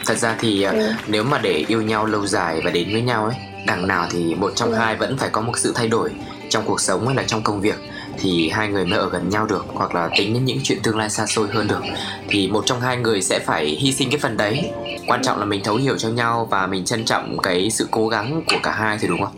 thật 0.05 0.17
ra 0.17 0.35
thì 0.39 0.63
à, 0.63 0.71
ừ. 0.71 0.91
nếu 1.07 1.23
mà 1.23 1.39
để 1.43 1.65
yêu 1.67 1.81
nhau 1.81 2.05
lâu 2.05 2.27
dài 2.27 2.61
và 2.63 2.71
đến 2.71 2.87
với 2.91 3.01
nhau 3.01 3.25
ấy 3.25 3.35
đằng 3.67 3.87
nào 3.87 4.07
thì 4.11 4.35
một 4.35 4.51
trong 4.55 4.71
ừ. 4.71 4.75
hai 4.75 4.95
vẫn 4.95 5.17
phải 5.17 5.29
có 5.29 5.41
một 5.41 5.53
sự 5.57 5.73
thay 5.75 5.87
đổi 5.87 6.09
trong 6.49 6.63
cuộc 6.65 6.81
sống 6.81 7.07
hay 7.07 7.15
là 7.15 7.23
trong 7.27 7.41
công 7.43 7.61
việc 7.61 7.75
thì 8.21 8.49
hai 8.49 8.67
người 8.67 8.85
mới 8.85 8.99
ở 8.99 9.09
gần 9.09 9.29
nhau 9.29 9.45
được 9.45 9.65
hoặc 9.67 9.95
là 9.95 10.09
tính 10.17 10.33
đến 10.33 10.45
những 10.45 10.59
chuyện 10.63 10.79
tương 10.83 10.97
lai 10.97 11.09
xa 11.09 11.25
xôi 11.25 11.47
hơn 11.53 11.67
được 11.67 11.81
thì 12.29 12.47
một 12.47 12.63
trong 12.65 12.81
hai 12.81 12.97
người 12.97 13.21
sẽ 13.21 13.39
phải 13.39 13.65
hy 13.65 13.91
sinh 13.91 14.09
cái 14.09 14.19
phần 14.19 14.37
đấy. 14.37 14.71
Quan 15.07 15.21
trọng 15.23 15.39
là 15.39 15.45
mình 15.45 15.61
thấu 15.63 15.75
hiểu 15.75 15.97
cho 15.97 16.09
nhau 16.09 16.47
và 16.51 16.67
mình 16.67 16.85
trân 16.85 17.05
trọng 17.05 17.37
cái 17.37 17.69
sự 17.71 17.87
cố 17.91 18.07
gắng 18.07 18.43
của 18.47 18.57
cả 18.63 18.71
hai 18.71 18.97
thì 19.01 19.07
đúng 19.07 19.23
không? 19.23 19.33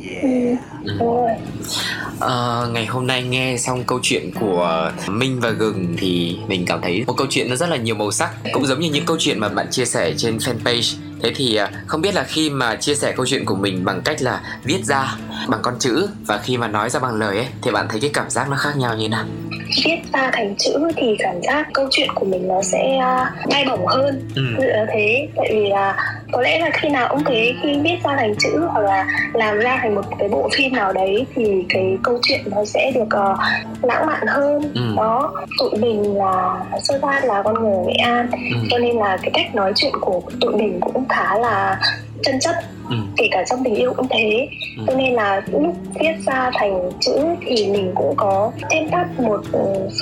Ừ. 0.84 0.96
À, 2.20 2.62
ngày 2.72 2.86
hôm 2.86 3.08
nay 3.08 3.24
nghe 3.24 3.58
xong 3.58 3.84
câu 3.84 4.00
chuyện 4.02 4.32
của 4.40 4.92
Minh 5.08 5.40
và 5.40 5.50
Gừng 5.50 5.96
thì 5.98 6.38
mình 6.48 6.66
cảm 6.66 6.82
thấy 6.82 7.04
một 7.08 7.14
câu 7.18 7.28
chuyện 7.30 7.50
nó 7.50 7.56
rất 7.56 7.70
là 7.70 7.78
nhiều 7.78 7.96
màu 7.96 8.12
sắc 8.12 8.32
cũng 8.54 8.66
giống 8.66 8.80
như 8.80 8.90
những 8.90 9.06
câu 9.06 9.18
chuyện 9.20 9.40
mà 9.40 9.50
bạn 9.50 9.68
chia 9.72 9.86
sẻ 9.86 10.14
trên 10.18 10.38
fanpage 10.38 10.98
thế 11.24 11.32
thì 11.36 11.56
à, 11.56 11.72
không 11.88 12.02
biết 12.02 12.16
là 12.16 12.24
khi 12.24 12.50
mà 12.50 12.76
chia 12.76 12.96
sẻ 12.96 13.14
câu 13.16 13.26
chuyện 13.26 13.46
của 13.46 13.56
mình 13.56 13.86
bằng 13.86 14.02
cách 14.06 14.22
là 14.22 14.42
viết 14.64 14.80
ra 14.84 15.16
bằng 15.48 15.60
con 15.64 15.74
chữ 15.80 16.08
và 16.28 16.38
khi 16.38 16.58
mà 16.58 16.68
nói 16.68 16.90
ra 16.90 17.00
bằng 17.00 17.16
lời 17.16 17.38
ấy 17.38 17.48
thì 17.62 17.72
bạn 17.72 17.88
thấy 17.90 18.00
cái 18.00 18.10
cảm 18.14 18.30
giác 18.30 18.50
nó 18.50 18.56
khác 18.56 18.78
nhau 18.78 18.96
như 18.98 19.10
nào 19.10 19.26
viết 19.86 20.00
ra 20.14 20.32
thành 20.34 20.56
chữ 20.58 20.74
thì 20.96 21.16
cảm 21.20 21.42
giác 21.42 21.68
câu 21.74 21.88
chuyện 21.92 22.10
của 22.16 22.26
mình 22.26 22.48
nó 22.48 22.62
sẽ 22.62 22.98
uh, 22.98 23.50
bay 23.50 23.66
bổng 23.70 23.86
hơn 23.86 24.30
ừ. 24.36 24.42
như 24.60 24.68
thế 24.94 25.28
tại 25.36 25.50
vì 25.54 25.70
là 25.70 25.96
có 26.32 26.42
lẽ 26.42 26.60
là 26.60 26.70
khi 26.74 26.90
nào 26.90 27.08
ông 27.08 27.24
thấy 27.24 27.56
khi 27.64 27.80
viết 27.84 27.98
ra 28.04 28.16
thành 28.18 28.36
chữ 28.40 28.60
hoặc 28.72 28.82
là 28.82 29.06
làm 29.34 29.60
ra 29.60 29.80
thành 29.82 29.96
một 29.96 30.02
cái 30.20 30.30
bộ 30.30 30.50
phim 30.58 30.74
nào 30.74 30.94
đấy 30.94 31.26
thì 31.36 31.44
cái 31.70 31.98
câu 32.04 32.20
chuyện 32.24 32.40
nó 32.46 32.66
sẽ 32.66 32.92
được 32.96 33.02
uh, 33.02 33.40
lãng 33.82 34.06
mạn 34.06 34.28
hơn 34.28 34.72
ừ. 34.76 34.94
đó 34.98 35.34
tụi 35.60 35.80
mình 35.80 36.18
là 36.18 36.64
sơ 36.84 37.00
ra 37.02 37.22
là 37.24 37.42
con 37.44 37.54
người 37.54 37.86
nghệ 37.88 37.94
an 37.94 38.28
ừ. 38.32 38.58
cho 38.70 38.78
nên 38.78 38.96
là 38.96 39.18
cái 39.22 39.32
cách 39.34 39.56
nói 39.56 39.74
chuyện 39.76 39.94
của 40.02 40.22
tụi 40.42 40.56
mình 40.56 40.80
cũng 40.82 41.06
khá 41.14 41.38
là 41.38 41.80
chân 42.24 42.40
chất 42.40 42.56
ừ. 42.94 42.98
kể 43.18 43.28
cả 43.32 43.44
trong 43.50 43.64
tình 43.64 43.76
yêu 43.76 43.94
cũng 43.98 44.08
thế 44.10 44.48
ừ. 44.78 44.84
cho 44.88 44.94
nên 44.96 45.14
là 45.14 45.42
lúc 45.52 45.76
viết 46.00 46.14
ra 46.26 46.52
thành 46.54 46.90
chữ 47.00 47.18
thì 47.48 47.68
mình 47.72 47.92
cũng 47.96 48.14
có 48.18 48.52
thêm 48.70 48.90
tắt 48.90 49.08
một 49.20 49.42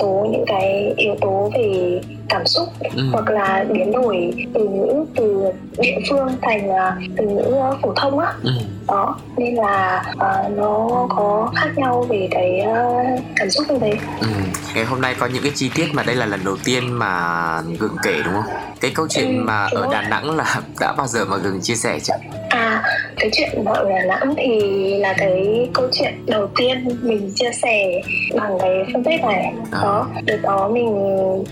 số 0.00 0.28
những 0.30 0.44
cái 0.46 0.94
yếu 0.96 1.14
tố 1.20 1.50
về 1.54 2.00
cảm 2.32 2.46
xúc 2.46 2.68
ừ. 2.96 3.02
hoặc 3.12 3.30
là 3.30 3.64
biến 3.72 3.92
đổi 3.92 4.34
từ 4.54 4.68
ngữ 4.68 5.04
từ 5.16 5.44
địa 5.78 5.98
phương 6.10 6.28
thành 6.42 6.70
uh, 6.70 7.16
từ 7.16 7.26
ngữ 7.26 7.54
phổ 7.82 7.92
thông 7.96 8.18
á 8.18 8.32
ừ. 8.42 8.50
đó 8.88 9.18
nên 9.36 9.54
là 9.54 10.04
uh, 10.14 10.56
nó 10.56 11.06
có 11.16 11.52
khác 11.54 11.68
nhau 11.76 12.06
về 12.08 12.28
cái 12.30 12.60
uh, 12.62 13.20
cảm 13.36 13.50
xúc 13.50 13.66
như 13.68 13.78
thế 13.80 13.92
ừ. 14.20 14.28
ngày 14.74 14.84
hôm 14.84 15.00
nay 15.00 15.14
có 15.18 15.26
những 15.26 15.42
cái 15.42 15.52
chi 15.54 15.70
tiết 15.74 15.88
mà 15.92 16.02
đây 16.02 16.16
là 16.16 16.26
lần 16.26 16.40
đầu 16.44 16.56
tiên 16.64 16.92
mà 16.92 17.62
gừng 17.78 17.96
kể 18.02 18.22
đúng 18.24 18.34
không 18.34 18.54
cái 18.80 18.90
câu 18.94 19.08
chuyện 19.08 19.38
ừ, 19.38 19.42
mà 19.44 19.68
ở 19.72 19.88
đà 19.92 20.02
nẵng 20.02 20.36
là 20.36 20.60
đã 20.80 20.92
bao 20.92 21.06
giờ 21.06 21.24
mà 21.24 21.36
gừng 21.36 21.60
chia 21.60 21.76
sẻ 21.76 21.98
chưa 22.00 22.14
À, 22.52 22.82
cái 23.16 23.30
chuyện 23.32 23.64
vợ 23.64 23.86
Đà 23.90 24.04
Nẵng 24.04 24.34
thì 24.36 24.60
là 24.98 25.14
cái 25.18 25.68
câu 25.72 25.88
chuyện 25.92 26.26
đầu 26.26 26.46
tiên 26.56 26.88
mình 27.02 27.32
chia 27.34 27.50
sẻ 27.62 28.00
bằng 28.34 28.58
cái 28.60 28.70
fanpage 28.70 29.26
này. 29.26 29.52
À. 29.70 29.80
Đó, 29.82 30.06
đợt 30.24 30.38
đó 30.42 30.68
mình 30.68 30.94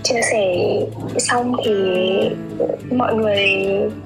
chia 0.03 0.21
sẻ 0.31 0.55
xong 1.17 1.55
thì 1.65 1.73
mọi 2.91 3.15
người 3.15 3.47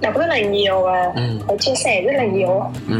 đọc 0.02 0.18
rất 0.18 0.26
là 0.28 0.40
nhiều 0.40 0.82
và 0.82 1.12
ừ. 1.48 1.58
chia 1.60 1.76
sẻ 1.76 2.02
rất 2.02 2.14
là 2.16 2.26
nhiều. 2.26 2.64
Ừ 2.90 2.96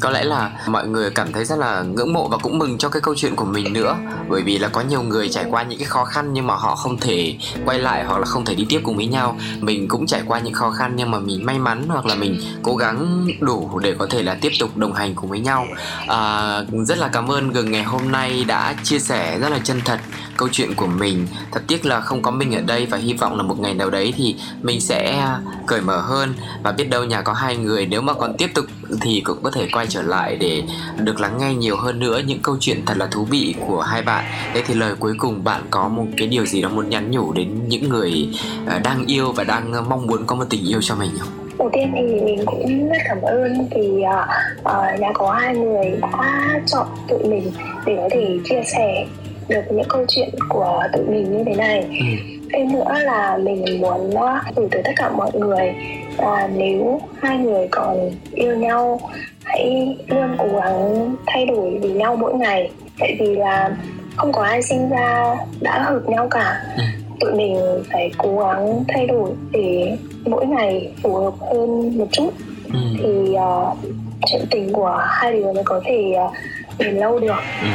có 0.00 0.10
lẽ 0.10 0.24
là 0.24 0.50
mọi 0.66 0.88
người 0.88 1.10
cảm 1.10 1.32
thấy 1.32 1.44
rất 1.44 1.58
là 1.58 1.82
ngưỡng 1.82 2.12
mộ 2.12 2.28
và 2.28 2.36
cũng 2.36 2.58
mừng 2.58 2.78
cho 2.78 2.88
cái 2.88 3.02
câu 3.02 3.14
chuyện 3.14 3.36
của 3.36 3.44
mình 3.44 3.72
nữa. 3.72 3.96
Bởi 4.28 4.42
vì 4.42 4.58
là 4.58 4.68
có 4.68 4.80
nhiều 4.80 5.02
người 5.02 5.28
trải 5.28 5.44
qua 5.50 5.62
những 5.62 5.78
cái 5.78 5.88
khó 5.88 6.04
khăn 6.04 6.32
nhưng 6.32 6.46
mà 6.46 6.54
họ 6.54 6.76
không 6.76 6.98
thể 6.98 7.36
quay 7.64 7.78
lại 7.78 8.04
hoặc 8.04 8.18
là 8.18 8.24
không 8.24 8.44
thể 8.44 8.54
đi 8.54 8.66
tiếp 8.68 8.80
cùng 8.84 8.96
với 8.96 9.06
nhau. 9.06 9.36
Mình 9.60 9.88
cũng 9.88 10.06
trải 10.06 10.22
qua 10.26 10.38
những 10.38 10.54
khó 10.54 10.70
khăn 10.70 10.92
nhưng 10.96 11.10
mà 11.10 11.18
mình 11.18 11.46
may 11.46 11.58
mắn 11.58 11.84
hoặc 11.88 12.06
là 12.06 12.14
mình 12.14 12.40
cố 12.62 12.76
gắng 12.76 13.28
đủ 13.40 13.78
để 13.78 13.94
có 13.98 14.06
thể 14.10 14.22
là 14.22 14.36
tiếp 14.40 14.52
tục 14.60 14.76
đồng 14.76 14.92
hành 14.92 15.14
cùng 15.14 15.30
với 15.30 15.40
nhau. 15.40 15.66
À, 16.06 16.60
rất 16.86 16.98
là 16.98 17.08
cảm 17.08 17.30
ơn 17.30 17.52
gừng 17.52 17.70
ngày 17.70 17.82
hôm 17.82 18.12
nay 18.12 18.44
đã 18.44 18.74
chia 18.82 18.98
sẻ 18.98 19.38
rất 19.38 19.48
là 19.48 19.58
chân 19.64 19.80
thật 19.84 20.00
câu 20.38 20.48
chuyện 20.52 20.74
của 20.76 20.86
mình. 20.86 21.26
Thật 21.52 21.60
tiếc 21.68 21.86
là 21.86 22.00
không 22.00 22.22
có 22.22 22.30
mình 22.30 22.54
ở 22.54 22.60
đây 22.60 22.86
và 22.86 22.98
hy 22.98 23.12
vọng 23.12 23.36
là 23.36 23.42
một 23.42 23.60
ngày 23.60 23.74
nào 23.74 23.90
đấy 23.90 24.14
thì 24.16 24.36
mình 24.62 24.80
sẽ 24.80 25.18
à, 25.18 25.40
cởi 25.66 25.80
mở 25.80 26.00
hơn. 26.00 26.34
Và 26.62 26.72
biết 26.72 26.90
đâu 26.90 27.04
nhà 27.04 27.22
có 27.22 27.32
hai 27.32 27.56
người 27.56 27.86
nếu 27.86 28.00
mà 28.00 28.12
còn 28.12 28.36
tiếp 28.38 28.50
tục 28.54 28.64
thì 29.00 29.20
cũng 29.24 29.38
có 29.42 29.50
thể 29.50 29.68
quay 29.72 29.86
trở 29.86 30.02
lại 30.02 30.36
để 30.36 30.62
được 30.98 31.20
lắng 31.20 31.38
nghe 31.40 31.54
nhiều 31.54 31.76
hơn 31.76 31.98
nữa 31.98 32.20
những 32.26 32.40
câu 32.42 32.56
chuyện 32.60 32.82
thật 32.86 32.94
là 32.98 33.06
thú 33.06 33.24
vị 33.24 33.54
của 33.66 33.80
hai 33.80 34.02
bạn. 34.02 34.24
Thế 34.54 34.62
thì 34.66 34.74
lời 34.74 34.94
cuối 34.98 35.14
cùng 35.18 35.44
bạn 35.44 35.62
có 35.70 35.88
một 35.88 36.06
cái 36.16 36.28
điều 36.28 36.46
gì 36.46 36.62
đó 36.62 36.68
muốn 36.68 36.88
nhắn 36.90 37.10
nhủ 37.10 37.32
đến 37.32 37.68
những 37.68 37.88
người 37.88 38.28
à, 38.66 38.80
đang 38.84 39.06
yêu 39.06 39.32
và 39.32 39.44
đang 39.44 39.88
mong 39.88 40.06
muốn 40.06 40.26
có 40.26 40.36
một 40.36 40.44
tình 40.50 40.68
yêu 40.68 40.78
cho 40.82 40.94
mình 40.94 41.10
không? 41.18 41.28
Đầu 41.58 41.70
tiên 41.72 41.92
thì 41.94 42.20
mình 42.20 42.46
cũng 42.46 42.88
rất 42.88 42.98
cảm 43.08 43.22
ơn 43.22 43.68
vì 43.74 43.88
uh, 43.88 45.00
nhà 45.00 45.12
có 45.14 45.32
hai 45.32 45.54
người 45.56 45.92
đã 46.02 46.60
chọn 46.66 46.86
tụi 47.08 47.24
mình 47.24 47.52
để 47.86 47.96
có 47.96 48.08
thể 48.12 48.38
chia 48.48 48.62
sẻ 48.76 49.06
được 49.48 49.62
những 49.70 49.88
câu 49.88 50.04
chuyện 50.08 50.28
của 50.48 50.82
tụi 50.92 51.04
mình 51.04 51.36
như 51.36 51.44
thế 51.46 51.54
này 51.54 51.80
ừ. 51.80 52.04
thêm 52.52 52.72
nữa 52.72 52.92
là 53.02 53.36
mình 53.36 53.80
muốn 53.80 54.10
gửi 54.56 54.68
tới 54.70 54.82
tất 54.84 54.92
cả 54.96 55.10
mọi 55.10 55.30
người 55.34 55.74
là 56.18 56.48
nếu 56.56 57.00
hai 57.22 57.38
người 57.38 57.68
còn 57.70 58.10
yêu 58.34 58.56
nhau 58.56 59.00
hãy 59.44 59.96
luôn 60.06 60.36
cố 60.38 60.48
gắng 60.60 61.14
thay 61.26 61.46
đổi 61.46 61.78
vì 61.82 61.88
nhau 61.88 62.16
mỗi 62.16 62.34
ngày 62.34 62.70
tại 62.98 63.16
vì 63.20 63.36
là 63.36 63.76
không 64.16 64.32
có 64.32 64.42
ai 64.42 64.62
sinh 64.62 64.90
ra 64.90 65.36
đã 65.60 65.82
hợp 65.82 66.00
nhau 66.06 66.28
cả 66.30 66.62
ừ. 66.76 66.82
tụi 67.20 67.34
mình 67.34 67.56
phải 67.92 68.10
cố 68.18 68.38
gắng 68.38 68.84
thay 68.88 69.06
đổi 69.06 69.30
để 69.52 69.96
mỗi 70.24 70.46
ngày 70.46 70.92
phù 71.02 71.14
hợp 71.14 71.34
hơn 71.40 71.98
một 71.98 72.06
chút 72.12 72.30
ừ. 72.72 72.78
thì 72.98 73.34
uh, 73.34 73.78
chuyện 74.26 74.42
tình 74.50 74.72
của 74.72 75.02
hai 75.08 75.32
đứa 75.32 75.52
mới 75.52 75.64
có 75.64 75.80
thể 75.84 76.14
uh, 76.24 76.32
bền 76.78 76.96
lâu 76.96 77.18
được 77.18 77.40
ừ 77.62 77.68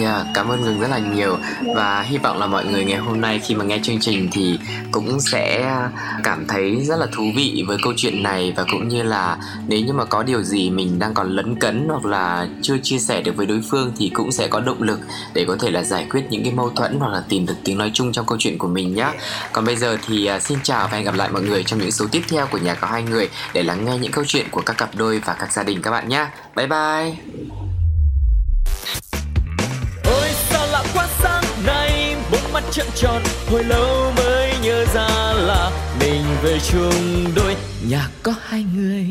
Yeah, 0.00 0.26
cảm 0.34 0.48
ơn 0.48 0.60
Ngừng 0.60 0.80
rất 0.80 0.90
là 0.90 0.98
nhiều 0.98 1.38
và 1.74 2.02
hy 2.02 2.18
vọng 2.18 2.38
là 2.38 2.46
mọi 2.46 2.64
người 2.64 2.84
ngày 2.84 2.98
hôm 2.98 3.20
nay 3.20 3.40
khi 3.44 3.54
mà 3.54 3.64
nghe 3.64 3.78
chương 3.82 4.00
trình 4.00 4.28
thì 4.32 4.58
cũng 4.92 5.20
sẽ 5.20 5.72
cảm 6.24 6.46
thấy 6.46 6.84
rất 6.84 6.98
là 6.98 7.06
thú 7.12 7.24
vị 7.36 7.64
với 7.66 7.78
câu 7.82 7.92
chuyện 7.96 8.22
này 8.22 8.52
và 8.56 8.64
cũng 8.70 8.88
như 8.88 9.02
là 9.02 9.36
nếu 9.68 9.80
như 9.80 9.92
mà 9.92 10.04
có 10.04 10.22
điều 10.22 10.42
gì 10.42 10.70
mình 10.70 10.98
đang 10.98 11.14
còn 11.14 11.30
lấn 11.30 11.60
cấn 11.60 11.88
hoặc 11.88 12.04
là 12.04 12.48
chưa 12.62 12.78
chia 12.82 12.98
sẻ 12.98 13.22
được 13.22 13.36
với 13.36 13.46
đối 13.46 13.60
phương 13.70 13.92
thì 13.98 14.08
cũng 14.14 14.32
sẽ 14.32 14.48
có 14.48 14.60
động 14.60 14.82
lực 14.82 15.00
để 15.34 15.44
có 15.48 15.56
thể 15.60 15.70
là 15.70 15.82
giải 15.82 16.06
quyết 16.10 16.24
những 16.30 16.44
cái 16.44 16.52
mâu 16.52 16.70
thuẫn 16.70 16.96
hoặc 16.98 17.12
là 17.12 17.22
tìm 17.28 17.46
được 17.46 17.56
tiếng 17.64 17.78
nói 17.78 17.90
chung 17.94 18.12
trong 18.12 18.26
câu 18.26 18.38
chuyện 18.40 18.58
của 18.58 18.68
mình 18.68 18.94
nhé. 18.94 19.10
Còn 19.52 19.64
bây 19.64 19.76
giờ 19.76 19.98
thì 20.06 20.26
à, 20.26 20.40
xin 20.40 20.58
chào 20.62 20.88
và 20.88 20.96
hẹn 20.96 21.04
gặp 21.04 21.14
lại 21.14 21.28
mọi 21.32 21.42
người 21.42 21.64
trong 21.64 21.78
những 21.78 21.90
số 21.90 22.06
tiếp 22.12 22.22
theo 22.28 22.46
của 22.46 22.58
nhà 22.58 22.74
có 22.74 22.86
hai 22.86 23.02
người 23.02 23.28
để 23.52 23.62
lắng 23.62 23.84
nghe 23.84 23.98
những 23.98 24.12
câu 24.12 24.24
chuyện 24.24 24.46
của 24.50 24.62
các 24.66 24.78
cặp 24.78 24.90
đôi 24.94 25.18
và 25.18 25.36
các 25.38 25.52
gia 25.52 25.62
đình 25.62 25.82
các 25.82 25.90
bạn 25.90 26.08
nhé. 26.08 26.26
Bye 26.56 26.66
bye. 26.66 27.16
Trợn 32.72 32.86
tròn, 32.94 33.22
hồi 33.50 33.64
lâu 33.64 34.12
mới 34.16 34.52
nhớ 34.62 34.84
ra 34.94 35.32
là 35.34 35.70
mình 36.00 36.22
về 36.42 36.58
chung 36.72 37.24
đôi, 37.36 37.56
nhà 37.88 38.08
có 38.22 38.34
hai 38.42 38.64
người. 38.76 39.06